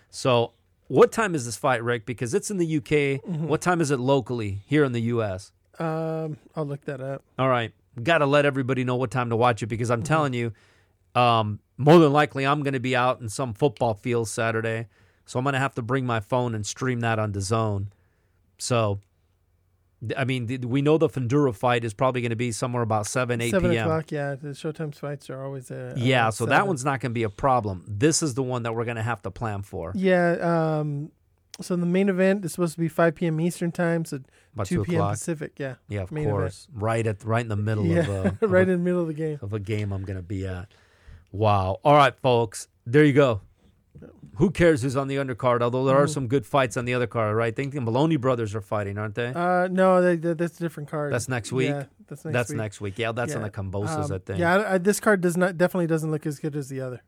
So, 0.09 0.53
what 0.87 1.11
time 1.11 1.35
is 1.35 1.45
this 1.45 1.55
fight, 1.57 1.83
Rick? 1.83 2.05
Because 2.05 2.33
it's 2.33 2.51
in 2.51 2.57
the 2.57 2.77
UK. 2.77 3.21
Mm-hmm. 3.23 3.47
What 3.47 3.61
time 3.61 3.79
is 3.81 3.91
it 3.91 3.99
locally 3.99 4.61
here 4.65 4.83
in 4.83 4.91
the 4.91 5.01
US? 5.13 5.51
Um, 5.79 6.37
I'll 6.55 6.65
look 6.65 6.81
that 6.85 6.99
up. 7.01 7.23
All 7.39 7.47
right, 7.49 7.71
got 8.03 8.17
to 8.19 8.25
let 8.25 8.45
everybody 8.45 8.83
know 8.83 8.95
what 8.97 9.09
time 9.11 9.29
to 9.29 9.35
watch 9.35 9.63
it 9.63 9.67
because 9.67 9.89
Mm-hmm. 9.89 9.99
I'm 10.01 10.03
telling 10.03 10.33
you, 10.33 10.51
um, 11.15 11.59
more 11.77 11.97
than 11.99 12.11
likely 12.13 12.45
I'm 12.45 12.61
going 12.63 12.73
to 12.73 12.79
be 12.79 12.95
out 12.95 13.21
in 13.21 13.29
some 13.29 13.53
football 13.53 13.93
field 13.93 14.27
Saturday, 14.27 14.87
so 15.25 15.39
I'm 15.39 15.43
going 15.45 15.53
to 15.53 15.59
have 15.59 15.75
to 15.75 15.81
bring 15.81 16.05
my 16.05 16.19
phone 16.19 16.53
and 16.55 16.65
stream 16.65 16.99
that 17.01 17.19
on 17.19 17.31
the 17.31 17.41
zone. 17.41 17.91
So, 18.61 18.99
I 20.15 20.23
mean, 20.23 20.45
we 20.67 20.83
know 20.83 20.99
the 20.99 21.09
Fundora 21.09 21.53
fight 21.53 21.83
is 21.83 21.95
probably 21.95 22.21
going 22.21 22.29
to 22.29 22.35
be 22.35 22.51
somewhere 22.51 22.83
about 22.83 23.07
seven, 23.07 23.41
eight 23.41 23.49
Seven 23.49 23.71
p.m. 23.71 23.87
o'clock. 23.87 24.11
Yeah, 24.11 24.35
the 24.35 24.49
Showtime 24.49 24.93
fights 24.93 25.31
are 25.31 25.43
always 25.43 25.71
uh, 25.71 25.95
Yeah, 25.97 26.29
so 26.29 26.45
that 26.45 26.67
one's 26.67 26.85
not 26.85 26.99
going 26.99 27.09
to 27.11 27.13
be 27.15 27.23
a 27.23 27.29
problem. 27.29 27.83
This 27.87 28.21
is 28.21 28.35
the 28.35 28.43
one 28.43 28.61
that 28.63 28.75
we're 28.75 28.85
going 28.85 28.97
to 28.97 29.03
have 29.03 29.21
to 29.23 29.31
plan 29.31 29.63
for. 29.63 29.91
Yeah. 29.95 30.33
Um, 30.79 31.11
So 31.59 31.75
the 31.75 31.85
main 31.87 32.07
event 32.09 32.45
is 32.45 32.53
supposed 32.53 32.73
to 32.75 32.79
be 32.79 32.87
5 32.87 33.15
p.m. 33.15 33.39
Eastern 33.41 33.71
time, 33.71 34.05
so 34.05 34.19
About 34.53 34.67
2 34.67 34.75
two 34.75 34.83
p.m. 34.83 35.01
o'clock. 35.01 35.13
Pacific. 35.13 35.51
Yeah, 35.57 35.75
Yeah, 35.89 36.01
of 36.03 36.11
main 36.11 36.23
event. 36.25 36.37
course. 36.37 36.67
Right 36.73 37.05
at 37.07 37.23
right 37.23 37.41
in 37.41 37.49
the 37.49 37.55
middle 37.55 37.85
yeah, 37.85 37.99
of, 37.99 38.09
a, 38.09 38.37
of, 38.45 38.51
right 38.51 38.67
a, 38.67 38.71
in 38.71 38.79
the 38.79 38.83
middle 38.85 39.01
of 39.01 39.07
the 39.07 39.13
game. 39.13 39.39
of 39.41 39.53
a 39.53 39.59
game 39.59 39.91
I'm 39.91 40.03
gonna 40.03 40.21
be 40.23 40.45
at. 40.47 40.67
Wow. 41.31 41.79
All 41.83 41.95
right, 41.95 42.15
folks. 42.19 42.67
There 42.85 43.03
you 43.05 43.13
go. 43.13 43.41
Who 44.35 44.49
cares 44.49 44.81
who's 44.81 44.95
on 44.95 45.07
the 45.07 45.17
undercard? 45.17 45.61
Although 45.61 45.85
there 45.85 45.97
are 45.97 46.05
Mhm. 46.05 46.13
some 46.13 46.27
good 46.27 46.45
fights 46.45 46.75
on 46.77 46.85
the 46.85 46.93
other 46.93 47.05
card, 47.05 47.35
right? 47.35 47.47
I 47.47 47.55
think 47.55 47.73
the 47.73 47.81
Moloney 47.81 48.15
brothers 48.15 48.55
are 48.55 48.61
fighting, 48.61 48.97
aren't 48.97 49.13
they? 49.15 49.27
Uh, 49.27 49.67
no, 49.69 50.01
they, 50.01 50.15
they, 50.15 50.33
that's 50.33 50.57
a 50.57 50.63
different 50.63 50.89
card. 50.89 51.13
That's 51.13 51.27
next 51.29 51.51
week? 51.51 51.69
Yeah, 51.69 51.83
that's 52.07 52.25
next 52.25 52.33
that's 52.33 52.49
week. 52.49 52.57
next 52.57 52.81
week. 52.81 52.97
Yeah, 52.97 53.11
that's 53.11 53.35
on 53.35 53.43
the 53.43 53.49
Combosas, 53.51 54.05
Um, 54.05 54.13
I 54.13 54.17
think. 54.19 54.39
Yeah, 54.39 54.55
I, 54.55 54.73
I, 54.73 54.77
this 54.79 54.99
card 54.99 55.21
does 55.21 55.37
not 55.37 55.57
definitely 55.57 55.87
doesn't 55.87 56.09
look 56.09 56.25
as 56.25 56.39
good 56.39 56.55
as 56.55 56.69
the 56.69 56.81
other. 56.81 57.01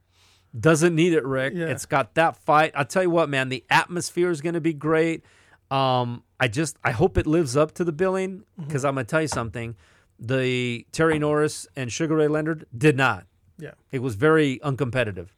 Doesn't 0.59 0.93
need 0.93 1.13
it, 1.13 1.25
Rick. 1.25 1.53
Yeah. 1.55 1.67
It's 1.67 1.87
got 1.87 2.13
that 2.13 2.35
fight. 2.37 2.73
I'll 2.75 2.85
tell 2.85 3.01
you 3.01 3.09
what, 3.09 3.27
man, 3.29 3.49
the 3.49 3.63
atmosphere 3.71 4.29
is 4.29 4.41
going 4.41 4.53
to 4.53 4.61
be 4.61 4.73
great. 4.73 5.23
Um, 5.71 6.23
I 6.39 6.47
just 6.47 6.77
I 6.83 6.91
hope 6.91 7.17
it 7.17 7.25
lives 7.25 7.57
up 7.57 7.71
to 7.75 7.83
the 7.83 7.91
billing 7.93 8.39
Mm-hmm. 8.59 8.65
because 8.67 8.85
I'm 8.85 8.93
going 8.93 9.05
to 9.07 9.09
tell 9.09 9.21
you 9.21 9.27
something. 9.27 9.75
The 10.19 10.85
Terry 10.91 11.17
Norris 11.17 11.65
and 11.75 11.91
Sugar 11.91 12.17
Ray 12.17 12.27
Leonard 12.27 12.67
did 12.77 12.95
not. 12.95 13.25
Yeah. 13.57 13.71
It 13.91 13.99
was 14.03 14.13
very 14.13 14.59
uncompetitive, 14.59 15.29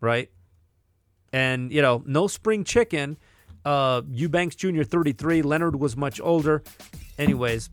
right? 0.00 0.28
And 1.32 1.72
you 1.72 1.82
know, 1.82 2.02
no 2.06 2.26
spring 2.26 2.64
chicken. 2.64 3.16
Uh, 3.64 4.02
Eubanks 4.10 4.56
Jr. 4.56 4.82
33. 4.82 5.42
Leonard 5.42 5.76
was 5.76 5.96
much 5.96 6.20
older. 6.20 6.62
Anyways, 7.18 7.70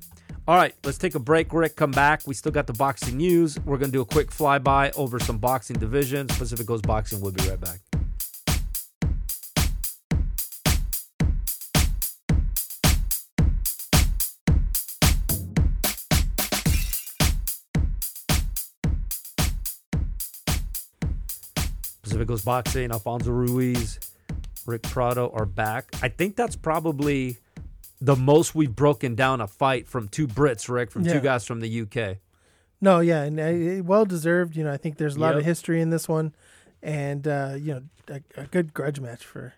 all 0.48 0.56
right, 0.56 0.74
let's 0.84 0.98
take 0.98 1.16
a 1.16 1.20
break, 1.20 1.54
Rick. 1.54 1.76
Come 1.76 1.92
back. 1.92 2.26
We 2.26 2.34
still 2.34 2.52
got 2.52 2.68
the 2.68 2.74
boxing 2.74 3.18
news. 3.18 3.60
We're 3.66 3.78
going 3.78 3.92
to 3.92 3.98
do 3.98 4.02
a 4.02 4.06
quick 4.06 4.32
flyby 4.32 4.92
over 4.98 5.20
some 5.20 5.38
boxing 5.38 5.78
divisions. 5.78 6.36
Pacific 6.38 6.68
Coast 6.68 6.88
Boxing. 6.88 7.22
We'll 7.22 7.32
be 7.32 7.48
right 7.48 7.60
back. 7.60 7.80
Coast 22.26 22.46
Boxing, 22.46 22.92
Alfonso 22.92 23.32
Ruiz, 23.32 24.00
Rick 24.66 24.84
Prado 24.84 25.30
are 25.34 25.46
back. 25.46 25.90
I 26.02 26.10
think 26.10 26.36
that's 26.36 26.56
probably 26.56 27.38
the 28.02 28.16
most 28.16 28.56
we've 28.56 28.76
broken 28.76 29.16
down 29.16 29.42
a 29.42 29.48
fight 29.48 29.88
from 29.88 30.08
two 30.08 30.28
Brits, 30.28 30.70
Rick, 30.70 30.92
from 30.92 31.04
Yeah. 31.04 31.14
two 31.14 31.20
guys 31.22 31.46
from 31.46 31.60
the 31.60 31.82
UK. 31.82 32.18
No, 32.82 33.00
yeah, 33.02 33.24
and 33.24 33.40
uh, 33.40 33.84
well 33.84 34.06
deserved. 34.06 34.56
You 34.56 34.64
know, 34.64 34.72
I 34.72 34.78
think 34.78 34.98
there's 34.98 35.16
a 35.18 35.20
lot 35.20 35.30
Yep. 35.32 35.40
of 35.40 35.46
history 35.46 35.82
in 35.82 35.90
this 35.90 36.08
one, 36.08 36.34
and 36.82 37.28
uh, 37.28 37.56
you 37.60 37.74
know, 37.74 37.82
a, 38.08 38.22
a 38.42 38.46
good 38.46 38.74
grudge 38.74 39.00
match 39.02 39.26
for 39.26 39.54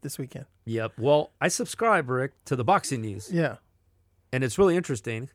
this 0.00 0.18
weekend. 0.18 0.46
Yep. 0.64 0.92
Well, 0.98 1.32
I 1.40 1.48
subscribe, 1.48 2.08
Rick, 2.08 2.32
to 2.46 2.56
the 2.56 2.64
boxing 2.64 3.02
news. 3.02 3.30
Yeah, 3.30 3.56
And 4.32 4.42
it's 4.42 4.58
really 4.58 4.76
interesting 4.76 5.28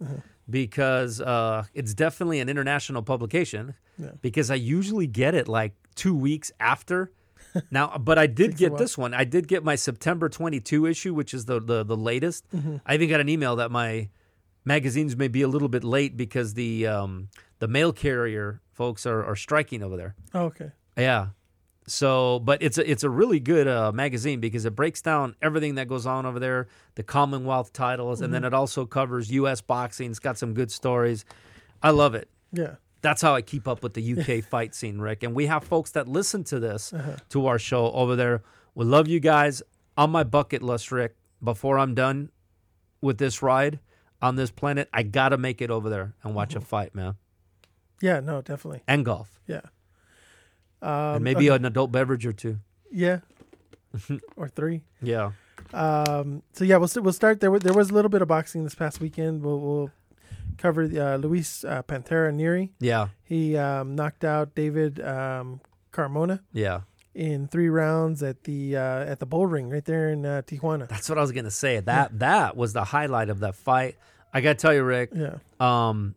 because 0.50 1.22
uh, 1.22 1.66
it's 1.74 1.94
definitely 1.94 2.40
an 2.40 2.50
international 2.50 3.04
publication 3.04 3.76
Yeah. 4.00 4.12
because 4.22 4.50
I 4.50 4.56
usually 4.56 5.06
get 5.08 5.36
it 5.36 5.48
like 5.48 5.74
two 6.00 6.16
weeks 6.16 6.52
after. 6.60 7.12
now, 7.72 7.98
but 7.98 8.18
I 8.18 8.28
did 8.28 8.58
get 8.64 8.78
this 8.78 8.98
one. 8.98 9.14
I 9.14 9.26
did 9.26 9.48
get 9.48 9.64
my 9.64 9.76
September 9.76 10.30
22 10.30 10.86
issue, 10.86 11.14
which 11.14 11.34
is 11.34 11.46
the, 11.46 11.60
the, 11.60 11.84
the 11.84 11.98
latest. 11.98 12.50
Mm-hmm. 12.56 12.78
I 12.86 12.94
even 12.94 13.10
got 13.10 13.20
an 13.20 13.30
email 13.30 13.58
that 13.58 13.70
my 13.70 14.10
magazines 14.66 15.16
may 15.18 15.28
be 15.28 15.42
a 15.42 15.48
little 15.48 15.68
bit 15.68 15.84
late 15.84 16.16
because 16.16 16.54
the 16.54 16.88
um, 16.88 17.30
the 17.60 17.68
mail 17.68 17.92
carrier 17.92 18.62
folks 18.72 19.06
are, 19.06 19.24
are 19.26 19.36
striking 19.36 19.84
over 19.84 19.98
there. 19.98 20.16
oh, 20.34 20.46
okay. 20.46 20.72
Yeah. 20.98 21.28
So, 21.88 22.40
but 22.40 22.62
it's 22.62 22.78
a 22.78 22.90
it's 22.90 23.04
a 23.04 23.10
really 23.10 23.40
good 23.40 23.68
uh, 23.68 23.92
magazine 23.92 24.40
because 24.40 24.64
it 24.66 24.76
breaks 24.76 25.02
down 25.02 25.36
everything 25.42 25.76
that 25.76 25.88
goes 25.88 26.06
on 26.06 26.26
over 26.28 26.40
there, 26.40 26.68
the 26.96 27.04
Commonwealth 27.04 27.74
titles, 27.74 28.22
and 28.22 28.32
then 28.32 28.46
it 28.46 28.54
also 28.54 28.86
covers 28.86 29.32
U.S. 29.32 29.60
boxing. 29.60 30.12
It's 30.12 30.20
got 30.20 30.38
some 30.38 30.54
good 30.54 30.72
stories. 30.72 31.26
I 31.82 31.90
love 31.90 32.14
it. 32.14 32.30
Yeah, 32.52 32.76
That's 33.02 33.22
how 33.22 33.34
I 33.36 33.42
keep 33.42 33.68
up 33.68 33.82
with 33.84 33.94
the 33.94 34.14
UK 34.20 34.44
fight 34.50 34.76
scene, 34.76 35.00
Rick. 35.00 35.24
And 35.24 35.34
we 35.34 35.46
have 35.48 35.64
folks 35.64 35.92
that 35.92 36.08
listen 36.08 36.44
to 36.46 36.60
this 36.60 36.94
to 37.30 37.48
our 37.48 37.58
show 37.60 37.92
over 37.92 38.16
there. 38.16 38.44
We 38.76 38.86
love 38.86 39.08
you 39.08 39.20
guys. 39.20 39.62
On 39.98 40.10
my 40.12 40.24
bucket 40.24 40.62
list, 40.62 40.92
Rick. 40.92 41.16
Before 41.44 41.78
I'm 41.80 41.94
done 41.96 42.30
with 43.02 43.18
this 43.18 43.42
ride 43.42 43.80
on 44.22 44.36
this 44.36 44.52
planet, 44.52 44.90
I 44.94 45.04
gotta 45.04 45.38
make 45.38 45.62
it 45.62 45.70
over 45.72 45.90
there 45.90 46.14
and 46.24 46.36
watch 46.36 46.54
a 46.56 46.60
fight, 46.62 46.94
man, 46.94 47.16
yeah, 48.02 48.20
no, 48.20 48.42
definitely. 48.42 48.82
and 48.88 49.06
golf, 49.06 49.40
Yeah, 49.48 49.62
um, 50.82 51.16
and 51.16 51.24
maybe 51.24 51.50
okay. 51.50 51.56
an 51.56 51.64
adult 51.66 51.92
beverage 51.94 52.26
or 52.26 52.34
two. 52.34 52.60
yeah, 52.92 53.20
or 54.36 54.50
three. 54.50 54.82
Yeah. 55.02 55.32
Um, 55.74 56.44
so 56.54 56.66
yeah, 56.66 56.76
we'll 56.78 56.90
we'll 56.98 57.14
start 57.14 57.40
there. 57.40 57.58
There 57.60 57.74
was 57.74 57.90
a 57.90 57.94
little 57.94 58.10
bit 58.10 58.22
of 58.22 58.28
boxing 58.28 58.64
this 58.66 58.76
past 58.76 59.00
weekend. 59.00 59.42
We'll, 59.42 59.60
we'll 59.60 59.92
cover 60.60 60.84
uh, 60.84 61.16
Luis 61.18 61.64
uh, 61.64 61.82
Pantera 61.84 62.32
Nery. 62.32 62.70
Yeah. 62.80 63.08
He 63.24 63.58
um, 63.58 63.96
knocked 63.96 64.24
out 64.24 64.54
David 64.54 65.00
um, 65.02 65.62
Carmona 65.92 66.42
Yeah. 66.54 66.82
in 67.16 67.48
three 67.48 67.70
rounds 67.70 68.22
at 68.22 68.44
the 68.44 68.78
uh, 68.78 69.12
at 69.12 69.20
the 69.20 69.26
bull 69.26 69.48
ring 69.48 69.70
right 69.70 69.84
there 69.86 70.10
in 70.12 70.26
uh, 70.26 70.44
Tijuana. 70.46 70.88
That's 70.88 71.10
what 71.10 71.18
I 71.18 71.22
was 71.22 71.32
gonna 71.32 71.50
say. 71.52 71.80
That 71.80 72.20
that 72.20 72.56
was 72.56 72.74
the 72.74 72.84
highlight 72.84 73.30
of 73.30 73.40
that 73.40 73.56
fight. 73.56 73.96
I 74.34 74.42
gotta 74.42 74.56
tell 74.56 74.74
you, 74.74 74.84
Rick. 74.84 75.10
Yeah. 75.16 75.38
Um, 75.60 76.14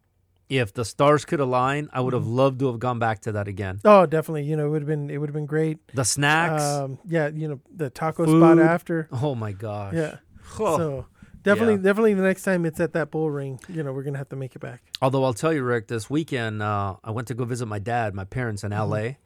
if 0.51 0.75
the 0.75 0.85
stars 0.85 1.25
could 1.25 1.41
align, 1.41 1.89
I 1.95 2.01
would 2.03 2.13
have 2.13 2.25
Mm-hmm. 2.25 2.37
loved 2.37 2.59
to 2.61 2.67
have 2.67 2.79
gone 2.79 2.99
back 2.99 3.21
to 3.23 3.33
that 3.33 3.49
again. 3.49 3.81
Oh, 3.87 4.05
definitely. 4.05 4.45
You 4.45 4.57
know, 4.57 4.67
it 4.67 4.71
would 4.71 4.83
have 4.83 4.89
been 4.89 5.09
it 5.09 5.17
would 5.17 5.31
have 5.31 5.35
been 5.35 5.47
great. 5.47 5.79
The 5.95 6.05
snacks. 6.05 6.63
Um, 6.63 6.99
yeah, 7.09 7.29
you 7.29 7.49
know, 7.49 7.61
the 7.75 7.89
taco 7.89 8.27
Food. 8.27 8.39
spot 8.41 8.59
after. 8.59 9.09
oh 9.13 9.35
my 9.35 9.53
gosh. 9.53 9.95
Yeah. 9.95 10.17
Oh. 10.61 10.77
So 10.77 11.07
definitely, 11.43 11.75
Yeah. 11.75 11.81
definitely, 11.83 12.15
the 12.15 12.23
next 12.23 12.43
time 12.43 12.65
it's 12.65 12.81
at 12.81 12.93
that 12.95 13.11
bull 13.11 13.31
ring, 13.31 13.61
you 13.69 13.83
know, 13.83 13.93
we're 13.93 14.03
gonna 14.03 14.19
have 14.19 14.29
to 14.31 14.37
make 14.37 14.55
it 14.57 14.61
back. 14.61 14.83
Although 15.01 15.25
I'll 15.25 15.35
tell 15.35 15.53
you, 15.53 15.63
Rick, 15.63 15.89
this 15.89 16.09
weekend 16.11 16.63
uh, 16.63 16.97
I 17.05 17.11
went 17.11 17.29
to 17.29 17.35
go 17.35 17.45
visit 17.45 17.67
my 17.67 17.79
dad, 17.79 18.15
my 18.15 18.25
parents 18.25 18.65
in 18.65 18.71
Mm-hmm. 18.71 18.81
L.A., 18.81 19.19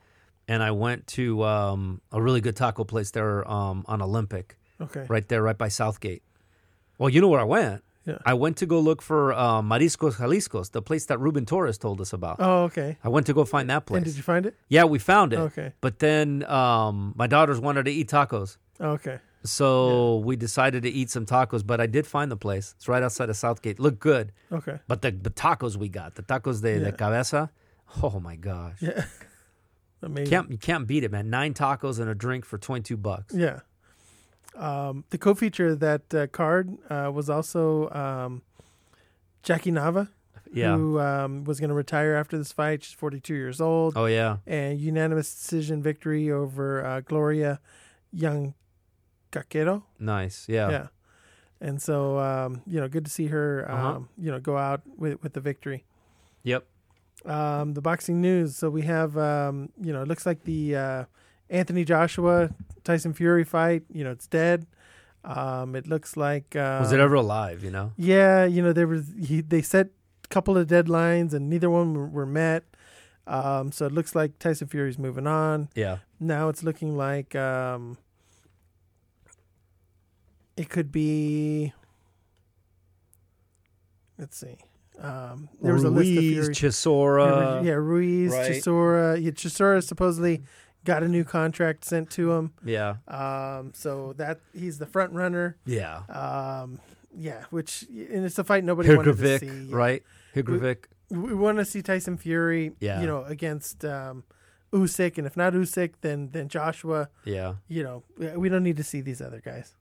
and 0.49 0.63
I 0.63 0.71
went 0.71 1.07
to 1.09 1.43
um, 1.45 2.01
a 2.13 2.23
really 2.23 2.41
good 2.41 2.55
taco 2.57 2.85
place 2.85 3.11
there 3.11 3.49
um, 3.51 3.85
on 3.89 4.01
Olympic, 4.01 4.57
Okay. 4.81 5.05
right 5.09 5.27
there, 5.29 5.43
right 5.43 5.59
by 5.59 5.69
Southgate. 5.69 6.23
Well, 6.99 7.09
you 7.11 7.21
know 7.21 7.29
where 7.29 7.41
I 7.41 7.45
went. 7.45 7.83
Yeah. 8.05 8.19
I 8.25 8.35
went 8.35 8.57
to 8.59 8.67
go 8.67 8.79
look 8.79 9.03
for 9.03 9.33
uh, 9.33 9.61
Mariscos 9.63 10.15
Jaliscos, 10.15 10.71
the 10.71 10.81
place 10.81 11.07
that 11.07 11.19
Ruben 11.19 11.45
Torres 11.45 11.77
told 11.79 12.01
us 12.01 12.13
about. 12.13 12.37
Oh, 12.39 12.63
okay. 12.65 12.97
I 13.03 13.09
went 13.09 13.27
to 13.27 13.35
go 13.35 13.45
find 13.45 13.69
that 13.71 13.85
place. 13.87 13.97
And 13.97 14.05
did 14.07 14.17
you 14.17 14.23
find 14.23 14.47
it? 14.47 14.55
Yeah, 14.69 14.85
we 14.85 15.01
found 15.01 15.33
it. 15.33 15.39
Okay. 15.41 15.73
But 15.81 15.99
then 15.99 16.45
um, 16.45 17.15
my 17.17 17.27
daughters 17.27 17.59
wanted 17.59 17.87
to 17.87 17.91
eat 17.91 18.09
tacos. 18.09 18.59
Okay. 18.81 19.19
So 19.47 20.17
we 20.19 20.37
decided 20.37 20.83
to 20.83 20.91
eat 20.91 21.11
some 21.11 21.27
tacos, 21.27 21.67
but 21.67 21.81
I 21.81 21.87
did 21.87 22.07
find 22.07 22.31
the 22.31 22.37
place. 22.37 22.75
It's 22.77 22.89
right 22.89 23.03
outside 23.03 23.31
of 23.31 23.37
Southgate. 23.37 23.79
Looked 23.81 24.01
good. 24.01 24.33
Okay. 24.53 24.79
But 24.89 25.03
the, 25.03 25.11
the 25.13 25.31
tacos 25.31 25.77
we 25.77 25.89
got, 25.89 26.15
the 26.17 26.23
tacos 26.23 26.63
de, 26.63 26.79
Yeah. 26.79 26.85
de 26.85 26.93
cabeza, 26.93 27.51
oh 28.03 28.21
my 28.21 28.37
gosh. 28.37 28.77
Yeah. 28.81 29.05
Amazing. 30.03 30.31
Can't, 30.31 30.51
you 30.51 30.59
can't 30.59 30.87
beat 30.87 31.05
it, 31.05 31.11
man. 31.11 31.31
Nine 31.31 31.55
tacos 31.55 31.99
and 31.99 32.09
a 32.11 32.15
drink 32.15 32.45
for 32.45 32.59
22 32.59 32.97
bucks. 32.97 33.35
Yeah. 33.35 33.61
Um, 34.55 35.05
the 35.11 35.19
co-feature 35.19 35.69
of 35.69 35.81
that 35.81 36.15
uh, 36.15 36.27
card 36.29 36.77
uh, 36.91 37.11
was 37.13 37.29
also 37.29 37.91
um, 37.91 38.43
Jackie 39.43 39.71
Nava, 39.73 40.09
Yeah. 40.53 40.77
who 40.77 40.99
um, 41.01 41.45
was 41.45 41.61
going 41.61 41.69
to 41.69 41.75
retire 41.75 42.15
after 42.15 42.39
this 42.39 42.53
fight. 42.53 42.83
She's 42.85 42.95
42 42.95 43.35
years 43.35 43.61
old, 43.61 43.95
Oh, 43.97 44.07
yeah. 44.07 44.39
and 44.47 44.79
unanimous 44.79 45.35
decision 45.35 45.83
victory 45.83 46.31
over 46.31 46.85
uh, 46.85 47.01
Gloria 47.01 47.61
Young 48.13 48.55
Caquero. 49.33 49.83
Nice. 49.99 50.47
Yeah. 50.49 50.71
Yeah. 50.71 50.87
And 51.61 51.81
so, 51.81 52.19
um, 52.19 52.63
you 52.67 52.81
know, 52.81 52.89
good 52.89 53.05
to 53.07 53.11
see 53.11 53.27
her, 53.29 53.65
um, 53.71 53.79
Uh-huh. 53.79 54.01
you 54.19 54.31
know, 54.31 54.39
go 54.41 54.57
out 54.59 54.83
with, 54.99 55.23
with 55.23 55.33
the 55.33 55.41
victory. 55.41 55.85
Yep. 56.43 56.65
Um, 57.25 57.75
the 57.75 57.81
boxing 57.81 58.21
news. 58.21 58.57
So 58.57 58.69
we 58.71 58.83
have, 58.83 59.17
um, 59.17 59.71
you 59.81 59.93
know, 59.93 60.03
it 60.03 60.09
looks 60.09 60.27
like 60.27 60.45
the 60.45 60.77
uh, 60.77 61.05
Anthony 61.49 61.85
Joshua 61.85 62.51
Tyson 62.85 63.15
Fury 63.15 63.43
fight. 63.45 63.85
You 63.93 64.05
know, 64.05 64.11
it's 64.13 64.27
dead. 64.27 64.67
Um, 65.25 65.75
it 65.75 65.89
looks 65.89 66.17
like 66.17 66.55
uh, 66.55 66.79
Was 66.81 66.93
it 66.93 67.01
ever 67.01 67.15
alive, 67.17 67.65
you 67.65 67.71
know? 67.71 67.93
Yeah, 67.97 68.45
you 68.45 68.63
know, 68.63 68.73
there 68.73 68.87
was 68.87 69.13
he, 69.21 69.41
they 69.41 69.61
set 69.63 69.89
a 70.25 70.29
couple 70.29 70.57
of 70.57 70.69
deadlines 70.69 71.33
and 71.33 71.51
neither 71.51 71.69
one 71.71 71.95
were, 71.95 72.07
were 72.07 72.27
met. 72.27 72.63
Um, 73.27 73.73
so 73.73 73.87
it 73.87 73.93
looks 73.93 74.15
like 74.15 74.39
Tyson 74.39 74.69
Fury's 74.69 74.99
moving 74.99 75.27
on. 75.27 75.69
Yeah. 75.75 75.99
Now 76.21 76.49
it's 76.49 76.63
looking 76.63 76.97
like 76.97 77.35
um, 77.35 77.99
it 80.57 80.69
could 80.69 80.91
be. 80.93 81.73
Let's 84.19 84.37
see. 84.37 84.57
Um, 84.99 85.51
there 85.61 85.75
was 85.75 85.85
a 85.85 85.91
list 85.91 86.11
of 86.11 86.17
Ruiz, 86.17 86.35
Fury. 86.35 86.55
Chisora. 86.55 87.65
yeah, 87.65 87.73
Ruiz, 87.73 88.33
right? 88.33 88.51
Chisora. 88.53 89.23
Yeah, 89.23 89.31
Chisora 89.33 89.83
supposedly 89.83 90.43
got 90.85 91.03
a 91.03 91.09
new 91.09 91.23
contract 91.25 91.85
sent 91.85 92.11
to 92.13 92.33
him. 92.33 92.53
Yeah. 92.65 92.97
Um, 93.07 93.73
so 93.75 94.15
that 94.17 94.41
he's 94.55 94.79
the 94.79 94.87
front 94.87 95.13
runner. 95.13 95.57
Yeah. 95.67 95.99
Um, 96.09 96.81
yeah, 97.15 97.45
which 97.51 97.83
and 97.91 98.25
it's 98.25 98.39
a 98.39 98.45
fight 98.45 98.65
nobody 98.65 98.95
wanted 98.97 99.19
to 99.19 99.39
see. 99.39 99.71
Right? 99.73 100.03
Higrovic. 100.35 100.85
We 101.11 101.35
want 101.35 101.59
to 101.59 101.65
see 101.65 101.83
Tyson 101.83 102.17
Fury, 102.17 102.73
Yeah. 102.81 103.01
you 103.01 103.07
know, 103.07 103.23
against 103.25 103.85
um, 103.85 104.25
Usyk, 104.73 105.19
and 105.19 105.27
if 105.27 105.37
not 105.37 105.53
Usyk, 105.53 105.93
then 106.01 106.31
then 106.33 106.49
Joshua. 106.49 107.11
Yeah. 107.25 107.55
You 107.69 107.83
know, 107.83 108.03
we- 108.19 108.37
we 108.37 108.49
don't 108.49 108.63
need 108.63 108.77
to 108.79 108.85
see 108.85 109.03
these 109.03 109.21
other 109.21 109.41
guys. 109.45 109.75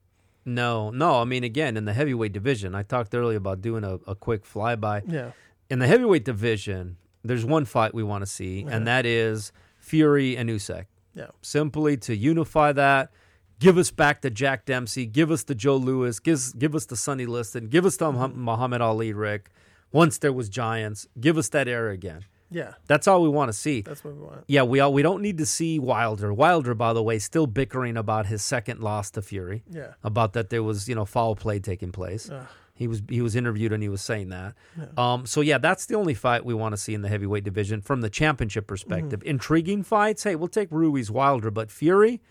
No, 0.46 0.92
no. 0.92 1.22
I 1.22 1.26
mean, 1.26 1.44
again, 1.44 1.76
in 1.76 1.86
the 1.86 1.94
heavyweight 1.94 2.32
division, 2.34 2.76
I 2.76 2.84
talked 2.84 3.14
earlier 3.16 3.38
about 3.38 3.62
doing 3.62 3.84
a, 3.84 3.96
a 4.08 4.16
quick 4.16 4.46
flyby. 4.46 5.02
Yeah, 5.12 5.32
In 5.70 5.80
the 5.80 5.88
heavyweight 5.88 6.24
division, 6.24 6.98
there's 7.24 7.44
one 7.44 7.66
fight 7.66 7.94
we 7.96 8.04
want 8.04 8.22
to 8.22 8.28
see, 8.28 8.62
Yeah. 8.62 8.76
and 8.76 8.88
that 8.88 9.06
is 9.06 9.52
Fury 9.80 10.38
and 10.38 10.50
Usyk. 10.50 10.86
yeah, 11.16 11.28
Simply 11.42 11.98
to 11.98 12.16
unify 12.16 12.72
that, 12.74 13.12
give 13.60 13.78
us 13.78 13.90
back 13.90 14.22
the 14.22 14.30
Jack 14.30 14.66
Dempsey, 14.66 15.06
give 15.08 15.32
us 15.32 15.44
the 15.44 15.56
Joe 15.56 15.78
Louis, 15.78 16.20
give, 16.20 16.40
give 16.60 16.76
us 16.76 16.86
the 16.86 16.96
Sonny 16.96 17.26
Liston, 17.26 17.68
give 17.68 17.86
us 17.86 17.98
the 17.98 18.12
Muhammad 18.12 18.36
mm-hmm. 18.36 18.46
Muhammad 18.46 18.82
Ali, 18.82 19.14
Rick. 19.14 19.50
Once 19.92 20.18
there 20.20 20.34
was 20.34 20.50
giants, 20.50 21.08
give 21.20 21.38
us 21.38 21.50
that 21.50 21.68
era 21.68 21.92
again. 21.94 22.26
Yeah. 22.52 22.74
That's 22.88 23.08
all 23.08 23.22
we 23.24 23.30
want 23.30 23.50
to 23.50 23.54
see. 23.54 23.82
That's 23.82 24.04
what 24.04 24.16
we 24.16 24.22
want. 24.22 24.44
Yeah, 24.48 24.64
we 24.64 24.80
all, 24.80 24.94
we 24.94 25.02
don't 25.02 25.22
need 25.22 25.38
to 25.40 25.46
see 25.46 25.80
Wilder. 25.80 26.34
Wilder, 26.34 26.74
by 26.76 26.94
the 26.94 27.02
way, 27.04 27.20
still 27.20 27.48
bickering 27.48 27.98
about 27.98 28.28
his 28.28 28.44
second 28.44 28.80
loss 28.82 29.10
to 29.12 29.22
Fury, 29.22 29.64
Yeah. 29.70 29.94
about 30.04 30.34
that 30.34 30.50
there 30.50 30.64
was 30.64 30.88
you 30.88 30.96
know 30.96 31.06
foul 31.06 31.36
play 31.36 31.60
taking 31.60 31.92
place. 31.92 32.30
Ugh. 32.30 32.46
He 32.78 32.88
was 32.88 33.02
he 33.10 33.22
was 33.22 33.38
interviewed 33.38 33.72
and 33.72 33.82
he 33.82 33.88
was 33.90 34.02
saying 34.02 34.30
that. 34.30 34.54
Yeah. 34.78 34.86
Um, 34.98 35.26
so 35.26 35.40
yeah, 35.42 35.58
that's 35.58 35.86
the 35.86 35.96
only 35.96 36.14
fight 36.14 36.44
we 36.44 36.54
want 36.54 36.74
to 36.74 36.78
see 36.78 36.94
in 36.94 37.02
the 37.04 37.08
heavyweight 37.10 37.46
division 37.46 37.80
from 37.82 38.02
the 38.02 38.10
championship 38.10 38.68
perspective. 38.68 39.22
Intriguing 39.26 39.82
fights. 39.84 40.24
Hey, 40.24 40.36
we'll 40.36 40.50
take 40.50 40.68
Ruiz 40.72 41.10
Wilder, 41.10 41.50
but 41.52 41.72
Fury, 41.72 42.22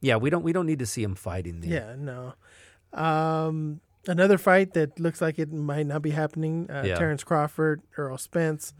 yeah, 0.00 0.16
we 0.16 0.30
don't 0.30 0.42
we 0.42 0.52
don't 0.52 0.64
need 0.64 0.78
to 0.78 0.86
see 0.86 1.02
him 1.02 1.14
fighting. 1.14 1.60
The, 1.60 1.68
Yeah, 1.68 1.94
no. 1.98 2.32
Um, 2.92 3.80
another 4.06 4.38
fight 4.38 4.74
that 4.74 4.98
looks 4.98 5.20
like 5.20 5.38
it 5.38 5.52
might 5.52 5.86
not 5.86 6.02
be 6.02 6.10
happening. 6.10 6.70
Uh, 6.70 6.84
Yeah. 6.86 6.94
Terrence 6.96 7.22
Crawford, 7.24 7.82
Errol 7.98 8.18
Spence. 8.18 8.72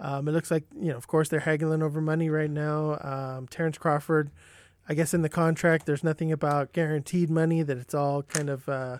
Um, 0.00 0.26
it 0.28 0.32
looks 0.32 0.50
like 0.50 0.64
you 0.74 0.90
know, 0.90 0.96
of 0.96 1.06
course, 1.06 1.28
they're 1.28 1.40
haggling 1.40 1.82
over 1.82 2.00
money 2.00 2.30
right 2.30 2.50
now. 2.50 2.98
Um, 3.02 3.46
Terrence 3.48 3.76
Crawford, 3.78 4.30
I 4.88 4.94
guess 4.94 5.12
in 5.14 5.22
the 5.22 5.28
contract, 5.28 5.84
there's 5.86 6.02
nothing 6.02 6.32
about 6.32 6.72
guaranteed 6.72 7.28
money. 7.30 7.62
That 7.62 7.76
it's 7.78 7.94
all 7.94 8.22
kind 8.22 8.48
of 8.48 8.68
uh, 8.68 8.98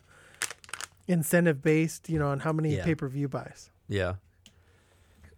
incentive 1.09 1.62
based. 1.62 2.09
You 2.09 2.18
know, 2.18 2.28
on 2.28 2.40
how 2.40 2.53
many 2.53 2.76
Yeah. 2.76 2.84
pay 2.84 2.94
per 2.94 3.09
view 3.09 3.28
buys. 3.28 3.70
yeah. 3.88 4.14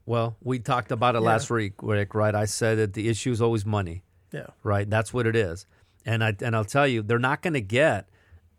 Well, 0.04 0.36
we 0.42 0.58
talked 0.58 0.90
about 0.90 1.14
it 1.14 1.20
Yeah. 1.22 1.28
last 1.28 1.48
week, 1.48 1.74
Rick. 1.80 2.14
Right? 2.14 2.34
I 2.34 2.44
said 2.44 2.76
that 2.78 2.92
the 2.94 3.08
issue 3.08 3.30
is 3.30 3.40
always 3.40 3.64
money. 3.64 4.02
Yeah, 4.32 4.46
right? 4.64 4.88
That's 4.88 5.12
what 5.14 5.26
it 5.26 5.36
is. 5.36 5.66
And 6.04 6.24
I 6.24 6.34
and 6.40 6.56
I'll 6.56 6.64
tell 6.64 6.88
you, 6.88 7.02
they're 7.02 7.18
not 7.20 7.42
going 7.42 7.54
to 7.54 7.60
get 7.60 8.08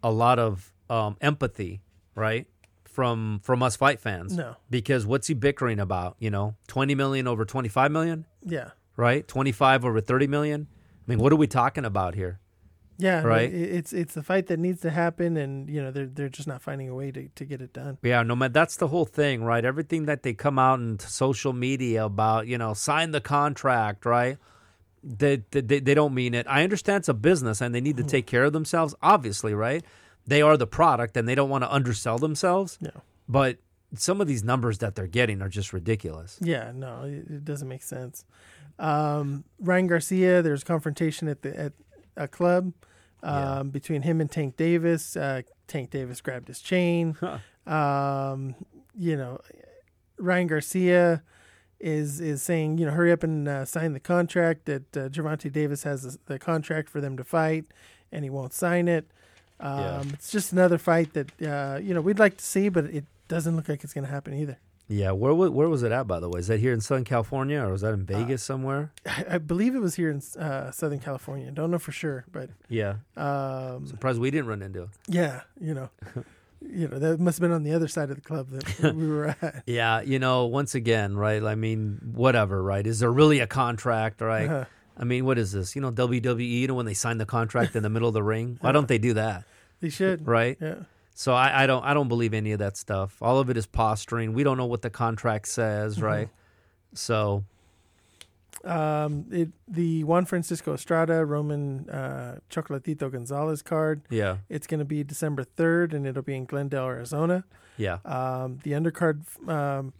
a 0.01 0.11
lot 0.11 0.39
of 0.39 0.71
um, 0.89 1.17
empathy, 1.19 1.81
right, 2.15 2.45
from 2.93 3.41
from 3.43 3.61
us 3.63 3.75
fight 3.75 3.99
fans. 3.99 4.37
No. 4.37 4.55
because 4.69 5.05
what's 5.05 5.27
he 5.27 5.33
bickering 5.33 5.79
about? 5.79 6.15
You 6.19 6.29
know, 6.29 6.55
twenty 6.67 6.95
million 6.95 7.27
over 7.27 7.43
twenty 7.45 7.69
five 7.69 7.91
million, 7.91 8.25
yeah, 8.45 8.69
right? 8.95 9.27
Twenty 9.27 9.51
five 9.51 9.83
over 9.83 9.99
thirty 9.99 10.27
million. 10.27 10.67
I 10.71 11.11
mean, 11.11 11.19
what 11.19 11.33
are 11.33 11.37
we 11.37 11.47
talking 11.47 11.83
about 11.85 12.15
here? 12.15 12.39
yeah. 12.99 13.23
Right. 13.23 13.51
it- 13.51 13.71
It's 13.75 13.91
it's 13.91 14.13
the 14.13 14.23
fight 14.23 14.47
that 14.47 14.59
needs 14.59 14.81
to 14.81 14.91
happen, 14.91 15.35
and 15.37 15.69
you 15.69 15.81
know 15.81 15.91
they're 15.91 16.05
they're 16.05 16.29
just 16.29 16.47
not 16.47 16.61
finding 16.61 16.87
a 16.89 16.95
way 16.95 17.11
to, 17.11 17.27
to 17.27 17.45
get 17.45 17.59
it 17.61 17.73
done. 17.73 17.97
Yeah, 18.03 18.23
no 18.23 18.35
matter 18.35 18.53
that's 18.53 18.77
the 18.77 18.87
whole 18.87 19.05
thing, 19.05 19.43
right? 19.43 19.65
Everything 19.65 20.05
that 20.05 20.23
they 20.23 20.33
come 20.33 20.59
out 20.59 20.79
in 20.79 20.99
social 20.99 21.53
media 21.53 22.05
about, 22.05 22.47
you 22.47 22.57
know, 22.57 22.73
sign 22.73 23.11
the 23.11 23.21
contract, 23.21 24.05
right? 24.05 24.37
They, 25.03 25.43
they 25.51 25.79
they 25.81 25.93
don't 25.93 26.13
mean 26.13 26.33
it. 26.33 26.45
I 26.47 26.63
understand 26.63 26.99
it's 27.01 27.09
a 27.09 27.13
business 27.13 27.59
and 27.61 27.75
they 27.75 27.81
need 27.81 27.97
to 27.97 28.03
mm-hmm. 28.03 28.09
take 28.09 28.27
care 28.27 28.45
of 28.45 28.53
themselves, 28.53 28.95
obviously, 29.01 29.53
right? 29.53 29.83
They 30.25 30.41
are 30.41 30.57
the 30.57 30.67
product 30.67 31.17
and 31.17 31.27
they 31.27 31.35
don't 31.35 31.49
want 31.49 31.63
to 31.63 31.71
undersell 31.73 32.17
themselves. 32.17 32.77
No. 32.81 32.91
But 33.27 33.57
some 33.95 34.21
of 34.21 34.27
these 34.27 34.43
numbers 34.43 34.79
that 34.79 34.95
they're 34.95 35.07
getting 35.07 35.41
are 35.41 35.49
just 35.49 35.73
ridiculous. 35.73 36.39
Yeah, 36.41 36.71
no, 36.73 37.03
it, 37.03 37.45
doesn't 37.45 37.67
make 37.67 37.83
sense. 37.83 38.25
Um, 38.79 39.43
Ryan 39.59 39.87
Garcia, 39.87 40.41
there's 40.41 40.63
confrontation 40.63 41.27
at 41.27 41.41
the 41.41 41.57
at 41.59 41.73
a 42.17 42.27
club 42.27 42.73
um, 43.21 43.33
Yeah. 43.35 43.63
between 43.63 44.01
him 44.03 44.19
and 44.21 44.31
Tank 44.31 44.57
Davis. 44.57 45.15
Uh, 45.15 45.41
Tank 45.67 45.89
Davis 45.91 46.21
grabbed 46.21 46.47
his 46.47 46.59
chain. 46.59 47.15
Um, 47.65 48.55
you 48.97 49.15
know, 49.15 49.39
Ryan 50.17 50.47
Garcia 50.47 51.23
is 51.79 52.19
is 52.19 52.41
saying, 52.41 52.77
you 52.77 52.85
know, 52.85 52.91
hurry 52.93 53.11
up 53.11 53.23
and 53.23 53.47
uh, 53.47 53.65
sign 53.65 53.93
the 53.93 53.99
contract. 53.99 54.65
That 54.65 54.97
uh, 54.97 55.09
Gervonta 55.09 55.51
Davis 55.51 55.83
has 55.83 56.17
the 56.25 56.39
contract 56.39 56.89
for 56.89 56.99
them 57.01 57.17
to 57.17 57.23
fight, 57.23 57.65
and 58.11 58.23
he 58.23 58.29
won't 58.29 58.53
sign 58.53 58.87
it. 58.87 59.11
Um, 59.59 59.79
Yeah. 59.79 60.03
It's 60.13 60.31
just 60.31 60.51
another 60.51 60.77
fight 60.77 61.13
that 61.13 61.31
uh, 61.41 61.79
you 61.81 61.93
know 61.93 62.01
we'd 62.01 62.19
like 62.19 62.37
to 62.37 62.43
see, 62.45 62.69
but 62.69 62.85
it 62.85 63.05
doesn't 63.27 63.55
look 63.55 63.69
like 63.69 63.83
it's 63.83 63.93
going 63.93 64.05
to 64.05 64.11
happen 64.11 64.33
either. 64.33 64.57
Yeah, 64.89 65.11
where 65.11 65.33
where 65.33 65.69
was 65.69 65.81
it 65.81 65.91
at 65.93 66.07
by 66.07 66.19
the 66.19 66.27
way? 66.29 66.39
Is 66.39 66.47
that 66.47 66.59
here 66.59 66.73
in 66.73 66.81
Southern 66.81 67.05
California 67.05 67.61
or 67.61 67.71
was 67.71 67.81
that 67.81 67.93
in 67.93 68.05
Vegas 68.05 68.43
somewhere? 68.43 68.91
I, 69.07 69.25
I 69.31 69.37
believe 69.37 69.75
it 69.75 69.79
was 69.79 69.95
here 69.95 70.11
in 70.11 70.21
uh, 70.37 70.71
Southern 70.71 70.99
California. 70.99 71.49
Don't 71.51 71.71
know 71.71 71.79
for 71.79 71.93
sure, 71.93 72.25
but 72.31 72.49
Yeah. 72.67 72.95
um, 73.15 73.87
Surprised 73.87 74.19
we 74.19 74.29
didn't 74.29 74.47
run 74.47 74.61
into 74.61 74.83
it. 74.83 74.89
yeah, 75.07 75.41
you 75.59 75.73
know, 75.73 75.89
you 76.61 76.87
know 76.89 76.99
that 76.99 77.19
must 77.19 77.37
have 77.37 77.41
been 77.41 77.53
on 77.55 77.63
the 77.63 77.71
other 77.73 77.87
side 77.87 78.09
of 78.09 78.15
the 78.17 78.21
club 78.21 78.49
that 78.49 78.93
we 78.95 79.07
were 79.07 79.35
at. 79.41 79.63
Yeah, 79.65 80.01
you 80.01 80.19
know, 80.19 80.45
once 80.47 80.75
again, 80.75 81.15
right? 81.15 81.41
I 81.41 81.55
mean, 81.55 81.99
whatever, 82.13 82.61
right? 82.61 82.85
Is 82.85 82.99
there 82.99 83.11
really 83.11 83.39
a 83.39 83.47
contract, 83.47 84.19
right? 84.21 84.49
Uh-huh. 84.49 84.65
I 84.97 85.03
mean, 85.05 85.25
what 85.25 85.37
is 85.37 85.51
this? 85.51 85.75
You 85.75 85.81
know, 85.81 85.91
WWE, 85.91 86.47
you 86.47 86.67
know, 86.67 86.73
when 86.75 86.85
they 86.85 86.93
sign 86.93 87.17
the 87.17 87.25
contract 87.25 87.75
in 87.75 87.83
the 87.83 87.89
middle 87.89 88.07
of 88.07 88.13
the 88.13 88.23
ring, 88.23 88.57
why 88.61 88.71
don't 88.71 88.87
they 88.87 88.97
do 88.99 89.13
that, 89.15 89.43
They 89.81 89.89
should, 89.89 90.27
right? 90.27 90.57
yeah, 90.61 90.75
So 91.15 91.33
I, 91.33 91.63
I 91.63 91.67
don't, 91.67 91.83
I 91.83 91.93
don't 91.93 92.07
believe 92.07 92.33
any 92.33 92.51
of 92.51 92.59
that 92.59 92.77
stuff. 92.77 93.17
All 93.21 93.39
of 93.39 93.49
it 93.49 93.57
is 93.57 93.65
posturing. 93.65 94.33
We 94.33 94.43
don't 94.43 94.57
know 94.57 94.65
what 94.67 94.81
the 94.83 94.89
contract 94.91 95.47
says, 95.47 95.95
Mm-hmm. 95.95 96.05
right? 96.05 96.29
So 96.93 97.43
um, 98.63 99.25
it 99.31 99.49
the 99.67 100.03
Juan 100.03 100.25
Francisco 100.25 100.73
Estrada 100.73 101.25
Roman 101.25 101.89
uh, 101.89 102.37
Chocolatito 102.49 103.11
Gonzalez 103.11 103.61
card. 103.61 104.03
yeah, 104.09 104.37
It's 104.47 104.67
going 104.67 104.79
to 104.79 104.85
be 104.85 105.03
December 105.03 105.43
third, 105.43 105.93
and 105.93 106.05
it'll 106.07 106.21
be 106.23 106.35
in 106.35 106.45
Glendale, 106.45 106.85
Arizona. 106.85 107.43
yeah, 107.77 107.97
Um, 108.05 108.59
the 108.63 108.71
undercard 108.71 109.23
um, 109.49 109.91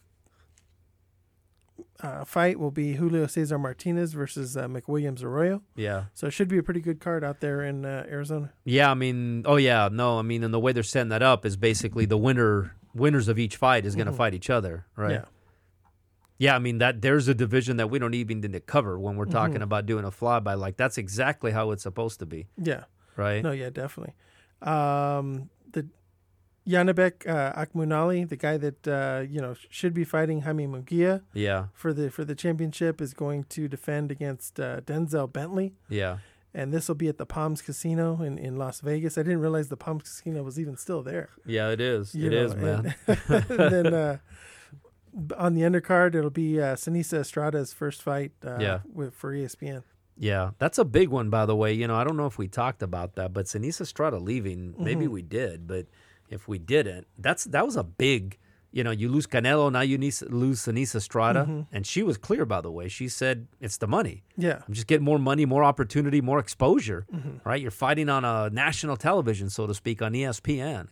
uh, 2.04 2.26
fight 2.26 2.60
will 2.60 2.70
be 2.72 2.93
Julio 2.93 3.26
Cesar 3.28 3.58
Martinez 3.58 4.14
versus 4.14 4.56
uh, 4.58 4.68
McWilliams 4.68 5.24
Arroyo. 5.24 5.62
yeah, 5.76 6.06
So 6.14 6.28
it 6.28 6.32
should 6.32 6.47
be 6.49 6.58
a 6.58 6.64
pretty 6.64 6.82
good 6.82 6.99
card 6.99 7.24
out 7.24 7.39
there 7.39 7.64
in 7.64 7.86
uh, 7.86 8.06
Arizona. 8.10 8.51
yeah. 8.66 8.91
I 8.91 8.93
mean, 8.93 9.43
oh 9.45 9.56
yeah, 9.56 9.89
no, 9.91 10.20
I 10.20 10.22
mean, 10.22 10.43
and 10.43 10.54
the 10.54 10.60
way 10.60 10.74
they're 10.74 10.84
setting 10.84 11.10
that 11.10 11.24
up 11.24 11.45
is 11.45 11.56
basically 11.56 12.06
the 12.06 12.18
winner, 12.18 12.76
winners 12.93 13.28
of 13.28 13.39
each 13.39 13.56
fight 13.56 13.86
is 13.86 13.95
going 13.95 14.08
to 14.08 14.14
Mhm. 14.14 14.18
fight 14.18 14.34
each 14.34 14.49
other, 14.49 14.86
right? 14.95 15.12
Yeah. 15.12 15.26
Yeah, 16.39 16.56
I 16.56 16.60
mean 16.60 16.80
that 16.80 17.01
there's 17.01 17.28
a 17.30 17.34
division 17.34 17.78
that 17.78 17.89
we 17.89 17.99
don't 17.99 18.14
even 18.16 18.41
need 18.41 18.51
to 18.54 18.60
cover 18.60 18.99
when 18.99 19.16
we're 19.16 19.26
talking 19.26 19.60
Mhm. 19.60 19.64
about 19.64 19.86
doing 19.86 20.04
a 20.04 20.12
flyby. 20.12 20.58
Like 20.60 20.76
that's 20.78 20.97
exactly 20.97 21.51
how 21.51 21.72
it's 21.72 21.84
supposed 21.84 22.20
to 22.20 22.26
be, 22.26 22.47
Yeah. 22.58 22.84
right? 23.16 23.41
No, 23.41 23.51
yeah, 23.51 23.70
definitely. 23.70 24.14
Um, 24.62 25.49
Yanabek 26.68 27.28
uh, 27.28 27.51
Akmunali, 27.66 28.28
the 28.28 28.38
guy 28.38 28.57
that 28.57 28.88
uh, 28.88 29.24
you 29.30 29.41
know 29.41 29.55
should 29.70 29.93
be 29.93 30.03
fighting 30.03 30.41
Jaime 30.41 30.66
Munguia 30.68 31.22
Yeah, 31.34 31.66
for 31.74 31.91
the 31.93 32.09
for 32.09 32.24
the 32.24 32.36
championship, 32.36 33.01
is 33.01 33.14
going 33.14 33.43
to 33.49 33.68
defend 33.68 34.11
against 34.11 34.59
uh, 34.59 34.80
Denzel 34.82 35.32
Bentley, 35.32 35.74
yeah, 35.89 36.20
and 36.53 36.72
this 36.74 36.88
will 36.88 36.95
be 36.95 37.09
at 37.09 37.18
the 37.18 37.26
Palms 37.26 37.61
Casino 37.61 38.22
in, 38.22 38.38
in 38.38 38.55
Las 38.55 38.80
Vegas. 38.80 39.18
I 39.18 39.24
didn't 39.24 39.41
realize 39.41 39.68
the 39.68 39.76
Palms 39.78 40.03
Casino 40.03 40.41
was 40.43 40.57
even 40.59 40.78
still 40.78 41.03
there. 41.03 41.30
yeah. 41.45 41.70
It 41.70 41.82
is. 41.82 42.16
you 42.16 42.28
It 42.28 42.34
know, 42.34 42.43
is, 42.45 42.55
man. 42.55 42.95
Then 43.49 43.93
uh, 43.93 44.18
on 45.38 45.53
the 45.55 45.61
undercard, 45.61 46.16
it'll 46.16 46.30
be 46.30 46.61
uh, 46.61 46.76
Seniesa 46.76 47.20
Estrada's 47.20 47.74
first 47.74 48.01
fight. 48.01 48.32
Uh, 48.43 48.57
Yeah. 48.61 48.80
with 48.91 49.14
for 49.14 49.34
ESPN. 49.34 49.84
Yeah, 50.16 50.51
that's 50.59 50.78
a 50.78 50.86
big 50.86 51.09
one, 51.09 51.30
by 51.32 51.45
the 51.47 51.55
way. 51.55 51.74
You 51.74 51.88
know, 51.88 51.95
I 51.95 52.03
don't 52.03 52.16
know 52.18 52.28
if 52.28 52.38
we 52.38 52.47
talked 52.47 52.84
about 52.84 53.16
that, 53.16 53.34
but 53.34 53.47
Seniesa 53.47 53.82
Estrada 53.82 54.18
leaving, 54.20 54.76
maybe 54.78 55.05
Mhm. 55.07 55.09
we 55.11 55.22
did, 55.24 55.66
but 55.68 55.88
if 56.34 56.47
we 56.47 56.57
didn't, 56.59 57.07
that's 57.17 57.43
that 57.45 57.65
was 57.65 57.75
a 57.77 57.84
big. 57.84 58.38
You 58.75 58.84
know, 58.84 58.89
you 58.89 59.07
lose 59.07 59.27
Canelo, 59.27 59.71
now 59.71 59.81
you 59.81 59.99
need, 59.99 60.15
lose 60.43 60.59
Seniesa 60.65 60.99
Strada, 60.99 61.45
Mhm. 61.47 61.67
and 61.71 61.86
she 61.86 62.01
was 62.01 62.17
clear, 62.17 62.43
by 62.43 62.59
the 62.59 62.71
way. 62.71 62.88
She 62.89 63.07
said 63.07 63.45
it's 63.61 63.77
the 63.77 63.86
money. 63.88 64.23
Yeah. 64.36 64.63
I'm 64.67 64.73
just 64.73 64.88
getting 64.88 65.05
more 65.05 65.19
money, 65.19 65.45
more 65.45 65.63
opportunity, 65.63 66.21
more 66.21 66.39
exposure. 66.39 67.05
Mhm. 67.13 67.45
Right? 67.45 67.61
You're 67.61 67.69
fighting 67.86 68.09
on 68.09 68.25
a 68.25 68.49
national 68.49 68.97
television, 68.97 69.51
so 69.51 69.67
to 69.67 69.75
speak, 69.75 70.01
on 70.01 70.13
ESPN. 70.15 70.88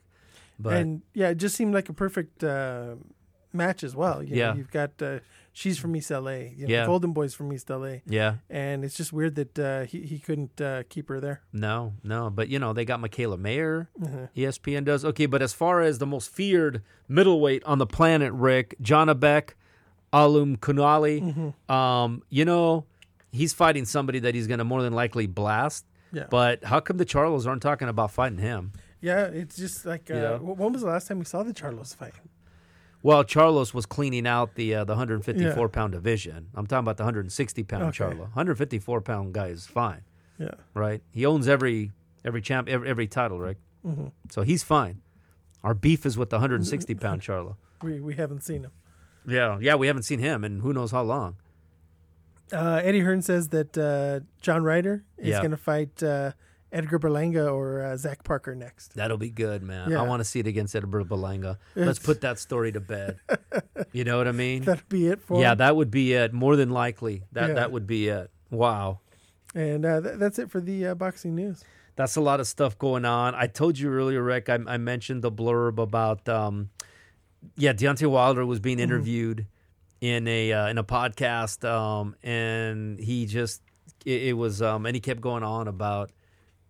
But 0.59 0.73
and 0.77 1.01
yeah, 1.15 1.29
it 1.29 1.39
just 1.39 1.55
seemed 1.55 1.73
like 1.73 1.89
a 1.89 1.93
perfect 1.93 2.43
uh, 2.43 2.97
match 3.53 3.83
as 3.83 3.95
well. 3.95 4.21
You 4.23 4.31
know, 4.31 4.41
Yeah. 4.41 4.55
you've 4.55 4.71
got 4.71 5.01
uh, 5.01 5.19
she's 5.53 5.77
from 5.77 5.95
East 5.95 6.09
LA, 6.11 6.31
you 6.55 6.67
know, 6.67 6.73
Yeah. 6.73 6.85
Golden 6.85 7.11
Boy's 7.13 7.33
from 7.33 7.51
East 7.53 7.69
LA, 7.69 7.97
yeah, 8.05 8.35
and 8.49 8.83
it's 8.85 8.95
just 8.95 9.11
weird 9.11 9.35
that 9.35 9.59
uh, 9.59 9.81
he 9.85 10.01
he 10.01 10.19
couldn't 10.19 10.59
uh, 10.61 10.83
keep 10.89 11.09
her 11.09 11.19
there. 11.19 11.41
no, 11.53 11.93
no. 12.03 12.29
But 12.29 12.47
you 12.49 12.59
know, 12.59 12.73
they 12.73 12.85
got 12.85 12.99
Mikaela 13.01 13.37
Mayer. 13.37 13.89
Mhm. 13.99 14.29
ESPN 14.35 14.83
does. 14.85 15.03
Okay, 15.05 15.25
but 15.25 15.41
as 15.41 15.53
far 15.53 15.81
as 15.81 15.97
the 15.99 16.05
most 16.07 16.31
feared 16.31 16.81
middleweight 17.07 17.63
on 17.65 17.77
the 17.79 17.87
planet, 17.87 18.31
Rick, 18.33 18.75
Janabek, 18.81 19.51
Alum 20.13 20.57
Kunali, 20.57 21.21
Mm-hmm. 21.21 21.71
um, 21.71 22.23
you 22.29 22.45
know, 22.45 22.85
he's 23.31 23.53
fighting 23.53 23.85
somebody 23.85 24.19
that 24.19 24.35
he's 24.35 24.47
going 24.47 24.59
to 24.59 24.65
more 24.65 24.81
than 24.81 24.93
likely 24.93 25.25
blast. 25.27 25.85
Yeah, 26.13 26.25
But 26.29 26.65
how 26.65 26.81
come 26.81 26.97
the 26.97 27.05
Charlos 27.05 27.47
aren't 27.47 27.61
talking 27.61 27.87
about 27.87 28.11
fighting 28.11 28.39
him? 28.39 28.73
yeah, 28.99 29.23
it's 29.27 29.55
just 29.55 29.85
like 29.85 30.11
uh, 30.11 30.15
Yeah. 30.15 30.37
when 30.37 30.73
was 30.73 30.81
the 30.81 30.89
last 30.89 31.07
time 31.07 31.19
we 31.19 31.25
saw 31.25 31.41
the 31.41 31.53
Charlos 31.53 31.95
fight? 31.95 32.13
Well, 33.03 33.23
Charlos 33.23 33.73
was 33.73 33.85
cleaning 33.85 34.27
out 34.27 34.55
the 34.55 34.75
uh, 34.75 34.83
the 34.83 34.93
154 34.93 35.61
Yeah. 35.65 35.67
pound 35.71 35.93
division. 35.93 36.47
I'm 36.53 36.67
talking 36.67 36.83
about 36.85 36.97
the 36.97 37.03
160 37.03 37.63
pound 37.63 37.83
Okay. 37.85 38.03
Charlo. 38.03 38.19
154 38.19 39.01
pound 39.01 39.33
guy 39.33 39.47
is 39.47 39.65
fine, 39.65 40.01
Yeah. 40.37 40.51
right? 40.73 41.01
He 41.11 41.25
owns 41.25 41.47
every 41.47 41.91
every 42.23 42.41
champ 42.41 42.69
every, 42.69 42.87
every 42.89 43.07
title, 43.07 43.39
right? 43.39 43.57
hmm 43.83 44.07
So 44.29 44.43
he's 44.43 44.63
fine. 44.63 45.01
Our 45.63 45.73
beef 45.73 46.05
is 46.05 46.17
with 46.17 46.29
the 46.29 46.37
160 46.37 46.93
pound 46.95 47.21
Charlo. 47.25 47.55
We 47.81 47.99
we 47.99 48.13
haven't 48.15 48.41
seen 48.43 48.63
him. 48.63 48.71
Yeah, 49.27 49.57
yeah, 49.59 49.75
we 49.75 49.87
haven't 49.87 50.03
seen 50.03 50.19
him 50.19 50.43
and 50.43 50.61
who 50.61 50.71
knows 50.73 50.91
how 50.91 51.01
long. 51.03 51.37
Uh, 52.53 52.81
Eddie 52.83 52.99
Hearn 52.99 53.21
says 53.21 53.47
that 53.49 53.77
uh, 53.77 54.19
John 54.41 54.63
Ryder 54.63 55.03
is 55.17 55.29
Yeah. 55.29 55.39
going 55.39 55.51
to 55.51 55.57
fight 55.57 56.03
uh, 56.03 56.31
Edgar 56.71 56.99
Berlanga 56.99 57.51
or 57.51 57.83
uh, 57.83 57.97
Zach 57.97 58.23
Parker 58.23 58.55
next. 58.55 58.93
That'll 58.95 59.17
be 59.17 59.29
good, 59.29 59.61
man. 59.61 59.91
Yeah. 59.91 59.99
I 60.01 60.07
want 60.07 60.21
to 60.21 60.23
see 60.23 60.39
it 60.39 60.47
against 60.47 60.75
Edgar 60.75 61.03
Berlanga. 61.03 61.57
Let's 61.75 61.99
put 61.99 62.21
that 62.21 62.39
story 62.39 62.71
to 62.71 62.79
bed. 62.79 63.19
you 63.91 64.03
know 64.03 64.17
what 64.17 64.27
I 64.27 64.31
mean? 64.31 64.63
That'll 64.63 64.83
be 64.87 65.07
it 65.07 65.21
for 65.21 65.41
Yeah, 65.41 65.51
him. 65.51 65.57
that 65.59 65.75
would 65.75 65.91
be 65.91 66.13
it. 66.13 66.31
More 66.33 66.55
than 66.55 66.69
likely, 66.69 67.23
that 67.33 67.49
Yeah. 67.49 67.53
that 67.55 67.71
would 67.71 67.87
be 67.87 68.07
it. 68.07 68.31
Wow. 68.49 68.99
And 69.53 69.85
uh, 69.85 69.99
th- 70.01 70.15
that's 70.17 70.39
it 70.39 70.49
for 70.49 70.61
the 70.61 70.87
uh, 70.87 70.95
boxing 70.95 71.35
news. 71.35 71.63
That's 71.97 72.15
a 72.15 72.21
lot 72.21 72.39
of 72.39 72.47
stuff 72.47 72.77
going 72.77 73.03
on. 73.03 73.35
I 73.35 73.47
told 73.47 73.77
you 73.77 73.89
earlier, 73.89 74.23
Rick. 74.23 74.47
I, 74.47 74.57
I 74.65 74.77
mentioned 74.77 75.21
the 75.23 75.31
blurb 75.31 75.77
about, 75.77 76.27
um, 76.29 76.69
yeah, 77.57 77.73
Deontay 77.73 78.09
Wilder 78.09 78.45
was 78.45 78.61
being 78.61 78.79
interviewed 78.79 79.45
in 79.99 80.25
a 80.27 80.53
uh, 80.53 80.67
in 80.69 80.77
a 80.77 80.83
podcast, 80.85 81.67
um, 81.69 82.15
and 82.23 82.97
he 82.97 83.25
just 83.25 83.61
it, 84.05 84.23
it 84.23 84.33
was, 84.33 84.61
um, 84.61 84.85
and 84.85 84.95
he 84.95 85.01
kept 85.01 85.19
going 85.21 85.43
on 85.43 85.67
about 85.67 86.11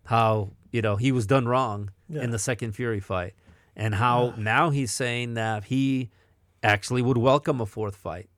how 0.04 0.50
you 0.70 0.82
know 0.82 0.96
he 0.96 1.12
was 1.12 1.26
done 1.26 1.46
wrong 1.46 1.90
Yeah. 2.08 2.22
in 2.22 2.30
the 2.30 2.38
second 2.38 2.72
Fury 2.72 3.00
fight, 3.00 3.34
and 3.76 3.94
how 3.94 4.34
now 4.36 4.70
he's 4.70 4.92
saying 4.92 5.34
that 5.34 5.64
he 5.64 6.10
actually 6.62 7.02
would 7.02 7.18
welcome 7.18 7.60
a 7.60 7.66
fourth 7.66 7.96
fight. 7.96 8.28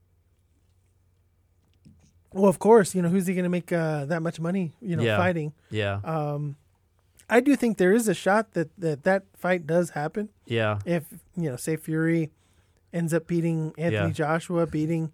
Well, 2.32 2.46
of 2.46 2.58
course, 2.58 2.94
you 2.94 3.02
know 3.02 3.08
who's 3.08 3.26
he 3.26 3.34
going 3.34 3.44
to 3.44 3.48
make 3.50 3.70
uh, 3.72 4.06
that 4.06 4.20
much 4.22 4.40
money? 4.40 4.72
You 4.80 4.96
know, 4.96 5.02
Yeah. 5.04 5.16
fighting. 5.16 5.52
Yeah, 5.70 6.00
Um, 6.04 6.56
I 7.30 7.40
do 7.40 7.54
think 7.56 7.78
there 7.78 7.92
is 7.92 8.08
a 8.08 8.14
shot 8.14 8.52
that, 8.52 8.68
that 8.78 9.04
that 9.04 9.22
fight 9.36 9.66
does 9.66 9.90
happen 9.90 10.28
yeah, 10.46 10.78
if 10.84 11.04
you 11.36 11.48
know, 11.50 11.56
say 11.56 11.76
Fury 11.76 12.30
ends 12.92 13.14
up 13.14 13.26
beating 13.26 13.72
Anthony. 13.78 14.12
Joshua, 14.12 14.66
beating 14.66 15.10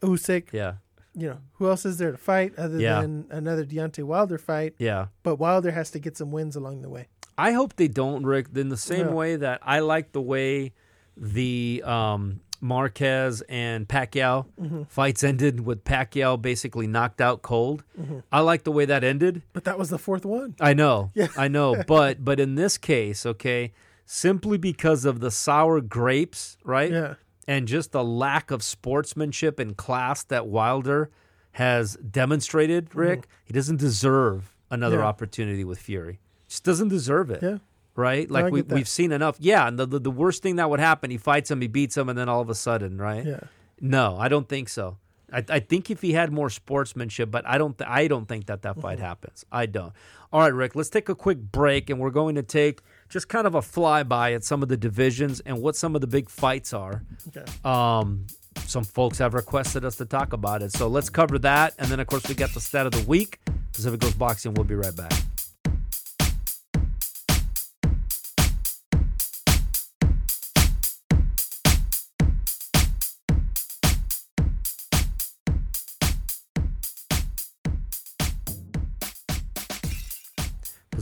Usyk. 0.00 0.52
yeah, 0.52 0.74
You 1.16 1.28
know, 1.28 1.38
who 1.54 1.68
else 1.68 1.84
is 1.86 1.98
there 1.98 2.10
to 2.12 2.18
fight 2.18 2.54
other 2.58 2.78
Yeah. 2.78 3.00
than 3.02 3.26
another 3.30 3.64
Deontay 3.64 4.02
Wilder 4.04 4.38
fight? 4.38 4.74
yeah. 4.78 5.06
But 5.22 5.36
Wilder 5.36 5.70
has 5.70 5.90
to 5.92 5.98
get 5.98 6.16
some 6.16 6.30
wins 6.32 6.56
along 6.56 6.82
the 6.82 6.88
way. 6.88 7.08
I 7.38 7.52
hope 7.52 7.76
they 7.76 7.88
don't, 7.88 8.24
Rick. 8.24 8.48
In 8.54 8.68
the 8.68 8.76
same 8.76 9.08
Yeah. 9.08 9.12
way 9.14 9.36
that 9.36 9.60
I 9.62 9.78
like 9.80 10.12
the 10.12 10.20
way 10.22 10.72
the 11.16 11.82
um, 11.84 12.40
Marquez 12.60 13.42
and 13.48 13.86
Pacquiao 13.88 14.46
Mm-hmm. 14.60 14.82
fights 14.88 15.22
ended 15.22 15.60
with 15.64 15.84
Pacquiao 15.84 16.40
basically 16.40 16.86
knocked 16.86 17.20
out 17.20 17.42
cold. 17.42 17.84
I 18.32 18.40
like 18.40 18.64
the 18.64 18.72
way 18.72 18.84
that 18.86 19.04
ended. 19.04 19.42
But 19.52 19.64
that 19.64 19.78
was 19.78 19.90
the 19.90 19.98
fourth 19.98 20.24
one. 20.24 20.54
I 20.60 20.74
know, 20.74 21.10
Yeah. 21.14 21.28
I 21.36 21.48
know, 21.48 21.82
but 21.86 22.24
but 22.24 22.40
in 22.40 22.54
this 22.56 22.78
case, 22.78 23.24
okay, 23.26 23.72
simply 24.06 24.58
because 24.58 25.04
of 25.04 25.20
the 25.20 25.30
sour 25.30 25.80
grapes, 25.80 26.56
right? 26.64 26.90
Yeah. 26.90 27.14
And 27.46 27.68
just 27.68 27.92
the 27.92 28.02
lack 28.04 28.50
of 28.50 28.62
sportsmanship 28.62 29.58
and 29.58 29.76
class 29.76 30.22
that 30.24 30.46
Wilder 30.46 31.10
has 31.52 31.94
demonstrated, 31.96 32.94
Rick, 32.94 33.26
he 33.44 33.52
doesn't 33.52 33.76
deserve 33.76 34.54
another 34.70 34.96
Mm-hmm. 34.96 35.02
Yeah. 35.04 35.08
opportunity 35.08 35.64
with 35.64 35.78
Fury. 35.78 36.20
Just 36.48 36.64
doesn't 36.64 36.88
deserve 36.88 37.30
it. 37.30 37.42
Yeah. 37.42 37.58
Right? 37.96 38.28
No, 38.28 38.34
Like 38.40 38.52
we, 38.52 38.62
we've 38.62 38.88
seen 38.88 39.12
enough. 39.12 39.36
Yeah. 39.38 39.68
And 39.68 39.78
the, 39.78 39.86
the, 39.86 39.98
the 40.00 40.10
worst 40.10 40.42
thing 40.42 40.56
that 40.56 40.68
would 40.68 40.80
happen, 40.80 41.10
he 41.10 41.16
fights 41.16 41.50
him, 41.50 41.60
he 41.60 41.68
beats 41.68 41.96
him, 41.96 42.08
and 42.08 42.18
then 42.18 42.28
all 42.28 42.40
of 42.40 42.50
a 42.50 42.54
sudden, 42.54 42.98
right? 42.98 43.24
Yeah. 43.24 43.40
No, 43.80 44.16
I 44.18 44.28
don't 44.28 44.48
think 44.48 44.68
so. 44.68 44.96
I, 45.32 45.44
I 45.48 45.60
think 45.60 45.90
if 45.90 46.00
he 46.02 46.12
had 46.12 46.32
more 46.32 46.50
sportsmanship, 46.50 47.30
but 47.30 47.46
I 47.46 47.58
don't. 47.58 47.76
Th- 47.76 47.88
I 47.90 48.06
don't 48.08 48.26
think 48.26 48.46
that 48.46 48.62
that 48.62 48.80
fight 48.80 48.98
happens. 49.00 49.44
I 49.50 49.66
don't. 49.66 49.92
All 50.32 50.40
right, 50.40 50.52
Rick. 50.52 50.76
Let's 50.76 50.90
take 50.90 51.08
a 51.08 51.14
quick 51.14 51.38
break, 51.38 51.90
and 51.90 51.98
we're 51.98 52.10
going 52.10 52.34
to 52.36 52.42
take 52.42 52.82
just 53.14 53.28
kind 53.28 53.46
of 53.46 53.54
a 53.54 53.60
flyby 53.60 54.34
at 54.34 54.42
some 54.42 54.60
of 54.60 54.68
the 54.68 54.76
divisions 54.76 55.38
and 55.46 55.62
what 55.62 55.76
some 55.76 55.94
of 55.94 56.00
the 56.00 56.06
big 56.06 56.28
fights 56.28 56.72
are. 56.72 57.00
Okay. 57.28 57.44
Um, 57.64 58.26
some 58.66 58.82
folks 58.82 59.18
have 59.18 59.34
requested 59.34 59.84
us 59.84 59.94
to 59.96 60.04
talk 60.04 60.32
about 60.32 60.62
it, 60.62 60.72
so 60.72 60.88
let's 60.88 61.10
cover 61.10 61.38
that, 61.38 61.74
and 61.78 61.88
then 61.88 62.00
of 62.00 62.08
course 62.08 62.28
we 62.28 62.34
got 62.34 62.52
the 62.54 62.60
stat 62.60 62.86
of 62.86 62.92
the 62.92 63.04
week. 63.06 63.38
Pacific 63.72 64.00
Coast 64.00 64.18
Boxing. 64.18 64.54
We'll 64.54 64.64
be 64.64 64.74
right 64.74 64.94
back. 64.94 65.12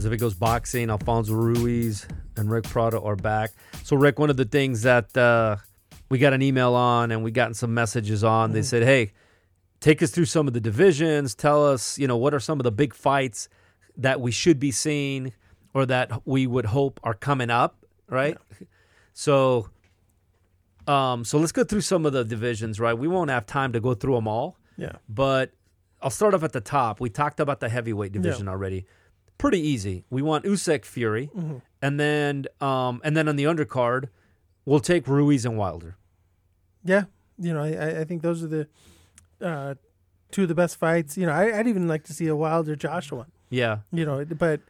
Pacific 0.03 0.19
Coast 0.19 0.37
Boxing, 0.37 0.89
Alfonso 0.89 1.31
Ruiz 1.31 2.05
and 2.35 2.51
Rick 2.51 2.65
Prada 2.65 2.99
are 2.99 3.15
back. 3.15 3.51
So, 3.83 3.95
Rick, 3.95 4.19
one 4.19 4.29
of 4.29 4.35
the 4.35 4.43
things 4.43 4.81
that 4.81 5.15
uh, 5.15 5.55
we 6.09 6.17
got 6.17 6.33
an 6.33 6.41
email 6.41 6.73
on 6.75 7.09
and 7.11 7.23
we 7.23 7.31
gotten 7.31 7.53
some 7.53 7.73
messages 7.73 8.21
on, 8.21 8.51
they 8.51 8.63
said, 8.63 8.83
"Hey, 8.83 9.13
take 9.79 10.03
us 10.03 10.11
through 10.11 10.25
some 10.25 10.45
of 10.45 10.53
the 10.53 10.59
divisions. 10.59 11.35
Tell 11.35 11.65
us, 11.65 11.97
you 11.97 12.05
know, 12.05 12.17
what 12.17 12.33
are 12.33 12.41
some 12.41 12.59
of 12.59 12.65
the 12.65 12.71
big 12.71 12.93
fights 12.93 13.47
that 13.95 14.19
we 14.19 14.29
should 14.29 14.59
be 14.59 14.71
seeing 14.71 15.31
or 15.73 15.85
that 15.85 16.27
we 16.27 16.47
would 16.47 16.65
hope 16.65 16.99
are 17.01 17.13
coming 17.13 17.49
up." 17.49 17.85
Right. 18.09 18.37
So, 19.13 19.69
um, 20.85 21.23
so 21.23 21.37
let's 21.37 21.53
go 21.53 21.63
through 21.63 21.79
some 21.79 22.05
of 22.05 22.11
the 22.11 22.25
divisions. 22.25 22.77
Right. 22.77 22.91
We 22.91 23.07
won't 23.07 23.29
have 23.29 23.45
time 23.45 23.71
to 23.71 23.79
go 23.79 23.93
through 23.93 24.15
them 24.15 24.27
all. 24.27 24.57
Yeah. 24.75 24.97
But 25.07 25.53
I'll 26.01 26.09
start 26.09 26.33
off 26.33 26.43
at 26.43 26.51
the 26.51 26.59
top. 26.59 26.99
We 26.99 27.09
talked 27.09 27.39
about 27.39 27.61
the 27.61 27.69
heavyweight 27.69 28.11
division 28.11 28.49
already. 28.49 28.85
Pretty 29.43 29.59
easy. 29.59 30.05
We 30.09 30.21
want 30.21 30.45
Usyk 30.45 30.85
Fury, 30.85 31.29
Mm-hmm. 31.35 31.57
and 31.81 31.99
then 31.99 32.45
um, 32.61 33.01
and 33.03 33.15
then 33.17 33.27
on 33.27 33.35
the 33.35 33.43
undercard, 33.43 34.07
we'll 34.65 34.79
take 34.79 35.07
Ruiz 35.07 35.45
and 35.45 35.57
Wilder. 35.57 35.97
Yeah. 36.83 37.03
You 37.37 37.53
know, 37.53 37.63
I- 37.63 38.01
I, 38.01 38.03
think 38.05 38.21
those 38.21 38.43
are 38.43 38.47
the 38.47 38.67
uh, 39.41 39.73
two 40.31 40.43
of 40.43 40.47
the 40.47 40.55
best 40.55 40.77
fights. 40.77 41.17
You 41.17 41.25
know, 41.25 41.33
I, 41.33 41.57
I'd 41.59 41.67
even 41.67 41.87
like 41.87 42.03
to 42.05 42.13
see 42.13 42.27
a 42.27 42.35
Wilder 42.35 42.75
Joshua. 42.75 43.27
Yeah, 43.49 43.79
You 43.91 44.05
know, 44.05 44.23
but 44.25 44.61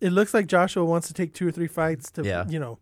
it 0.00 0.10
looks 0.12 0.32
like 0.32 0.46
Joshua 0.46 0.84
wants 0.84 1.08
to 1.08 1.14
take 1.14 1.34
two 1.34 1.46
or 1.48 1.50
three 1.50 1.66
fights 1.66 2.10
to, 2.12 2.22
Yeah. 2.22 2.44
you 2.48 2.58
know, 2.58 2.78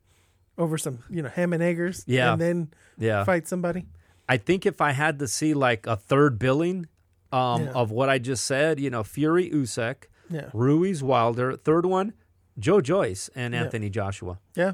over 0.59 0.77
some, 0.79 0.99
you 1.11 1.23
know, 1.23 1.29
ham 1.29 1.53
and 1.53 1.63
eggers. 1.63 2.05
Yeah. 2.07 2.33
And 2.33 2.41
then 2.41 2.69
yeah. 2.99 3.25
fight 3.25 3.49
somebody. 3.49 3.87
I 4.29 4.37
think 4.37 4.67
if 4.67 4.81
I 4.81 4.93
had 4.93 5.19
to 5.21 5.27
see 5.29 5.55
like 5.55 5.87
a 5.87 5.97
third 5.97 6.39
billing 6.39 6.87
um, 7.33 7.65
Yeah. 7.65 7.73
of 7.73 7.91
what 7.91 8.09
I 8.09 8.19
just 8.19 8.45
said, 8.45 8.79
you 8.79 8.91
know, 8.91 9.03
Fury 9.03 9.51
Usyk, 9.51 10.05
Yeah. 10.31 10.51
Ruiz 10.53 11.03
Wilder, 11.03 11.57
third 11.57 11.87
one, 11.87 12.13
Joe 12.59 12.81
Joyce 12.81 13.29
and 13.35 13.53
Yeah. 13.53 13.59
Mm-hmm. 13.61 13.65
Anthony 13.67 13.91
Joshua. 13.91 14.39
Yeah. 14.57 14.73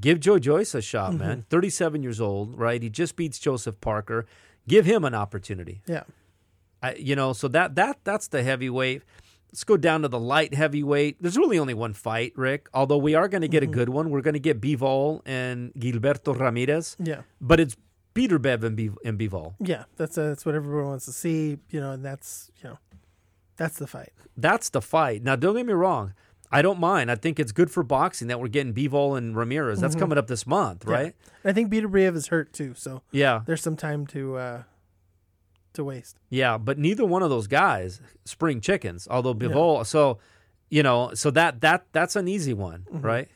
Give 0.00 0.20
Joe 0.20 0.38
Joyce 0.38 0.74
a 0.74 0.80
shot, 0.80 1.14
man. 1.14 1.44
37 1.50 2.02
years 2.02 2.20
old, 2.20 2.58
right? 2.58 2.82
He 2.82 2.88
just 2.88 3.14
beats 3.16 3.38
Joseph 3.38 3.78
Parker. 3.80 4.24
Give 4.66 4.86
him 4.86 5.04
an 5.04 5.14
opportunity. 5.14 5.82
Yeah. 5.86 6.04
I, 6.82 6.94
you 6.94 7.14
know, 7.14 7.32
so 7.32 7.46
that 7.48 7.74
that 7.74 7.98
that's 8.04 8.28
the 8.28 8.42
heavyweight. 8.42 9.02
Let's 9.52 9.64
go 9.64 9.76
down 9.76 10.00
to 10.02 10.08
the 10.08 10.18
light 10.18 10.54
heavyweight. 10.54 11.18
There's 11.20 11.36
really 11.36 11.58
only 11.58 11.74
one 11.74 11.92
fight, 11.92 12.32
Rick. 12.36 12.68
Although 12.72 12.96
we 12.96 13.14
are 13.14 13.28
going 13.28 13.42
to 13.42 13.48
get 13.48 13.62
a 13.62 13.66
good 13.66 13.90
one. 13.90 14.08
We're 14.08 14.22
going 14.22 14.32
to 14.34 14.40
get 14.40 14.62
Bivol 14.62 15.20
and 15.26 15.74
Gilberto 15.74 16.38
Ramirez, 16.38 16.96
Yeah. 16.98 17.20
but 17.40 17.60
it's 17.60 17.76
Beterbiev 18.14 18.62
and, 18.64 18.78
Biv- 18.78 18.96
and 19.04 19.18
Bivol. 19.18 19.54
Yeah. 19.60 19.84
That's, 19.96 20.16
uh, 20.16 20.28
that's 20.28 20.46
what 20.46 20.54
everyone 20.54 20.86
wants 20.86 21.04
to 21.04 21.12
see, 21.12 21.58
you 21.70 21.80
know, 21.80 21.92
and 21.92 22.02
that's, 22.02 22.50
you 22.62 22.70
know, 22.70 22.78
that's 23.62 23.78
the 23.78 23.86
fight. 23.86 24.12
That's 24.36 24.70
the 24.70 24.82
fight. 24.82 25.22
Now, 25.22 25.36
don't 25.36 25.54
get 25.54 25.66
me 25.66 25.72
wrong. 25.72 26.14
I 26.50 26.62
don't 26.62 26.80
mind. 26.80 27.12
I 27.12 27.14
think 27.14 27.38
it's 27.38 27.52
good 27.52 27.70
for 27.70 27.84
boxing 27.84 28.26
that 28.26 28.40
we're 28.40 28.48
getting 28.48 28.74
Bivol 28.74 29.16
and 29.16 29.36
Ramirez. 29.36 29.80
That's 29.80 29.94
mm-hmm. 29.94 30.00
coming 30.00 30.18
up 30.18 30.26
this 30.26 30.46
month, 30.46 30.84
right? 30.84 31.14
And 31.44 31.50
I 31.50 31.52
think 31.52 31.72
Briev 31.72 32.16
is 32.16 32.26
hurt 32.26 32.52
too, 32.52 32.74
so 32.74 33.02
Yeah. 33.12 33.42
there's 33.46 33.62
some 33.62 33.76
time 33.76 34.06
to 34.08 34.36
uh 34.36 34.62
to 35.74 35.84
waste. 35.84 36.18
Yeah, 36.28 36.58
but 36.58 36.76
neither 36.76 37.06
one 37.06 37.22
of 37.22 37.30
those 37.30 37.46
guys 37.46 38.00
spring 38.24 38.60
chickens. 38.60 39.06
Although 39.08 39.34
Bivol, 39.34 39.86
so 39.86 40.18
you 40.68 40.82
know, 40.82 41.14
so 41.14 41.30
that 41.30 41.60
that 41.60 41.86
that's 41.92 42.16
an 42.16 42.26
easy 42.26 42.52
one, 42.52 42.86
mm-hmm. 42.92 43.00
right? 43.00 43.28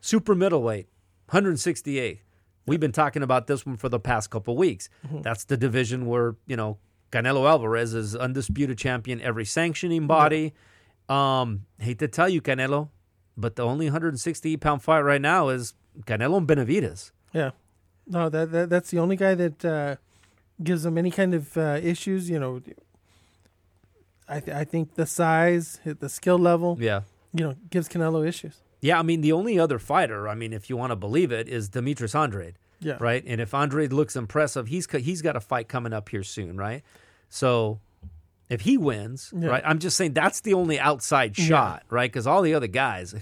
Super 0.00 0.34
middleweight, 0.34 0.88
168. 1.26 2.22
We've 2.66 2.80
been 2.80 2.92
talking 2.92 3.22
about 3.22 3.46
this 3.46 3.66
one 3.66 3.76
for 3.76 3.90
the 3.90 4.00
past 4.00 4.30
couple 4.30 4.56
weeks. 4.56 4.88
Mm-hmm. 5.06 5.20
That's 5.20 5.44
the 5.44 5.58
division 5.58 6.06
where 6.06 6.36
you 6.46 6.56
know 6.56 6.78
Canelo 7.12 7.48
Alvarez 7.48 7.94
is 7.94 8.14
undisputed 8.14 8.78
champion 8.78 9.20
every 9.20 9.44
sanctioning 9.44 10.06
body. 10.06 10.54
Um, 11.08 11.66
hate 11.78 11.98
to 11.98 12.08
tell 12.08 12.28
you, 12.28 12.40
Canelo, 12.40 12.88
but 13.36 13.56
the 13.56 13.64
only 13.64 13.86
168 13.86 14.60
pound 14.60 14.82
fight 14.82 15.00
right 15.00 15.20
now 15.20 15.48
is 15.48 15.74
Canelo 16.06 16.36
and 16.38 16.46
Benavidez. 16.46 17.10
Yeah. 17.32 17.50
No, 18.06 18.28
that, 18.28 18.50
that 18.52 18.70
that's 18.70 18.90
the 18.90 18.98
only 18.98 19.16
guy 19.16 19.34
that 19.34 19.64
uh, 19.64 19.96
gives 20.62 20.84
him 20.84 20.96
any 20.98 21.10
kind 21.10 21.34
of 21.34 21.56
uh, 21.56 21.78
issues. 21.82 22.28
You 22.30 22.38
know, 22.38 22.60
I 24.28 24.40
th- 24.40 24.56
I 24.56 24.64
think 24.64 24.94
the 24.94 25.06
size, 25.06 25.80
the 25.84 26.08
skill 26.08 26.38
level, 26.38 26.76
Yeah. 26.80 27.02
you 27.32 27.44
know, 27.44 27.56
gives 27.70 27.88
Canelo 27.88 28.26
issues. 28.26 28.58
Yeah, 28.80 28.98
I 28.98 29.02
mean 29.02 29.20
the 29.20 29.32
only 29.32 29.58
other 29.58 29.78
fighter, 29.78 30.28
I 30.28 30.34
mean, 30.34 30.52
if 30.52 30.70
you 30.70 30.76
want 30.76 30.90
to 30.90 30.96
believe 30.96 31.32
it, 31.32 31.48
is 31.48 31.68
Demetrius 31.68 32.14
Andrade. 32.14 32.54
Yeah. 32.80 32.96
right? 33.00 33.22
And 33.26 33.40
if 33.40 33.52
Andre 33.54 33.86
looks 33.88 34.16
impressive, 34.16 34.68
he's 34.68 34.90
he's 34.90 35.22
got 35.22 35.36
a 35.36 35.40
fight 35.40 35.68
coming 35.68 35.92
up 35.92 36.08
here 36.08 36.22
soon, 36.22 36.56
right? 36.56 36.82
So 37.28 37.80
if 38.48 38.62
he 38.62 38.76
wins, 38.78 39.32
Yeah. 39.36 39.48
right? 39.48 39.62
I'm 39.64 39.78
just 39.78 39.96
saying 39.96 40.14
that's 40.14 40.40
the 40.40 40.54
only 40.54 40.80
outside 40.80 41.36
shot, 41.36 41.84
right? 41.90 42.10
Because 42.10 42.26
all 42.26 42.42
the 42.42 42.54
other 42.54 42.66
guys, 42.66 43.14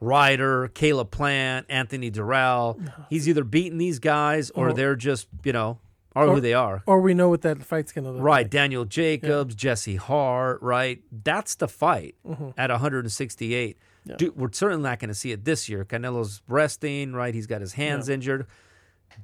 Ryder, 0.00 0.68
Caleb 0.74 1.10
Plant, 1.10 1.66
Anthony 1.68 2.10
Dirrell, 2.10 2.80
he's 3.08 3.28
either 3.28 3.44
beating 3.44 3.78
these 3.78 3.98
guys 3.98 4.50
or 4.50 4.68
Or- 4.70 4.72
they're 4.72 4.96
just 4.96 5.28
you 5.44 5.52
know 5.52 5.78
are 6.16 6.26
Or- 6.28 6.34
who 6.36 6.40
they 6.40 6.54
are. 6.54 6.82
Or 6.86 7.00
we 7.00 7.12
know 7.14 7.28
what 7.28 7.42
that 7.42 7.62
fight's 7.62 7.90
gonna 7.92 8.12
look 8.12 8.22
Right, 8.22 8.30
like. 8.30 8.36
Right. 8.44 8.50
Daniel 8.50 8.84
Jacobs, 8.84 9.54
Jesse 9.54 9.96
Hart, 9.96 10.62
right? 10.62 11.02
That's 11.10 11.54
the 11.56 11.68
fight 11.68 12.14
at 12.56 12.70
168. 12.70 13.76
Mm-hmm. 13.76 14.10
Yeah. 14.10 14.16
Do, 14.16 14.32
we're 14.36 14.52
certainly 14.52 14.82
not 14.82 14.98
going 14.98 15.08
to 15.08 15.14
see 15.14 15.32
it 15.32 15.46
this 15.46 15.66
year. 15.66 15.82
Canelo's 15.82 16.42
resting, 16.46 17.14
right? 17.14 17.32
He's 17.34 17.46
got 17.46 17.62
his 17.62 17.72
hands 17.72 18.10
injured. 18.10 18.46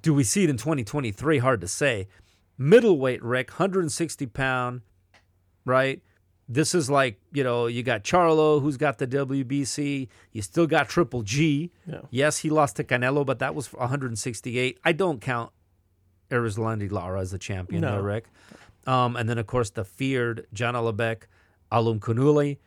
Do 0.03 0.15
we 0.15 0.25
see 0.25 0.45
it 0.45 0.51
in 0.51 0.57
2023? 0.57 1.39
Hard 1.39 1.61
to 1.61 1.69
say. 1.69 2.09
Middleweight, 2.59 3.23
Rick, 3.23 3.51
160 3.51 4.27
pound, 4.27 4.83
right? 5.65 6.03
This 6.49 6.75
is 6.75 6.91
like, 6.91 7.21
you 7.33 7.45
know, 7.45 7.67
you 7.69 7.83
got 7.83 8.03
Charlo, 8.03 8.61
who's 8.61 8.77
got 8.77 8.99
the 8.99 9.07
WBC. 9.07 10.09
You 10.33 10.43
still 10.43 10.67
got 10.67 10.89
Triple 10.89 11.23
G. 11.23 11.71
Yeah. 11.87 12.01
Yes, 12.11 12.39
he 12.39 12.51
lost 12.51 12.77
to 12.77 12.85
Canelo, 12.85 13.25
but 13.25 13.39
that 13.39 13.55
was 13.55 13.73
168. 13.73 14.79
I 14.85 14.93
don't 14.93 15.21
count 15.21 15.53
Erislandy 16.31 16.91
Lara 16.91 17.21
as 17.21 17.31
the 17.31 17.39
champion, 17.39 17.83
No. 17.83 17.97
though, 17.97 18.03
Rick. 18.03 18.27
Um, 18.87 19.17
and 19.17 19.29
then, 19.29 19.39
of 19.39 19.47
course, 19.47 19.71
the 19.71 19.85
feared 19.85 20.47
John 20.53 20.75
Alabek, 20.75 21.23
Alum 21.71 22.01
Kunuli, 22.01 22.59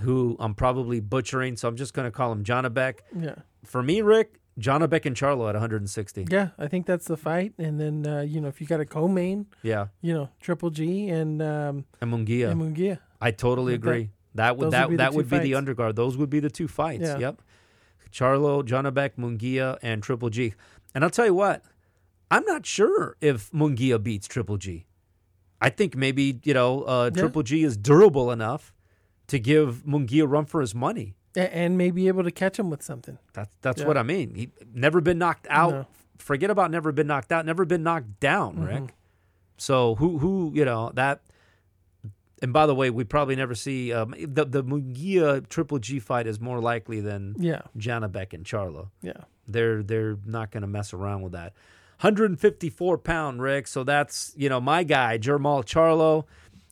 who 0.00 0.36
I'm 0.40 0.54
probably 0.54 1.00
butchering, 1.00 1.56
so 1.56 1.68
I'm 1.68 1.76
just 1.76 1.94
going 1.94 2.06
to 2.06 2.10
call 2.10 2.32
him 2.32 2.42
Janabek. 2.44 2.98
Yeah. 3.18 3.34
For 3.64 3.82
me, 3.82 4.00
Rick, 4.02 4.40
Janabek 4.58 5.06
and 5.06 5.14
Charlo 5.14 5.48
at 5.48 5.54
160. 5.54 6.26
Yeah, 6.30 6.48
I 6.58 6.66
think 6.66 6.86
that's 6.86 7.06
the 7.06 7.16
fight. 7.16 7.52
And 7.58 7.78
then 7.80 8.06
uh, 8.06 8.20
you 8.22 8.40
know, 8.40 8.48
if 8.48 8.60
you 8.60 8.66
got 8.66 8.80
a 8.80 8.84
co-main, 8.86 9.46
Yeah, 9.62 9.88
you 10.00 10.12
know, 10.14 10.30
Triple 10.40 10.70
G 10.70 11.08
and 11.08 11.40
um, 11.42 11.84
and 12.00 12.12
Munguia. 12.12 12.50
and 12.50 12.60
Munguia. 12.60 12.98
I 13.20 13.30
totally 13.30 13.72
Like 13.74 13.82
that- 13.82 13.88
agree. 13.90 14.10
That 14.34 14.56
would 14.56 14.70
that 14.70 14.88
would 14.88 14.90
be 14.90 14.96
the 14.96 15.02
that 15.02 15.10
two 15.10 15.16
would 15.16 15.28
be 15.30 15.38
the 15.38 15.52
undercard. 15.52 15.94
Those 15.96 16.16
would 16.16 16.30
be 16.30 16.38
the 16.40 16.50
two 16.50 16.68
fights. 16.68 17.02
Yeah. 17.02 17.18
Yep. 17.18 17.42
Charlo, 18.12 18.94
Beck, 18.94 19.16
Munguia, 19.16 19.78
and 19.82 20.02
Triple 20.02 20.30
G. 20.30 20.54
And 20.94 21.02
I'll 21.04 21.10
tell 21.10 21.26
you 21.26 21.34
what, 21.34 21.62
I'm 22.30 22.44
not 22.44 22.64
sure 22.66 23.16
if 23.20 23.50
Munguia 23.50 24.02
beats 24.02 24.26
Triple 24.28 24.56
G. 24.56 24.86
I 25.60 25.70
think 25.70 25.96
maybe 25.96 26.38
you 26.44 26.54
know 26.54 26.82
uh, 26.82 27.10
Yeah. 27.12 27.20
Triple 27.22 27.42
G 27.42 27.64
is 27.64 27.76
durable 27.76 28.30
enough 28.30 28.72
to 29.28 29.38
give 29.38 29.82
Munguia 29.86 30.28
run 30.30 30.44
for 30.46 30.60
his 30.60 30.74
money. 30.74 31.14
And 31.36 31.76
may 31.78 31.90
be 31.90 32.08
able 32.08 32.24
to 32.24 32.30
catch 32.30 32.58
him 32.58 32.70
with 32.70 32.82
something. 32.82 33.18
That's 33.34 33.54
that's 33.62 33.80
Yeah. 33.82 33.86
what 33.86 33.96
I 33.98 34.02
mean. 34.02 34.34
He 34.34 34.50
never 34.74 35.00
been 35.00 35.18
knocked 35.18 35.46
out. 35.50 35.72
No. 35.72 35.86
Forget 36.18 36.50
about 36.50 36.70
never 36.70 36.90
been 36.90 37.06
knocked 37.06 37.30
out. 37.30 37.46
Never 37.46 37.64
been 37.64 37.82
knocked 37.82 38.18
down, 38.20 38.54
Mm-hmm. 38.56 38.64
Rick. 38.64 38.94
So 39.56 39.94
who 39.96 40.18
who 40.18 40.52
you 40.54 40.64
know 40.64 40.90
that. 40.94 41.20
And 42.40 42.52
by 42.52 42.66
the 42.66 42.74
way, 42.74 42.88
we 42.90 43.02
probably 43.02 43.34
never 43.34 43.54
see 43.54 43.92
um, 43.92 44.14
the 44.18 44.44
the 44.44 44.62
Munguia 44.64 45.46
Triple 45.48 45.78
G 45.80 45.98
fight 45.98 46.26
is 46.28 46.40
more 46.40 46.60
likely 46.60 47.00
than 47.00 47.34
Yeah, 47.38 47.62
Janabek 47.76 48.32
and 48.32 48.44
Charlo. 48.44 48.90
yeah, 49.02 49.24
They're 49.48 49.82
they're 49.82 50.16
not 50.24 50.52
going 50.52 50.60
to 50.62 50.68
mess 50.68 50.92
around 50.92 51.22
with 51.22 51.32
that. 51.32 51.52
154 52.00 52.98
pound 52.98 53.42
Rick. 53.42 53.66
So 53.66 53.82
that's 53.84 54.32
you 54.36 54.48
know 54.48 54.60
my 54.60 54.84
guy 54.84 55.18
Jermell 55.18 55.64
Charlo, 55.64 56.24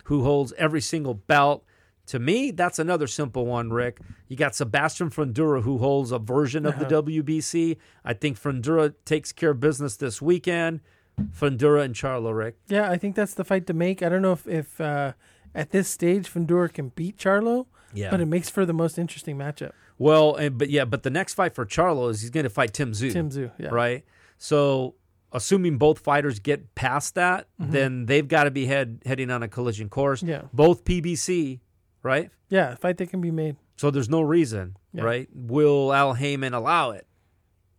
who 0.04 0.22
holds 0.22 0.52
every 0.56 0.80
single 0.80 1.14
belt. 1.14 1.64
To 2.06 2.18
me, 2.18 2.50
that's 2.52 2.78
another 2.78 3.06
simple 3.06 3.46
one, 3.46 3.70
Rick. 3.70 3.98
You 4.28 4.36
got 4.36 4.54
Sebastian 4.54 5.10
Fundora, 5.10 5.62
who 5.62 5.78
holds 5.78 6.12
a 6.12 6.18
version 6.18 6.64
of 6.64 6.78
the 6.78 6.84
WBC. 6.84 7.76
I 8.04 8.12
think 8.12 8.40
Fundora 8.40 8.94
takes 9.04 9.32
care 9.32 9.50
of 9.50 9.60
business 9.60 9.96
this 9.96 10.22
weekend. 10.22 10.80
Fundora 11.20 11.82
and 11.82 11.94
Charlo, 11.94 12.36
Rick. 12.36 12.56
yeah. 12.68 12.90
I 12.90 12.96
think 12.98 13.16
that's 13.16 13.34
the 13.34 13.44
fight 13.44 13.66
to 13.68 13.72
make. 13.72 14.02
I 14.02 14.08
don't 14.08 14.22
know 14.22 14.32
if 14.32 14.46
if 14.46 14.80
uh, 14.80 15.12
at 15.54 15.70
this 15.70 15.88
stage 15.88 16.32
Fundora 16.32 16.72
can 16.72 16.90
beat 16.90 17.16
Charlo, 17.16 17.66
Yeah. 17.94 18.10
but 18.10 18.20
it 18.20 18.26
makes 18.26 18.50
for 18.50 18.66
the 18.66 18.74
most 18.74 18.98
interesting 18.98 19.36
matchup. 19.38 19.72
well, 19.98 20.34
and, 20.34 20.58
but 20.58 20.68
yeah, 20.70 20.84
but 20.84 21.02
the 21.04 21.10
next 21.10 21.34
fight 21.34 21.54
for 21.54 21.64
Charlo 21.64 22.10
is 22.10 22.20
he's 22.20 22.30
going 22.30 22.44
to 22.44 22.50
fight 22.50 22.74
Tim 22.74 22.92
Tszyu. 22.92 23.12
Tim 23.12 23.30
Tszyu, 23.30 23.50
yeah, 23.58 23.68
right? 23.68 24.04
So, 24.38 24.94
assuming 25.32 25.78
both 25.78 26.00
fighters 26.00 26.38
get 26.38 26.74
past 26.74 27.14
that, 27.14 27.48
then 27.58 28.04
they've 28.06 28.28
got 28.28 28.44
to 28.44 28.50
be 28.50 28.66
head 28.66 29.00
heading 29.06 29.30
on 29.30 29.42
a 29.42 29.48
collision 29.48 29.88
course. 29.88 30.20
Mm-hmm. 30.20 30.30
Yeah. 30.30 30.42
Both 30.52 30.84
PBC, 30.84 31.60
right? 32.02 32.30
yeah, 32.48 32.72
a 32.72 32.76
fight 32.76 32.96
that 32.98 33.10
can 33.10 33.20
be 33.20 33.30
made. 33.30 33.56
So 33.76 33.90
there's 33.90 34.08
no 34.08 34.22
reason, 34.22 34.76
Yeah. 34.92 35.02
right? 35.02 35.28
Will 35.34 35.92
Al 35.92 36.14
Haymon 36.14 36.54
allow 36.54 36.92
it? 36.92 37.06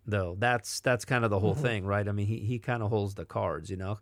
Though 0.06 0.36
that's 0.40 0.80
that's 0.82 1.04
kind 1.06 1.24
of 1.26 1.30
the 1.32 1.38
Mm-hmm. 1.38 1.46
whole 1.46 1.56
thing, 1.56 1.86
right? 1.86 2.08
I 2.08 2.12
mean, 2.12 2.28
he 2.28 2.40
he 2.40 2.60
kind 2.60 2.82
of 2.84 2.90
holds 2.90 3.16
the 3.16 3.26
cards, 3.26 3.70
you 3.70 3.78
know. 3.78 3.98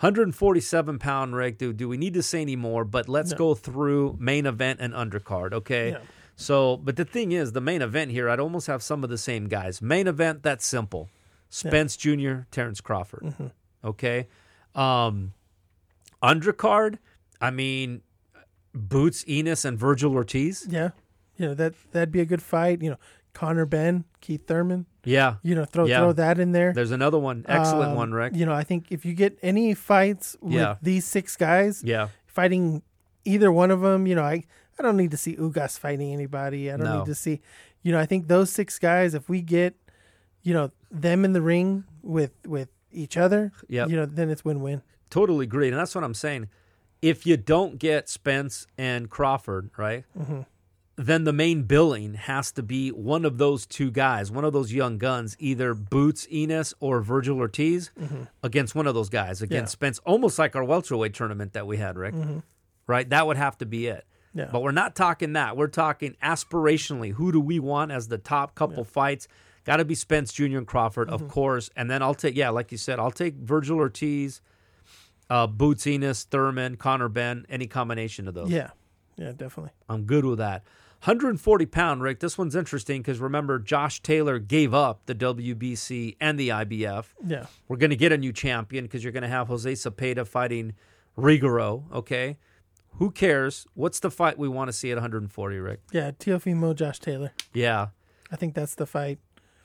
147 0.00 0.98
pound 0.98 1.34
Rick. 1.34 1.58
Do 1.58 1.72
do 1.72 1.88
we 1.88 1.96
need 1.96 2.14
to 2.14 2.22
say 2.22 2.40
any 2.42 2.56
more? 2.56 2.84
But 2.84 3.08
let's 3.08 3.32
No. 3.32 3.36
go 3.38 3.54
through 3.54 4.16
main 4.20 4.46
event 4.46 4.80
and 4.80 4.92
undercard, 4.94 5.52
okay? 5.52 5.90
Yeah. 5.92 5.98
So, 6.36 6.76
but 6.76 6.94
the 6.96 7.04
thing 7.04 7.32
is, 7.32 7.52
the 7.52 7.60
main 7.60 7.82
event 7.82 8.12
here, 8.12 8.28
I'd 8.28 8.38
almost 8.40 8.68
have 8.68 8.80
some 8.82 9.02
of 9.02 9.10
the 9.10 9.18
same 9.18 9.48
guys. 9.48 9.82
Main 9.82 10.06
event, 10.06 10.42
that's 10.44 10.64
simple. 10.64 11.08
Spence 11.50 11.96
Jr., 11.96 12.42
Terrence 12.52 12.80
Crawford. 12.80 13.22
Mm-hmm. 13.24 13.46
Okay. 13.84 14.28
Um, 14.76 15.32
undercard, 16.22 16.98
I 17.40 17.50
mean, 17.50 18.02
Boots, 18.74 19.24
Ennis, 19.26 19.64
and 19.64 19.78
Virgil 19.78 20.12
Ortiz. 20.14 20.66
Yeah, 20.68 20.90
you 21.36 21.46
know 21.46 21.54
that 21.54 21.74
that'd 21.92 22.12
be 22.12 22.20
a 22.20 22.24
good 22.26 22.42
fight. 22.42 22.82
You 22.82 22.90
know, 22.90 22.98
Conor 23.32 23.66
Benn, 23.66 24.04
Keith 24.20 24.46
Thurman. 24.46 24.86
Yeah. 25.04 25.36
You 25.42 25.54
know, 25.54 25.64
throw 25.64 25.86
Yeah. 25.86 25.98
throw 25.98 26.12
that 26.12 26.38
in 26.38 26.52
there. 26.52 26.72
There's 26.72 26.90
another 26.90 27.18
one. 27.18 27.44
Excellent 27.48 27.90
Um, 27.92 27.96
one, 27.96 28.12
Rick. 28.12 28.34
You 28.36 28.44
know, 28.46 28.52
I 28.52 28.62
think 28.64 28.86
if 28.90 29.04
you 29.06 29.14
get 29.14 29.38
any 29.42 29.72
fights 29.74 30.36
with 30.40 30.52
Yeah. 30.54 30.76
these 30.82 31.04
six 31.06 31.36
guys 31.36 31.82
Yeah. 31.84 32.08
fighting 32.26 32.82
either 33.24 33.50
one 33.52 33.70
of 33.70 33.80
them, 33.80 34.06
you 34.06 34.14
know, 34.14 34.24
I 34.24 34.44
I 34.78 34.82
don't 34.84 34.96
need 34.96 35.10
to 35.10 35.16
see 35.16 35.34
Ugas 35.34 35.76
fighting 35.76 36.12
anybody. 36.12 36.70
I 36.70 36.76
don't 36.76 36.86
No. 36.86 36.98
need 36.98 37.06
to 37.06 37.14
see, 37.16 37.40
you 37.82 37.90
know, 37.90 37.98
I 37.98 38.06
think 38.06 38.28
those 38.28 38.48
six 38.50 38.78
guys, 38.78 39.12
if 39.12 39.28
we 39.28 39.42
get, 39.42 39.74
you 40.42 40.54
know, 40.54 40.70
them 40.88 41.24
in 41.24 41.32
the 41.32 41.42
ring 41.42 41.82
with 42.02 42.32
with 42.46 42.68
each 42.92 43.16
other, 43.16 43.50
yeah, 43.68 43.86
you 43.86 43.96
know, 43.96 44.06
then 44.06 44.30
it's 44.30 44.44
win 44.44 44.60
win. 44.60 44.82
Totally 45.10 45.44
agree, 45.44 45.68
And 45.68 45.76
that's 45.76 45.94
what 45.94 46.04
I'm 46.04 46.14
saying. 46.14 46.48
If 47.00 47.26
you 47.26 47.36
don't 47.36 47.78
get 47.78 48.08
Spence 48.08 48.66
and 48.76 49.08
Crawford, 49.08 49.70
right, 49.76 50.04
Mm-hmm. 50.18 50.40
then 50.96 51.22
the 51.24 51.32
main 51.32 51.62
billing 51.62 52.14
has 52.14 52.50
to 52.52 52.62
be 52.62 52.90
one 52.90 53.24
of 53.24 53.38
those 53.38 53.66
two 53.66 53.90
guys, 53.92 54.32
one 54.32 54.44
of 54.44 54.52
those 54.52 54.72
young 54.72 54.98
guns, 54.98 55.36
either 55.38 55.74
Boots 55.74 56.26
Ennis 56.30 56.74
or 56.80 57.00
Virgil 57.00 57.38
Ortiz 57.38 57.92
against 58.42 58.74
one 58.74 58.86
of 58.88 58.94
those 58.94 59.08
guys, 59.08 59.40
against 59.40 59.76
Mm-hmm. 59.78 59.84
Yeah. 59.84 59.90
Spence, 59.92 59.98
almost 60.04 60.38
like 60.40 60.56
our 60.56 60.64
welterweight 60.64 61.14
tournament 61.14 61.52
that 61.52 61.66
we 61.68 61.76
had, 61.76 61.96
Rick. 61.96 62.14
Right? 62.88 63.08
That 63.08 63.26
would 63.28 63.36
have 63.36 63.56
to 63.58 63.66
be 63.66 63.86
it. 63.86 64.04
Mm-hmm. 64.30 64.38
Yeah. 64.40 64.48
But 64.52 64.62
we're 64.62 64.72
not 64.72 64.94
talking 64.96 65.34
that. 65.34 65.56
We're 65.56 65.68
talking 65.68 66.16
aspirationally. 66.22 67.12
Who 67.12 67.30
do 67.32 67.40
we 67.40 67.58
want 67.60 67.92
as 67.92 68.08
the 68.08 68.18
top 68.18 68.54
couple 68.56 68.82
fights? 68.84 69.28
Got 69.64 69.76
to 69.78 69.84
be 69.84 69.94
Spence 69.94 70.32
Jr. 70.32 70.58
and 70.58 70.66
Crawford, 70.66 71.08
Mm-hmm. 71.08 71.24
of 71.24 71.30
course. 71.30 71.70
And 71.76 71.88
then 71.90 72.02
I'll 72.02 72.14
take, 72.14 72.34
yeah, 72.36 72.48
like 72.50 72.72
you 72.72 72.78
said, 72.78 72.98
I'll 72.98 73.10
take 73.10 73.34
Virgil 73.36 73.78
Ortiz, 73.78 74.40
uh, 75.30 75.46
Boots 75.46 75.86
Ennis, 75.86 76.24
Thurman, 76.24 76.76
Conor 76.76 77.08
Benn, 77.08 77.46
any 77.48 77.66
combination 77.66 78.28
of 78.28 78.34
those. 78.34 78.50
Yeah. 78.50 78.70
Yeah, 79.16 79.32
definitely. 79.32 79.72
I'm 79.88 80.04
good 80.04 80.24
with 80.24 80.38
that. 80.38 80.62
140 81.04 81.66
pound, 81.66 82.02
Rick. 82.02 82.20
This 82.20 82.36
one's 82.36 82.56
interesting 82.56 83.02
because 83.02 83.20
remember, 83.20 83.58
Josh 83.58 84.00
Taylor 84.00 84.38
gave 84.38 84.74
up 84.74 85.06
the 85.06 85.14
WBC 85.14 86.16
and 86.20 86.38
the 86.38 86.48
IBF. 86.48 87.06
Yeah. 87.24 87.46
We're 87.68 87.76
going 87.76 87.90
to 87.90 87.96
get 87.96 88.10
a 88.10 88.18
new 88.18 88.32
champion 88.32 88.84
because 88.84 89.04
you're 89.04 89.12
going 89.12 89.22
to 89.22 89.28
have 89.28 89.46
Jose 89.48 89.72
Cepeda 89.72 90.26
fighting 90.26 90.74
Rigoro. 91.16 91.84
Okay. 91.92 92.38
Who 92.94 93.12
cares? 93.12 93.64
What's 93.74 94.00
the 94.00 94.10
fight 94.10 94.38
we 94.38 94.48
want 94.48 94.68
to 94.68 94.72
see 94.72 94.90
at 94.90 94.96
140, 94.96 95.58
Rick? 95.58 95.80
Yeah, 95.92 96.10
Teofimo 96.10 96.74
Josh 96.74 96.98
Taylor. 96.98 97.32
Yeah. 97.52 97.88
I 98.32 98.36
think 98.36 98.54
that's 98.54 98.74
the 98.74 98.86
fight. 98.86 99.18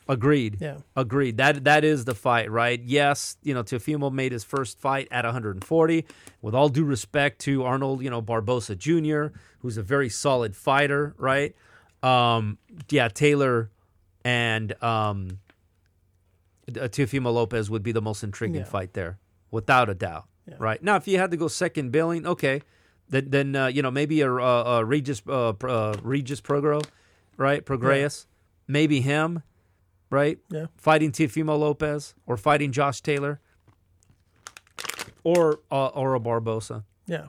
Agreed. 0.07 0.57
Yeah. 0.59 0.77
Agreed. 0.95 1.37
That 1.37 1.63
that 1.63 1.83
is 1.83 2.05
the 2.05 2.13
fight, 2.15 2.51
right? 2.51 2.81
Yes, 2.83 3.37
you 3.43 3.53
know, 3.53 3.63
Teofimo 3.63 4.11
made 4.11 4.31
his 4.31 4.43
first 4.43 4.79
fight 4.79 5.07
at 5.11 5.23
140. 5.25 6.05
With 6.41 6.53
all 6.53 6.69
due 6.69 6.83
respect 6.83 7.39
to 7.41 7.63
Arnold, 7.63 8.03
you 8.03 8.09
know, 8.09 8.21
Barbosa 8.21 8.77
Jr., 8.77 9.35
who's 9.59 9.77
a 9.77 9.83
very 9.83 10.09
solid 10.09 10.55
fighter, 10.55 11.15
right? 11.17 11.55
Um, 12.01 12.57
yeah, 12.89 13.07
Taylor 13.07 13.71
and 14.25 14.71
um, 14.83 15.39
uh, 16.69 16.87
Teofimo 16.87 17.33
Lopez 17.33 17.69
would 17.69 17.83
be 17.83 17.91
the 17.93 18.01
most 18.01 18.23
intriguing 18.23 18.57
Yeah. 18.61 18.63
fight 18.65 18.93
there, 18.93 19.19
without 19.51 19.89
a 19.89 19.93
doubt. 19.93 20.25
Yeah. 20.47 20.55
Right 20.59 20.83
now, 20.83 20.97
if 20.97 21.07
you 21.07 21.17
had 21.17 21.31
to 21.31 21.37
go 21.37 21.47
second 21.47 21.91
billing, 21.93 22.27
okay, 22.27 22.61
then 23.07 23.29
then 23.29 23.55
uh, 23.55 23.67
you 23.67 23.81
know 23.81 23.91
maybe 23.91 24.19
a, 24.19 24.29
a, 24.29 24.79
a 24.79 24.85
Regis 24.85 25.21
uh, 25.27 25.49
uh, 25.63 25.95
Regis 26.03 26.41
Prograis, 26.41 26.83
right? 27.37 27.65
Prograis, 27.65 28.25
maybe 28.67 28.99
him, 28.99 29.41
right? 30.13 30.37
Yeah. 30.49 30.67
Fighting 30.77 31.11
Teofimo 31.11 31.59
Lopez 31.59 32.13
or 32.25 32.37
fighting 32.37 32.71
Josh 32.71 33.01
Taylor, 33.01 33.41
or 35.23 35.59
uh, 35.71 35.87
or 35.87 36.15
a 36.15 36.19
Barbosa. 36.19 36.83
Yeah. 37.07 37.27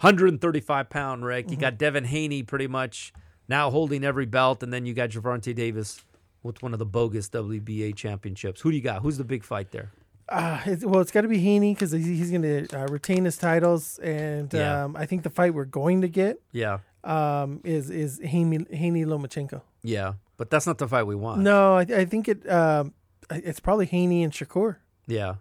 135 0.00 0.90
pound 0.90 1.24
Rick. 1.24 1.46
Mm-hmm. 1.46 1.52
You 1.54 1.58
got 1.58 1.78
Devin 1.78 2.04
Haney 2.04 2.42
pretty 2.42 2.66
much 2.66 3.12
now 3.48 3.70
holding 3.70 4.04
every 4.04 4.26
belt, 4.26 4.62
and 4.62 4.72
then 4.72 4.84
you 4.86 4.92
got 4.94 5.10
Gervonta 5.10 5.54
Davis 5.54 6.04
with 6.42 6.62
one 6.62 6.72
of 6.74 6.78
the 6.78 6.84
bogus 6.86 7.28
WBA 7.30 7.94
championships. 7.96 8.60
Who 8.60 8.70
do 8.70 8.76
you 8.76 8.82
got? 8.82 9.00
Who's 9.02 9.16
the 9.16 9.24
big 9.24 9.42
fight 9.44 9.70
there? 9.70 9.92
Uh, 10.28 10.60
it's, 10.66 10.84
well, 10.84 11.00
it's 11.00 11.10
got 11.10 11.20
to 11.22 11.28
be 11.28 11.38
Haney 11.38 11.74
because 11.74 11.92
he's, 11.92 12.06
he's 12.06 12.30
going 12.30 12.42
to 12.42 12.66
uh, 12.78 12.86
retain 12.88 13.24
his 13.24 13.36
titles, 13.38 13.98
and 13.98 14.52
Yeah. 14.52 14.84
um, 14.84 14.96
I 14.96 15.04
think 15.06 15.22
the 15.22 15.30
fight 15.30 15.52
we're 15.54 15.64
going 15.66 16.00
to 16.02 16.08
get 16.08 16.40
Yeah, 16.52 16.78
um, 17.02 17.60
is 17.64 17.90
is 17.90 18.20
Haney 18.22 18.66
Haney 18.70 19.04
Lomachenko. 19.04 19.60
yeah, 19.82 20.14
but 20.36 20.50
that's 20.50 20.66
not 20.66 20.78
the 20.78 20.88
fight 20.88 21.04
we 21.04 21.14
want. 21.14 21.40
No, 21.42 21.74
I, 21.76 21.80
I 21.82 22.04
think 22.04 22.28
it 22.28 22.48
um, 22.50 22.92
it's 23.30 23.60
probably 23.60 23.86
Haney 23.86 24.22
and 24.22 24.32
Shakur. 24.32 24.76
Yeah, 25.06 25.34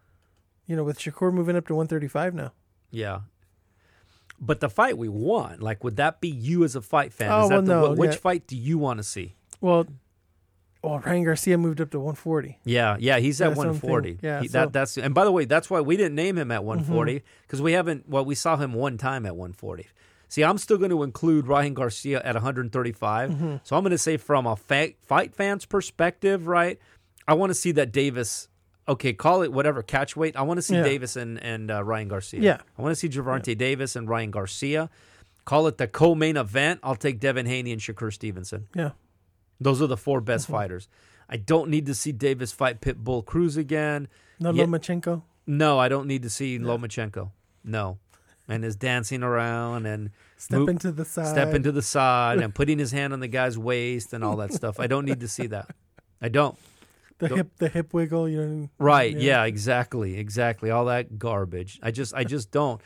You 0.67 0.75
know, 0.75 0.83
with 0.83 0.99
Shakur 0.99 1.31
moving 1.33 1.55
up 1.55 1.67
to 1.67 1.75
135 1.75 2.33
now. 2.33 2.51
yeah. 2.91 3.21
But 4.39 4.59
the 4.59 4.69
fight 4.69 4.97
we 4.97 5.07
want, 5.07 5.61
like, 5.61 5.83
would 5.85 5.95
that 5.97 6.19
be 6.19 6.27
you 6.27 6.65
as 6.65 6.75
a 6.75 6.81
fight 6.81 7.13
fan? 7.13 7.31
Oh, 7.31 7.43
Is 7.43 7.49
that 7.49 7.55
well, 7.55 7.61
the, 7.63 7.87
no, 7.89 7.95
wh- 7.95 7.97
which 7.97 8.11
yeah. 8.11 8.17
fight 8.17 8.45
do 8.47 8.57
you 8.57 8.77
want 8.77 8.97
to 8.97 9.03
see? 9.03 9.35
Well, 9.61 9.85
oh, 10.83 10.97
Ryan 10.99 11.23
Garcia 11.23 11.57
moved 11.57 11.79
up 11.79 11.91
to 11.91 11.99
140. 11.99 12.59
Yeah, 12.65 12.97
yeah, 12.99 13.19
he's 13.19 13.39
at 13.39 13.49
That's 13.49 13.57
140. 13.57 14.19
Yeah, 14.21 14.41
He- 14.41 14.47
so- 14.49 14.57
Mm-hmm. 14.59 14.63
that, 14.65 14.73
that's 14.73 14.97
and 14.97 15.13
by 15.13 15.23
the 15.23 15.31
way, 15.31 15.45
that's 15.45 15.69
why 15.69 15.79
we 15.79 15.95
didn't 15.95 16.15
name 16.15 16.37
him 16.37 16.51
at 16.51 16.65
140 16.65 17.23
because 17.43 17.61
we 17.61 17.71
haven't. 17.71 18.09
Well, 18.09 18.25
we 18.25 18.35
saw 18.35 18.57
him 18.57 18.73
one 18.73 18.97
time 18.97 19.25
at 19.25 19.35
140. 19.37 19.87
See, 20.33 20.43
I'm 20.43 20.57
still 20.57 20.77
going 20.79 20.89
to 20.89 21.03
include 21.03 21.45
Ryan 21.45 21.75
Garcia 21.75 22.19
at 22.23 22.33
135. 22.33 23.29
Mm-hmm. 23.29 23.55
So 23.63 23.75
I'm 23.77 23.83
going 23.83 23.91
to 23.91 23.99
say 23.99 24.17
from 24.17 24.47
a 24.47 24.55
fa- 24.55 24.93
fight 25.03 25.35
fan's 25.35 25.63
perspective, 25.67 26.47
right? 26.47 26.79
I 27.27 27.35
want 27.35 27.51
to 27.51 27.53
see 27.53 27.71
that 27.73 27.91
Davis. 27.91 28.47
Okay, 28.89 29.13
call 29.13 29.43
it 29.43 29.53
whatever 29.53 29.83
catch 29.83 30.15
weight. 30.17 30.35
I 30.35 30.41
want 30.41 30.57
to 30.57 30.63
see 30.63 30.73
Yeah. 30.73 30.81
Davis 30.81 31.15
and 31.15 31.37
and 31.43 31.69
uh, 31.69 31.83
Ryan 31.83 32.07
Garcia. 32.07 32.41
Yeah. 32.41 32.57
I 32.77 32.81
want 32.81 32.93
to 32.93 32.95
see 32.95 33.09
Gervonta 33.09 33.55
Davis 33.55 33.95
and 33.95 34.09
Ryan 34.09 34.31
Garcia. 34.31 34.89
Call 35.45 35.67
it 35.67 35.77
the 35.77 35.87
co-main 35.87 36.35
event. 36.35 36.79
I'll 36.81 36.95
take 36.95 37.19
Devin 37.19 37.45
Haney 37.45 37.71
and 37.71 37.79
Shakur 37.79 38.11
Stevenson. 38.11 38.67
Yeah. 38.73 38.91
Those 39.61 39.83
are 39.83 39.87
the 39.87 39.97
four 39.97 40.19
best 40.19 40.45
Mm-hmm. 40.45 40.53
fighters. 40.53 40.87
I 41.29 41.37
don't 41.37 41.69
need 41.69 41.85
to 41.85 41.93
see 41.93 42.11
Davis 42.11 42.51
fight 42.51 42.81
Pitbull 42.81 43.23
Cruz 43.23 43.55
again. 43.55 44.07
No 44.39 44.49
Yeah. 44.51 44.63
Lomachenko. 44.65 45.21
No, 45.45 45.77
I 45.77 45.89
don't 45.89 46.07
need 46.07 46.23
to 46.23 46.29
see 46.31 46.57
Lomachenko. 46.57 47.29
No. 47.63 47.99
And 48.47 48.65
is 48.65 48.75
dancing 48.75 49.23
around 49.23 49.85
and 49.85 50.09
Step 50.35 50.59
move- 50.59 50.69
into 50.69 50.91
the 50.91 51.05
side. 51.05 51.27
step 51.27 51.53
into 51.53 51.71
the 51.71 51.81
side 51.81 52.39
and 52.39 52.53
putting 52.59 52.77
his 52.77 52.91
hand 52.91 53.13
on 53.13 53.21
the 53.21 53.27
guy's 53.29 53.57
waist 53.57 54.11
and 54.11 54.21
all 54.23 54.35
that 54.37 54.51
stuff. 54.51 54.79
I 54.81 54.87
don't 54.87 55.05
need 55.05 55.21
to 55.21 55.27
see 55.29 55.47
that. 55.47 55.69
I 56.21 56.27
don't. 56.27 56.57
the 57.19 57.29
don't- 57.29 57.37
hip 57.37 57.51
the 57.57 57.69
hip 57.69 57.93
wiggle. 57.93 58.27
You 58.27 58.45
know. 58.45 58.69
Right. 58.79 59.15
Yeah. 59.15 59.43
Yeah, 59.43 59.45
exactly. 59.45 60.17
Exactly. 60.17 60.71
All 60.71 60.85
that 60.85 61.17
garbage. 61.17 61.79
I 61.81 61.91
just 61.91 62.13
I 62.13 62.25
just 62.25 62.51
don't. 62.51 62.81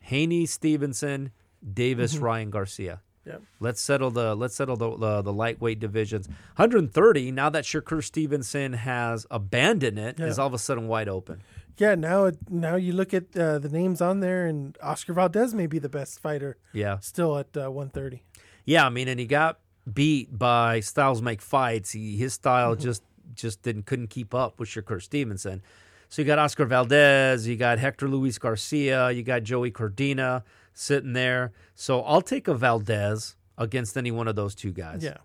Haney, 0.00 0.46
Stevenson, 0.46 1.32
Davis, 1.72 2.16
Ryan 2.18 2.50
Garcia. 2.50 3.00
Mm-hmm. 3.26 3.38
Let's 3.60 3.80
settle 3.80 4.10
the 4.10 4.34
let's 4.34 4.54
settle 4.54 4.76
the, 4.76 4.96
the 4.96 5.22
the 5.22 5.32
lightweight 5.32 5.78
divisions. 5.80 6.26
130. 6.56 7.30
Now 7.32 7.50
that 7.50 7.64
Shakur 7.64 8.02
Stevenson 8.04 8.72
has 8.72 9.26
abandoned 9.30 9.98
it, 9.98 10.18
is 10.20 10.38
Yeah. 10.38 10.42
all 10.42 10.48
of 10.48 10.54
a 10.54 10.58
sudden 10.58 10.86
wide 10.88 11.08
open. 11.08 11.40
Yeah. 11.78 11.94
Now 11.94 12.26
it, 12.26 12.38
now 12.50 12.76
you 12.76 12.92
look 12.92 13.12
at 13.14 13.36
uh, 13.36 13.58
the 13.58 13.68
names 13.68 14.00
on 14.00 14.20
there, 14.20 14.46
and 14.46 14.76
Oscar 14.82 15.12
Valdez 15.12 15.54
may 15.54 15.66
be 15.66 15.78
the 15.78 15.88
best 15.88 16.20
fighter 16.20 16.56
Yeah, 16.72 16.98
still 17.00 17.36
at 17.38 17.56
uh, 17.56 17.70
130. 17.70 18.22
yeah. 18.64 18.86
I 18.86 18.88
mean, 18.90 19.08
and 19.08 19.18
he 19.18 19.26
got 19.26 19.58
beat 19.92 20.38
by 20.38 20.80
Styles 20.80 21.20
make 21.22 21.40
fights. 21.42 21.90
He 21.92 22.16
his 22.16 22.34
style 22.34 22.72
Mm-hmm. 22.74 22.82
just 22.82 23.02
just 23.34 23.62
didn't 23.62 23.86
couldn't 23.86 24.08
keep 24.10 24.34
up 24.34 24.60
with 24.60 24.68
Shakur 24.68 25.00
Stevenson. 25.02 25.62
So 26.08 26.20
you 26.20 26.26
got 26.26 26.38
Oscar 26.38 26.66
Valdez, 26.66 27.48
you 27.48 27.56
got 27.56 27.78
Hector 27.78 28.06
Luis 28.06 28.36
Garcia, 28.38 29.10
you 29.10 29.22
got 29.22 29.42
Joey 29.44 29.70
Cordina 29.70 30.42
sitting 30.74 31.14
there. 31.14 31.52
So 31.74 32.02
I'll 32.02 32.20
take 32.20 32.46
a 32.48 32.54
Valdez 32.54 33.34
against 33.56 33.96
any 33.96 34.10
one 34.10 34.28
of 34.28 34.36
those 34.36 34.54
two 34.54 34.72
guys. 34.72 35.02
Yeah. 35.02 35.16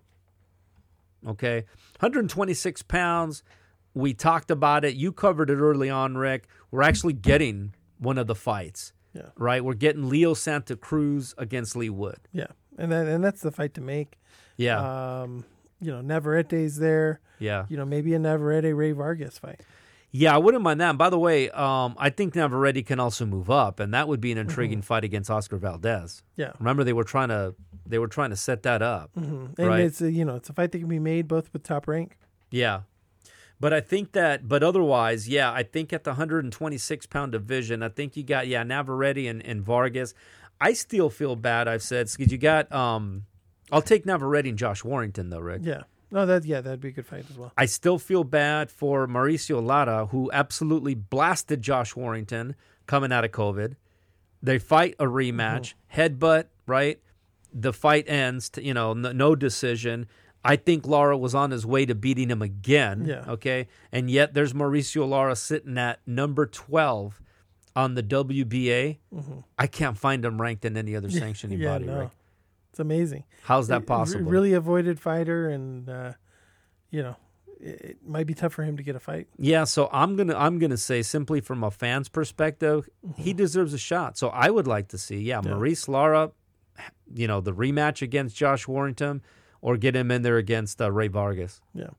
Okay. 1.26 1.64
126 2.00 2.82
pounds. 2.84 3.42
We 3.94 4.14
talked 4.14 4.50
about 4.50 4.84
it. 4.84 4.94
You 4.94 5.12
covered 5.12 5.50
it 5.50 5.56
early 5.56 5.90
on, 5.90 6.16
Rick. 6.16 6.46
We're 6.70 6.82
actually 6.82 7.14
getting 7.14 7.74
one 7.98 8.18
of 8.18 8.26
the 8.26 8.34
fights, 8.34 8.92
Yeah. 9.12 9.30
right? 9.36 9.64
We're 9.64 9.74
getting 9.74 10.08
Leo 10.08 10.34
Santa 10.34 10.76
Cruz 10.76 11.34
against 11.38 11.74
Leigh 11.76 11.90
Wood. 11.90 12.18
Yeah. 12.32 12.46
And 12.76 12.92
that 12.92 13.06
and 13.08 13.24
that's 13.24 13.40
the 13.40 13.50
fight 13.50 13.74
to 13.74 13.80
make. 13.80 14.18
Yeah. 14.56 15.20
Um, 15.22 15.44
you 15.80 15.90
know, 15.90 16.00
Navarrete's 16.00 16.76
there. 16.78 17.20
yeah. 17.40 17.66
You 17.68 17.76
know, 17.76 17.84
maybe 17.84 18.14
a 18.14 18.18
Navarrete 18.18 18.74
Rey 18.74 18.92
Vargas 18.92 19.38
fight. 19.38 19.60
Yeah, 20.10 20.34
I 20.34 20.38
wouldn't 20.38 20.62
mind 20.62 20.80
that. 20.80 20.88
And 20.90 20.98
by 20.98 21.10
the 21.10 21.18
way, 21.18 21.50
um, 21.50 21.94
I 21.98 22.08
think 22.10 22.34
Navarrete 22.34 22.86
can 22.86 22.98
also 22.98 23.26
move 23.26 23.50
up, 23.50 23.78
and 23.78 23.92
that 23.92 24.08
would 24.08 24.20
be 24.22 24.32
an 24.32 24.38
intriguing 24.38 24.80
fight 24.80 25.04
against 25.04 25.30
Oscar 25.30 25.58
Valdez. 25.58 26.22
Yeah. 26.36 26.52
Remember, 26.58 26.82
they 26.82 26.94
were 26.94 27.04
trying 27.04 27.28
to 27.28 27.54
they 27.84 27.98
were 27.98 28.06
trying 28.08 28.30
to 28.30 28.36
set 28.36 28.62
that 28.62 28.80
up. 28.82 29.10
And 29.16 29.56
Right. 29.58 29.80
it's 29.80 30.00
a, 30.00 30.10
you 30.12 30.24
know 30.24 30.36
it's 30.36 30.48
a 30.48 30.52
fight 30.52 30.72
that 30.72 30.78
can 30.78 30.88
be 30.88 30.98
made 30.98 31.26
both 31.28 31.52
with 31.52 31.62
top 31.62 31.88
rank. 31.88 32.16
Yeah. 32.50 32.82
But 33.60 33.72
I 33.72 33.80
think 33.80 34.12
that, 34.12 34.48
but 34.48 34.62
otherwise, 34.62 35.28
yeah, 35.28 35.52
I 35.52 35.62
think 35.64 35.92
at 35.92 36.04
the 36.04 36.10
126 36.10 37.06
pound 37.06 37.32
division, 37.32 37.82
I 37.82 37.88
think 37.88 38.16
you 38.16 38.22
got, 38.22 38.46
yeah, 38.46 38.62
Navarrete 38.62 39.26
and, 39.26 39.44
and 39.44 39.62
Vargas. 39.62 40.14
I 40.60 40.72
still 40.72 41.10
feel 41.10 41.36
bad, 41.36 41.68
I've 41.68 41.82
said, 41.82 42.08
because 42.16 42.30
you 42.32 42.38
got, 42.38 42.70
um, 42.72 43.24
I'll 43.70 43.82
take 43.82 44.06
Navarrete 44.06 44.46
and 44.46 44.58
Josh 44.58 44.84
Warrington, 44.84 45.30
though, 45.30 45.40
Rick. 45.40 45.62
Yeah. 45.64 45.82
No, 46.10 46.24
that 46.24 46.44
yeah, 46.44 46.62
that'd 46.62 46.80
be 46.80 46.88
a 46.88 46.92
good 46.92 47.06
fight 47.06 47.26
as 47.28 47.36
well. 47.36 47.52
I 47.56 47.66
still 47.66 47.98
feel 47.98 48.24
bad 48.24 48.70
for 48.70 49.06
Mauricio 49.06 49.62
Lara, 49.62 50.06
who 50.06 50.30
absolutely 50.32 50.94
blasted 50.94 51.60
Josh 51.60 51.94
Warrington 51.94 52.54
coming 52.86 53.12
out 53.12 53.24
of 53.24 53.30
COVID. 53.30 53.74
They 54.42 54.58
fight 54.58 54.94
a 54.98 55.04
rematch, 55.04 55.74
headbutt, 55.94 56.46
right? 56.66 56.98
The 57.52 57.72
fight 57.72 58.08
ends, 58.08 58.48
to, 58.50 58.62
you 58.62 58.72
know, 58.72 58.94
no, 58.94 59.12
no 59.12 59.34
decision. 59.34 60.06
I 60.48 60.56
think 60.56 60.86
Lara 60.86 61.16
was 61.16 61.34
on 61.34 61.50
his 61.50 61.66
way 61.66 61.84
to 61.86 61.94
beating 61.94 62.30
him 62.30 62.40
again. 62.42 63.04
Yeah. 63.04 63.24
Okay. 63.28 63.68
And 63.92 64.10
yet 64.10 64.32
there's 64.34 64.52
Mauricio 64.54 65.06
Lara 65.08 65.36
sitting 65.36 65.76
at 65.78 66.00
number 66.06 66.46
12 66.46 67.20
on 67.76 67.94
the 67.94 68.02
WBA. 68.02 68.98
I 69.58 69.66
can't 69.66 69.96
find 69.98 70.24
him 70.24 70.40
ranked 70.40 70.64
in 70.64 70.76
any 70.76 70.96
other 70.96 71.10
sanctioning 71.22 71.58
Mm-hmm. 71.58 71.62
yeah, 71.64 71.72
body, 71.74 71.84
no, 71.86 71.98
Rick. 72.00 72.10
it's 72.70 72.80
amazing. 72.80 73.24
How's 73.44 73.68
that 73.68 73.86
possible? 73.86 74.30
really 74.30 74.54
avoided 74.54 74.98
fighter, 74.98 75.48
and 75.48 75.88
uh, 75.88 76.12
you 76.90 77.02
know, 77.02 77.16
it, 77.60 77.80
it 77.82 77.96
might 78.06 78.26
be 78.26 78.34
tough 78.34 78.52
for 78.54 78.62
him 78.64 78.76
to 78.78 78.82
get 78.82 78.96
a 78.96 79.00
fight. 79.00 79.28
Yeah, 79.38 79.64
so 79.64 79.88
I'm 79.92 80.16
gonna 80.16 80.34
I'm 80.36 80.58
gonna 80.58 80.76
say 80.78 81.02
simply 81.02 81.40
from 81.40 81.62
a 81.62 81.70
fan's 81.70 82.08
perspective, 82.08 82.88
he 83.16 83.32
deserves 83.32 83.74
a 83.74 83.78
shot. 83.78 84.16
So 84.18 84.28
I 84.28 84.48
would 84.50 84.66
like 84.66 84.88
to 84.88 84.98
see, 84.98 85.18
yeah, 85.20 85.38
Mm-hmm. 85.38 85.48
Yeah. 85.48 85.54
Maurice 85.54 85.88
Lara, 85.88 86.30
you 87.14 87.26
know, 87.28 87.40
the 87.40 87.52
rematch 87.52 88.02
against 88.02 88.34
Josh 88.36 88.66
Warrington, 88.66 89.22
or 89.60 89.76
get 89.76 89.94
him 89.96 90.10
in 90.10 90.22
there 90.22 90.36
against 90.36 90.80
uh, 90.80 90.90
Rey 90.90 91.08
Vargas. 91.08 91.60
Yeah, 91.74 91.90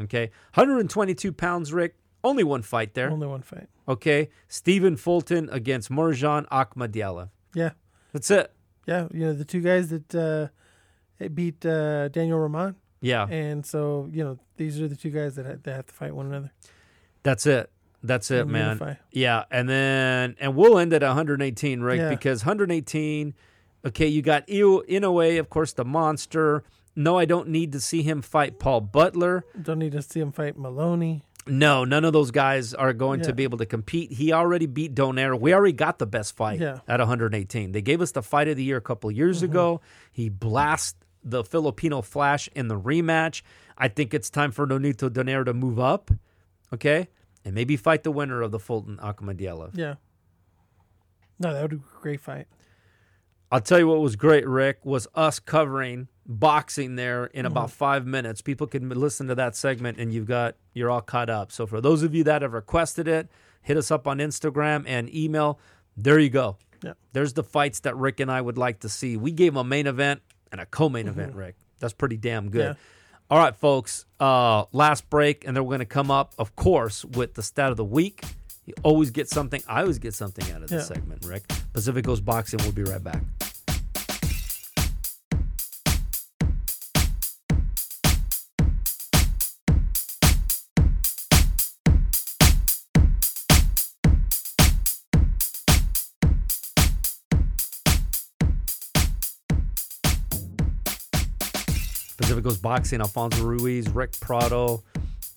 Okay, 0.00 0.30
122 0.54 1.32
pounds, 1.32 1.72
Rick. 1.72 1.94
Only 2.24 2.42
one 2.42 2.62
fight 2.62 2.94
there. 2.94 3.10
only 3.10 3.26
one 3.26 3.42
fight. 3.42 3.68
Okay, 3.86 4.30
Stephen 4.48 4.96
Fulton 4.96 5.48
against 5.52 5.90
Marjan 5.90 6.48
Akhmadaliev. 6.48 7.28
Yeah, 7.54 7.70
That's 8.12 8.30
it. 8.30 8.50
yeah. 8.86 9.08
You 9.12 9.26
know, 9.26 9.32
the 9.34 9.44
two 9.44 9.60
guys 9.60 9.88
that 9.90 10.14
uh, 10.14 11.28
beat 11.28 11.64
uh, 11.66 12.08
Daniel 12.08 12.38
Roman, 12.38 12.76
Yeah, 13.00 13.26
and 13.28 13.64
so 13.64 14.08
you 14.10 14.24
know 14.24 14.38
these 14.56 14.80
are 14.80 14.88
the 14.88 14.96
two 14.96 15.10
guys 15.10 15.36
that, 15.36 15.44
ha- 15.46 15.56
that 15.62 15.74
have 15.76 15.86
to 15.86 15.94
fight 15.94 16.14
one 16.14 16.26
another. 16.26 16.50
that's 17.22 17.46
it. 17.46 17.70
That's 18.02 18.30
it, 18.30 18.40
and 18.42 18.50
man. 18.50 18.66
unify. 18.78 18.94
Yeah, 19.12 19.44
and 19.50 19.68
then 19.68 20.36
and 20.40 20.54
we'll 20.56 20.78
end 20.78 20.92
at 20.92 21.02
118, 21.02 21.80
Rick, 21.80 21.98
Yeah. 21.98 22.08
because 22.10 22.42
118. 22.44 23.34
Okay, 23.86 24.06
you 24.06 24.22
got 24.22 24.44
Io 24.50 24.80
Inoue, 24.82 25.38
of 25.38 25.50
course, 25.50 25.72
the 25.72 25.84
monster. 25.84 26.64
No, 26.96 27.18
I 27.18 27.24
don't 27.24 27.48
need 27.48 27.72
to 27.72 27.80
see 27.80 28.02
him 28.02 28.22
fight 28.22 28.58
Paul 28.58 28.80
Butler. 28.80 29.44
Don't 29.60 29.78
need 29.80 29.92
to 29.92 30.02
see 30.02 30.20
him 30.20 30.32
fight 30.32 30.56
Moloney. 30.56 31.22
No, 31.46 31.84
none 31.84 32.04
of 32.04 32.14
those 32.14 32.30
guys 32.30 32.72
are 32.72 32.94
going 32.94 33.20
to 33.22 33.34
be 33.34 33.42
able 33.42 33.58
to 33.58 33.66
compete. 33.66 34.12
He 34.12 34.32
already 34.32 34.64
beat 34.64 34.94
Donaire. 34.94 35.38
We 35.38 35.52
already 35.52 35.74
got 35.74 35.98
the 35.98 36.06
best 36.06 36.34
fight 36.34 36.60
Yeah. 36.60 36.78
at 36.88 37.00
118. 37.00 37.72
They 37.72 37.82
gave 37.82 38.00
us 38.00 38.12
the 38.12 38.22
fight 38.22 38.48
of 38.48 38.56
the 38.56 38.64
year 38.64 38.78
a 38.78 38.80
couple 38.80 39.10
years 39.10 39.38
mm-hmm. 39.38 39.52
ago. 39.52 39.80
He 40.10 40.30
blast 40.30 40.96
the 41.22 41.44
Filipino 41.44 42.00
Flash 42.00 42.48
in 42.54 42.68
the 42.68 42.78
rematch. 42.78 43.42
I 43.76 43.88
think 43.88 44.14
it's 44.14 44.30
time 44.30 44.52
for 44.52 44.66
Nonito 44.66 45.10
Donaire 45.10 45.44
to 45.44 45.52
move 45.52 45.78
up, 45.78 46.10
okay, 46.72 47.08
and 47.44 47.54
maybe 47.54 47.76
fight 47.76 48.04
the 48.04 48.12
winner 48.12 48.40
of 48.40 48.50
the 48.50 48.58
Fulton 48.58 48.98
Akhmadaliev. 48.98 49.72
Yeah. 49.74 49.94
No, 51.38 51.52
that 51.52 51.62
would 51.62 51.70
be 51.72 51.76
a 51.76 52.00
great 52.00 52.20
fight. 52.20 52.46
I'll 53.50 53.60
tell 53.60 53.78
you 53.78 53.86
what 53.86 54.00
was 54.00 54.16
great, 54.16 54.46
Rick, 54.46 54.84
was 54.84 55.06
us 55.14 55.38
covering 55.38 56.08
boxing 56.26 56.96
there 56.96 57.26
in 57.26 57.46
about 57.46 57.70
five 57.70 58.06
minutes. 58.06 58.40
People 58.40 58.66
can 58.66 58.88
listen 58.88 59.28
to 59.28 59.34
that 59.34 59.54
segment 59.54 59.98
and 59.98 60.12
you've 60.12 60.26
got 60.26 60.56
you're 60.72 60.90
all 60.90 61.02
caught 61.02 61.30
up. 61.30 61.52
So 61.52 61.66
for 61.66 61.80
those 61.80 62.02
of 62.02 62.14
you 62.14 62.24
that 62.24 62.42
have 62.42 62.52
requested 62.52 63.06
it, 63.06 63.28
hit 63.62 63.76
us 63.76 63.90
up 63.90 64.06
on 64.08 64.18
Instagram 64.18 64.84
and 64.86 65.14
email. 65.14 65.58
There 65.96 66.18
you 66.18 66.30
go. 66.30 66.56
Yeah. 66.82 66.94
There's 67.12 67.34
the 67.34 67.44
fights 67.44 67.80
that 67.80 67.96
Rick 67.96 68.20
and 68.20 68.30
I 68.30 68.40
would 68.40 68.58
like 68.58 68.80
to 68.80 68.88
see. 68.88 69.16
We 69.16 69.32
gave 69.32 69.54
them 69.54 69.60
a 69.60 69.68
main 69.68 69.86
event 69.86 70.22
and 70.50 70.60
a 70.60 70.66
co-main 70.66 71.08
event, 71.08 71.34
Rick. 71.34 71.56
That's 71.78 71.94
pretty 71.94 72.16
damn 72.16 72.50
good. 72.50 72.76
Yeah. 72.76 73.30
All 73.30 73.38
right, 73.38 73.56
folks. 73.56 74.04
Uh, 74.20 74.64
last 74.72 75.08
break, 75.08 75.46
and 75.46 75.56
then 75.56 75.64
we're 75.64 75.70
going 75.70 75.78
to 75.80 75.86
come 75.86 76.10
up, 76.10 76.34
of 76.38 76.54
course, 76.56 77.04
with 77.04 77.34
the 77.34 77.42
stat 77.42 77.70
of 77.70 77.76
the 77.76 77.84
week. 77.84 78.22
You 78.66 78.72
always 78.82 79.10
get 79.10 79.28
something. 79.28 79.62
I 79.68 79.82
always 79.82 79.98
get 79.98 80.14
something 80.14 80.50
out 80.52 80.62
of 80.62 80.70
this 80.70 80.88
yeah. 80.88 80.94
segment, 80.96 81.24
Rick. 81.26 81.42
Pacific 81.74 82.04
Coast 82.04 82.24
Boxing. 82.24 82.60
We'll 82.62 82.72
be 82.72 82.82
right 82.82 83.02
back. 83.02 83.22
Pacific 102.16 102.44
Coast 102.44 102.62
Boxing, 102.62 103.00
Alfonso 103.02 103.42
Ruiz, 103.44 103.90
Rick 103.90 104.18
Prado, 104.20 104.82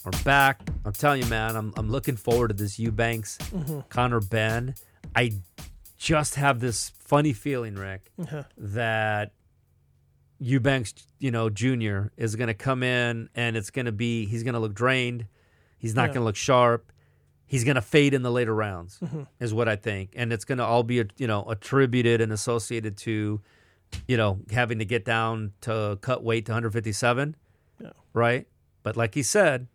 are 0.07 0.23
back. 0.23 0.61
I'm 0.85 0.93
telling 0.93 1.21
you, 1.21 1.27
man, 1.29 1.55
I'm, 1.57 1.73
I'm 1.75 1.89
looking 1.89 2.15
forward 2.15 2.47
to 2.49 2.53
this 2.53 2.79
Eubanks, 2.79 3.37
Conor 3.89 4.21
Benn. 4.21 4.73
I 5.13 5.33
just 5.97 6.35
have 6.35 6.61
this 6.61 6.93
funny 6.97 7.33
feeling, 7.33 7.75
Rick, 7.75 8.09
Uh-huh. 8.17 8.43
that 8.57 9.33
Eubanks, 10.39 10.93
you 11.19 11.31
know, 11.31 11.49
Jr. 11.49 12.07
is 12.15 12.35
going 12.37 12.47
to 12.47 12.53
come 12.53 12.83
in 12.83 13.27
and 13.35 13.57
it's 13.57 13.69
going 13.69 13.85
to 13.87 13.91
be, 13.91 14.25
he's 14.25 14.43
going 14.43 14.53
to 14.53 14.59
look 14.61 14.73
drained. 14.73 15.25
He's 15.77 15.93
not 15.93 16.03
Yeah. 16.03 16.07
going 16.13 16.21
to 16.21 16.25
look 16.25 16.35
sharp. 16.37 16.91
He's 17.45 17.63
going 17.65 17.75
to 17.75 17.81
fade 17.81 18.13
in 18.13 18.21
the 18.23 18.31
later 18.31 18.55
rounds, 18.55 18.99
Mm-hmm. 19.03 19.23
is 19.41 19.53
what 19.53 19.67
I 19.67 19.75
think. 19.75 20.13
And 20.15 20.31
it's 20.31 20.45
going 20.45 20.59
to 20.59 20.65
all 20.65 20.83
be, 20.83 21.03
you 21.17 21.27
know, 21.27 21.43
attributed 21.49 22.21
and 22.21 22.31
associated 22.31 22.95
to, 22.99 23.41
you 24.07 24.15
know, 24.17 24.39
having 24.51 24.79
to 24.79 24.85
get 24.85 25.03
down 25.03 25.51
to 25.61 25.97
cut 26.01 26.23
weight 26.23 26.45
to 26.45 26.51
157. 26.53 27.35
Yeah. 27.81 27.89
Right. 28.13 28.47
But 28.83 28.95
like 28.95 29.13
he 29.15 29.23
said, 29.23 29.67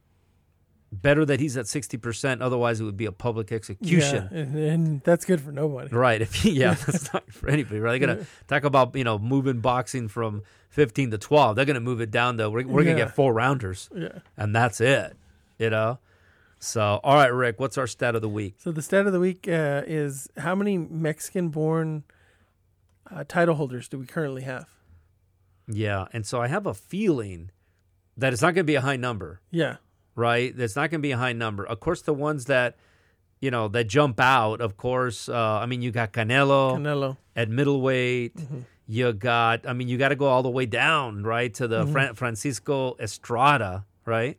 better 0.93 1.24
that 1.24 1.40
he's 1.40 1.57
at 1.57 1.64
60%. 1.64 2.43
Otherwise, 2.43 2.80
it 2.80 2.84
would 2.84 2.97
be 2.99 3.07
a 3.07 3.12
public 3.12 3.51
execution. 3.51 4.28
Yeah, 4.30 4.38
and, 4.38 4.57
and 4.57 5.01
that's 5.03 5.24
good 5.24 5.40
for 5.40 5.51
nobody. 5.51 5.88
Right. 5.95 6.20
If 6.20 6.45
yeah, 6.45 6.74
that's 6.86 7.12
not 7.12 7.32
for 7.32 7.49
anybody. 7.49 7.80
Right. 7.80 7.99
They're 7.99 8.14
gonna 8.14 8.26
talk 8.47 8.64
about 8.64 8.95
you 8.95 9.05
know 9.05 9.18
moving 9.18 9.61
boxing 9.61 10.09
from 10.09 10.43
fifteen 10.68 11.11
to 11.11 11.18
twelve. 11.18 11.57
They're 11.57 11.64
gonna 11.64 11.80
move 11.80 12.01
it 12.01 12.11
down 12.11 12.36
to 12.38 12.51
we're, 12.51 12.66
we're 12.66 12.84
gonna 12.84 12.97
get 12.97 13.14
four 13.14 13.32
rounders, 13.32 13.88
Yeah. 13.95 14.18
and 14.36 14.55
that's 14.55 14.80
it. 14.80 15.16
You 15.59 15.70
know. 15.70 15.99
So 16.59 17.01
all 17.03 17.16
right, 17.16 17.32
Rick. 17.32 17.59
What's 17.59 17.78
our 17.78 17.86
stat 17.86 18.14
of 18.14 18.20
the 18.22 18.28
week? 18.28 18.55
So 18.59 18.70
the 18.70 18.82
stat 18.82 19.07
of 19.07 19.12
the 19.12 19.20
week 19.20 19.49
uh, 19.49 19.82
is 19.86 20.28
how 20.36 20.55
many 20.55 20.76
Mexican-born 20.78 22.05
uh, 23.11 23.24
title 23.26 23.55
holders 23.57 23.88
do 23.88 23.99
we 23.99 24.07
currently 24.07 24.43
have? 24.43 24.68
Yeah. 25.66 26.07
And 26.12 26.24
so 26.26 26.40
I 26.40 26.49
have 26.49 26.66
a 26.66 26.74
feeling 26.74 27.51
that 28.16 28.32
it's 28.32 28.43
not 28.43 28.55
gonna 28.55 28.64
be 28.64 28.74
a 28.74 28.80
high 28.82 28.97
number. 28.97 29.40
Yeah. 29.51 29.76
Right. 30.14 30.52
It's 30.58 30.76
not 30.76 30.90
gonna 30.90 31.00
be 31.00 31.12
a 31.12 31.16
high 31.16 31.32
number. 31.32 31.64
Of 31.64 31.80
course, 31.80 32.02
the 32.02 32.12
ones 32.14 32.44
that 32.46 32.76
you 33.40 33.50
know 33.50 33.68
that 33.68 33.84
jump 33.84 34.20
out. 34.20 34.60
Of 34.60 34.76
course. 34.76 35.28
Uh, 35.28 35.58
I 35.62 35.66
mean, 35.66 35.82
you 35.82 35.90
got 35.90 36.12
Canelo. 36.12 36.76
Canelo. 36.78 37.16
at 37.34 37.48
middleweight. 37.48 38.36
Mm-hmm. 38.36 38.58
You 38.88 39.12
got, 39.12 39.66
I 39.66 39.72
mean, 39.72 39.88
you 39.88 39.96
got 39.96 40.08
to 40.10 40.16
go 40.16 40.26
all 40.26 40.42
the 40.42 40.50
way 40.50 40.66
down, 40.66 41.22
right, 41.22 41.54
to 41.54 41.66
the 41.68 41.84
Mm-hmm. 41.84 41.92
Fran- 41.92 42.14
Francisco 42.14 42.94
Estrada, 43.00 43.86
right? 44.04 44.38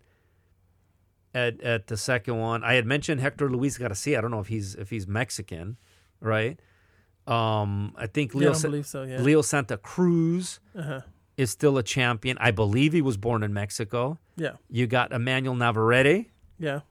At 1.33 1.59
at 1.61 1.87
the 1.87 1.97
second 1.97 2.37
one, 2.37 2.63
I 2.63 2.75
had 2.75 2.85
mentioned 2.85 3.19
Hector 3.19 3.49
Luis 3.49 3.77
Garcia. 3.79 4.19
I 4.19 4.21
don't 4.21 4.29
know 4.29 4.39
if 4.41 4.47
he's 4.47 4.75
if 4.75 4.91
he's 4.91 5.07
Mexican, 5.07 5.77
right? 6.19 6.59
Um, 7.25 7.95
I 7.97 8.05
think 8.05 8.33
Yeah, 8.35 8.39
I 8.39 8.43
Leo 8.43 8.53
Sa- 8.53 8.81
so. 8.83 9.03
Yeah. 9.03 9.17
Leo 9.21 9.41
Santa 9.41 9.77
Cruz 9.77 10.59
Uh-huh. 10.77 11.01
Is 11.35 11.49
still 11.49 11.77
a 11.79 11.83
champion. 11.83 12.37
I 12.39 12.51
believe 12.51 12.93
he 12.93 13.01
was 13.01 13.17
born 13.17 13.41
in 13.43 13.53
Mexico. 13.53 14.19
Yeah. 14.37 14.53
You 14.69 14.85
got 14.87 15.11
Emmanuel 15.11 15.55
Navarrete, 15.55 16.29
Yeah. 16.59 16.81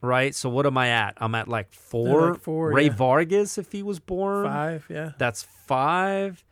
right? 0.00 0.32
So 0.34 0.48
what 0.48 0.64
am 0.64 0.78
I 0.78 0.88
at? 0.90 1.14
I'm 1.16 1.34
at 1.34 1.48
like 1.48 1.72
four. 1.72 2.32
like 2.32 2.40
four, 2.40 2.72
Rey 2.72 2.84
yeah. 2.86 2.92
Vargas, 2.94 3.58
if 3.58 3.72
he 3.72 3.82
was 3.82 3.98
born, 3.98 4.46
Five. 4.46 4.86
Yeah. 4.88 5.12
that's 5.18 5.42
five. 5.66 6.44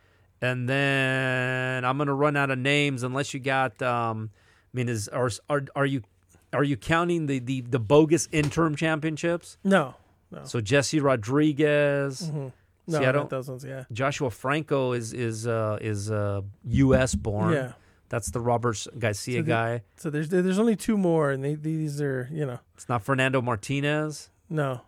And 0.43 0.69
then 0.69 1.85
I'm 1.85 1.97
gonna 1.99 2.15
run 2.15 2.37
out 2.37 2.51
of 2.51 2.59
names 2.59 3.03
unless 3.05 3.33
you 3.35 3.41
got. 3.41 3.81
Um, 3.83 4.31
I 4.35 4.77
mean, 4.77 4.89
is 4.89 5.09
are 5.09 5.31
are 5.49 5.65
are 5.77 5.87
you 5.87 6.03
are 6.53 6.65
you 6.65 6.77
counting 6.77 7.27
the 7.27 7.39
the 7.41 7.61
the 7.63 7.79
bogus 7.81 8.29
interim 8.33 8.75
championships? 8.77 9.59
No. 9.65 9.95
No. 10.31 10.45
So 10.45 10.61
Jesse 10.61 11.01
Rodriguez, 11.01 12.31
No. 12.89 12.99
See, 12.99 13.05
I 13.05 13.07
not 13.07 13.13
don't- 13.13 13.31
those 13.31 13.49
ones. 13.49 13.65
Yeah. 13.65 13.85
Joshua 13.93 14.31
Franco 14.31 14.93
is 14.93 15.13
is 15.13 15.47
uh, 15.47 15.79
is 15.81 16.11
uh, 16.11 16.41
U.S. 16.65 17.15
born. 17.15 17.53
Yeah. 17.53 17.73
That's 18.09 18.31
the 18.31 18.41
Robert 18.41 18.87
Garcia 18.99 19.41
So 19.41 19.43
the- 19.43 19.49
guy. 19.49 19.83
So 19.97 20.09
there's 20.11 20.31
there's 20.31 20.59
only 20.59 20.77
two 20.77 20.97
more, 20.97 21.31
and 21.31 21.45
they, 21.45 21.55
these 21.55 22.01
are 22.01 22.29
you 22.33 22.47
know 22.47 22.59
It's 22.75 22.89
not 22.89 23.03
Fernando 23.03 23.41
Martinez. 23.43 24.31
no. 24.51 24.81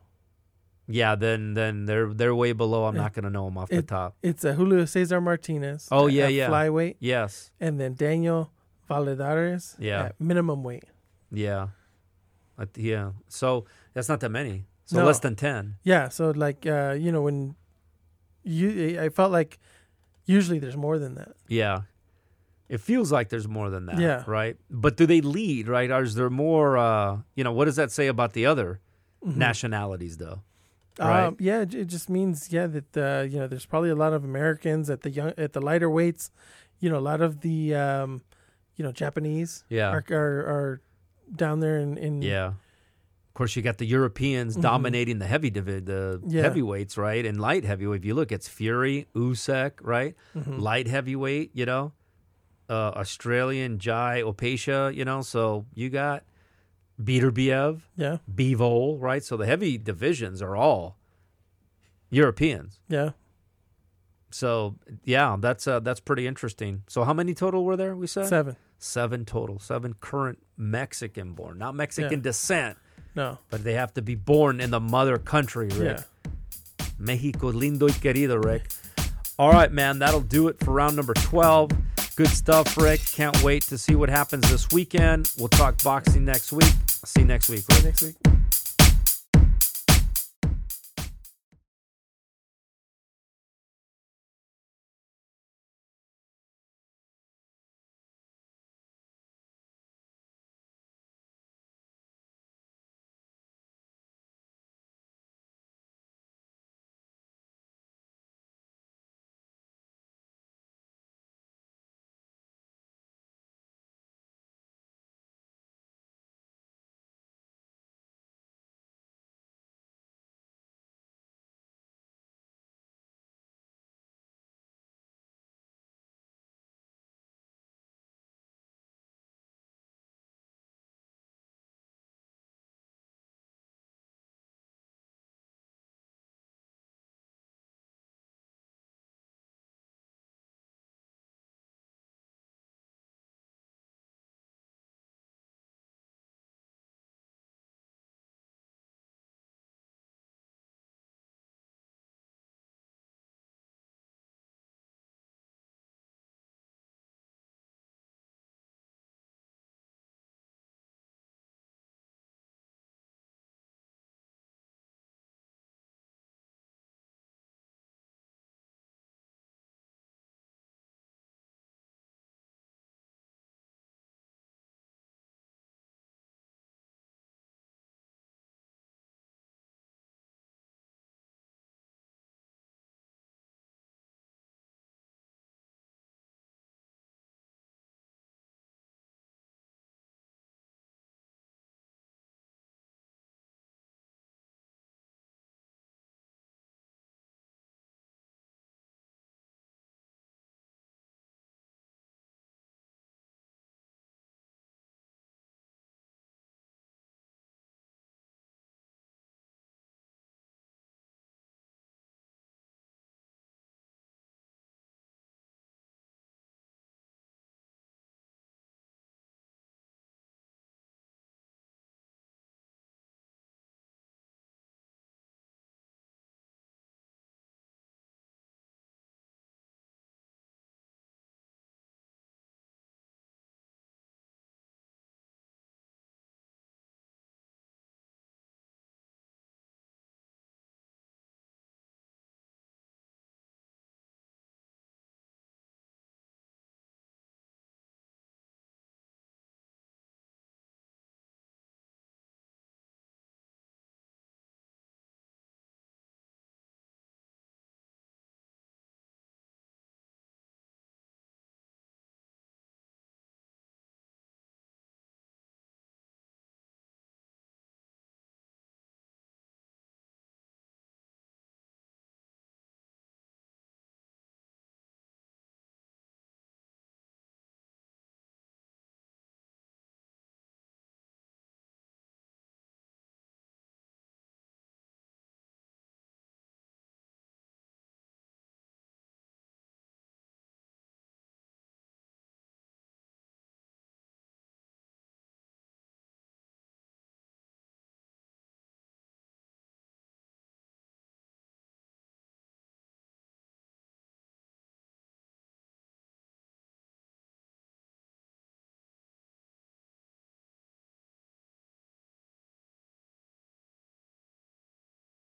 Yeah, 0.93 1.15
then 1.15 1.55
then 1.55 1.87
they're 1.87 2.13
they're 2.13 2.35
way 2.35 2.53
below. 2.53 2.87
I'm 2.87 2.97
not 2.97 3.13
gonna 3.13 3.31
know 3.31 3.45
them 3.45 3.59
off 3.59 3.69
the 3.69 3.81
top. 3.83 4.17
It's 4.25 4.45
uh, 4.45 4.55
Julio 4.55 4.85
Cesar 4.87 5.21
Martinez. 5.21 5.87
Oh, 5.93 6.09
at- 6.09 6.13
yeah, 6.15 6.25
at 6.25 6.33
yeah. 6.33 6.49
Flyweight, 6.51 6.97
Yes. 6.99 7.53
and 7.61 7.79
then 7.79 7.95
Daniel 7.95 8.51
Valladares. 8.91 9.77
Yeah. 9.79 10.11
Minimum 10.19 10.65
weight. 10.65 10.85
Yeah. 11.31 11.69
Uh, 12.59 12.67
yeah. 12.75 13.13
So 13.29 13.67
that's 13.95 14.09
not 14.09 14.19
that 14.21 14.31
many. 14.31 14.65
So 14.87 14.99
No. 14.99 15.05
less 15.07 15.21
than 15.21 15.37
ten. 15.37 15.77
Yeah. 15.85 16.09
So 16.09 16.33
like 16.35 16.67
uh, 16.67 16.97
you 16.99 17.13
know 17.13 17.23
when 17.23 17.55
you 18.43 19.01
I 19.01 19.09
felt 19.09 19.33
like 19.33 19.59
usually 20.25 20.59
there's 20.59 20.77
more 20.77 20.99
than 20.99 21.15
that. 21.17 21.33
Yeah. 21.49 21.83
It 22.69 22.81
feels 22.81 23.11
like 23.11 23.31
there's 23.31 23.49
more 23.49 23.69
than 23.69 23.87
that. 23.87 23.99
Yeah. 23.99 24.23
Right. 24.27 24.57
But 24.71 24.97
do 24.97 25.05
they 25.05 25.21
lead, 25.21 25.67
right? 25.69 25.91
Or 25.91 26.03
is 26.03 26.15
there 26.15 26.31
more 26.31 26.79
uh 26.79 27.19
you 27.35 27.45
know, 27.45 27.53
what 27.53 27.65
does 27.67 27.77
that 27.77 27.91
say 27.93 28.07
about 28.07 28.33
the 28.33 28.47
other 28.47 28.81
nationalities 29.25 30.17
though? 30.19 30.43
Right. 30.99 31.25
Um, 31.27 31.37
yeah, 31.39 31.63
it 31.63 31.75
it 31.75 31.85
just 31.87 32.11
means 32.11 32.53
yeah 32.53 32.67
that 32.67 32.97
uh, 32.97 33.23
you 33.23 33.39
know 33.39 33.47
there's 33.47 33.65
probably 33.67 33.91
a 33.91 33.95
lot 33.95 34.13
of 34.13 34.23
Americans 34.25 34.91
at 34.91 35.01
the 35.03 35.11
young 35.11 35.33
at 35.39 35.53
the 35.53 35.61
lighter 35.61 35.89
weights. 35.89 36.31
You 36.79 36.91
know, 36.91 36.99
a 36.99 37.07
lot 37.13 37.21
of 37.23 37.41
the 37.41 37.75
um, 37.75 38.23
you 38.77 38.85
know 38.85 38.93
Japanese 38.93 39.65
Yeah. 39.69 39.91
are, 39.91 40.05
are 40.11 40.39
are 40.55 40.81
down 41.35 41.61
there 41.61 41.79
in, 41.79 41.97
in 41.97 42.21
Yeah. 42.23 42.53
Course, 43.41 43.57
you 43.57 43.63
got 43.63 43.79
the 43.79 43.87
Europeans 43.87 44.55
dominating 44.55 45.19
the 45.19 45.27
heavy 45.27 45.51
divi- 45.51 45.81
the 45.81 46.21
Mm-hmm. 46.23 46.31
Yeah. 46.37 46.43
heavyweights, 46.43 46.99
right? 46.99 47.25
And 47.25 47.41
light 47.41 47.65
heavyweight. 47.65 48.01
If 48.03 48.05
you 48.05 48.13
look, 48.15 48.31
it's 48.33 48.49
Fury, 48.49 49.07
Usyk, 49.15 49.73
right? 49.81 50.15
Mm-hmm. 50.37 50.59
Light 50.59 50.87
heavyweight, 50.89 51.51
you 51.55 51.65
know, 51.65 51.93
uh, 52.69 52.93
Australian 53.03 53.79
Jai 53.79 54.21
Opetaia, 54.23 54.95
you 54.95 55.07
know. 55.07 55.23
So 55.23 55.65
you 55.75 55.89
got 55.89 56.25
Beterbiev, 57.03 57.81
yeah 57.97 58.19
Bivol, 58.31 59.01
right? 59.01 59.25
So 59.25 59.39
the 59.39 59.47
heavy 59.47 59.79
divisions 59.79 60.43
are 60.43 60.55
all 60.55 60.99
Europeans. 62.11 62.81
yeah 62.89 63.13
So 64.31 64.77
yeah, 65.05 65.37
that's 65.41 65.67
uh, 65.67 65.81
that's 65.81 66.01
pretty 66.01 66.27
interesting. 66.27 66.83
So 66.89 67.05
how 67.05 67.15
many 67.15 67.33
total 67.35 67.65
were 67.65 67.77
there? 67.77 67.97
We 67.97 68.07
said 68.07 68.27
seven 68.27 68.57
Seven 68.79 69.25
total. 69.25 69.59
Seven 69.59 69.95
current 70.01 70.39
Mexican 70.57 71.33
born, 71.33 71.59
not 71.59 71.75
Mexican 71.75 72.19
Yeah. 72.21 72.23
descent, 72.31 72.79
no 73.15 73.39
but 73.51 73.65
they 73.65 73.75
have 73.75 73.93
to 73.95 74.03
be 74.03 74.15
born 74.15 74.61
in 74.61 74.71
the 74.71 74.81
mother 74.81 75.19
country, 75.19 75.69
Rick. 75.69 75.99
yeah 75.99 76.03
Mexico 76.99 77.51
lindo 77.51 77.89
y 77.89 77.95
querido, 77.95 78.43
Rick. 78.45 78.69
All 79.39 79.51
right, 79.51 79.73
man, 79.73 79.99
that'll 80.01 80.21
do 80.21 80.49
it 80.49 80.59
for 80.63 80.73
round 80.73 80.97
number 80.97 81.15
12. 81.15 81.71
Good 82.15 82.29
stuff, 82.29 82.77
Rick. 82.77 83.01
Can't 83.13 83.43
wait 83.43 83.63
to 83.65 83.79
see 83.79 83.95
what 83.95 84.11
happens 84.11 84.51
this 84.51 84.71
weekend. 84.71 85.33
We'll 85.39 85.49
talk 85.49 85.83
boxing 85.83 86.27
next 86.27 86.53
week. 86.53 86.75
See 86.87 87.21
you 87.21 87.27
next 87.27 87.49
week, 87.49 87.65
Rick. 87.71 87.85
next 87.85 88.03
week. 88.03 88.17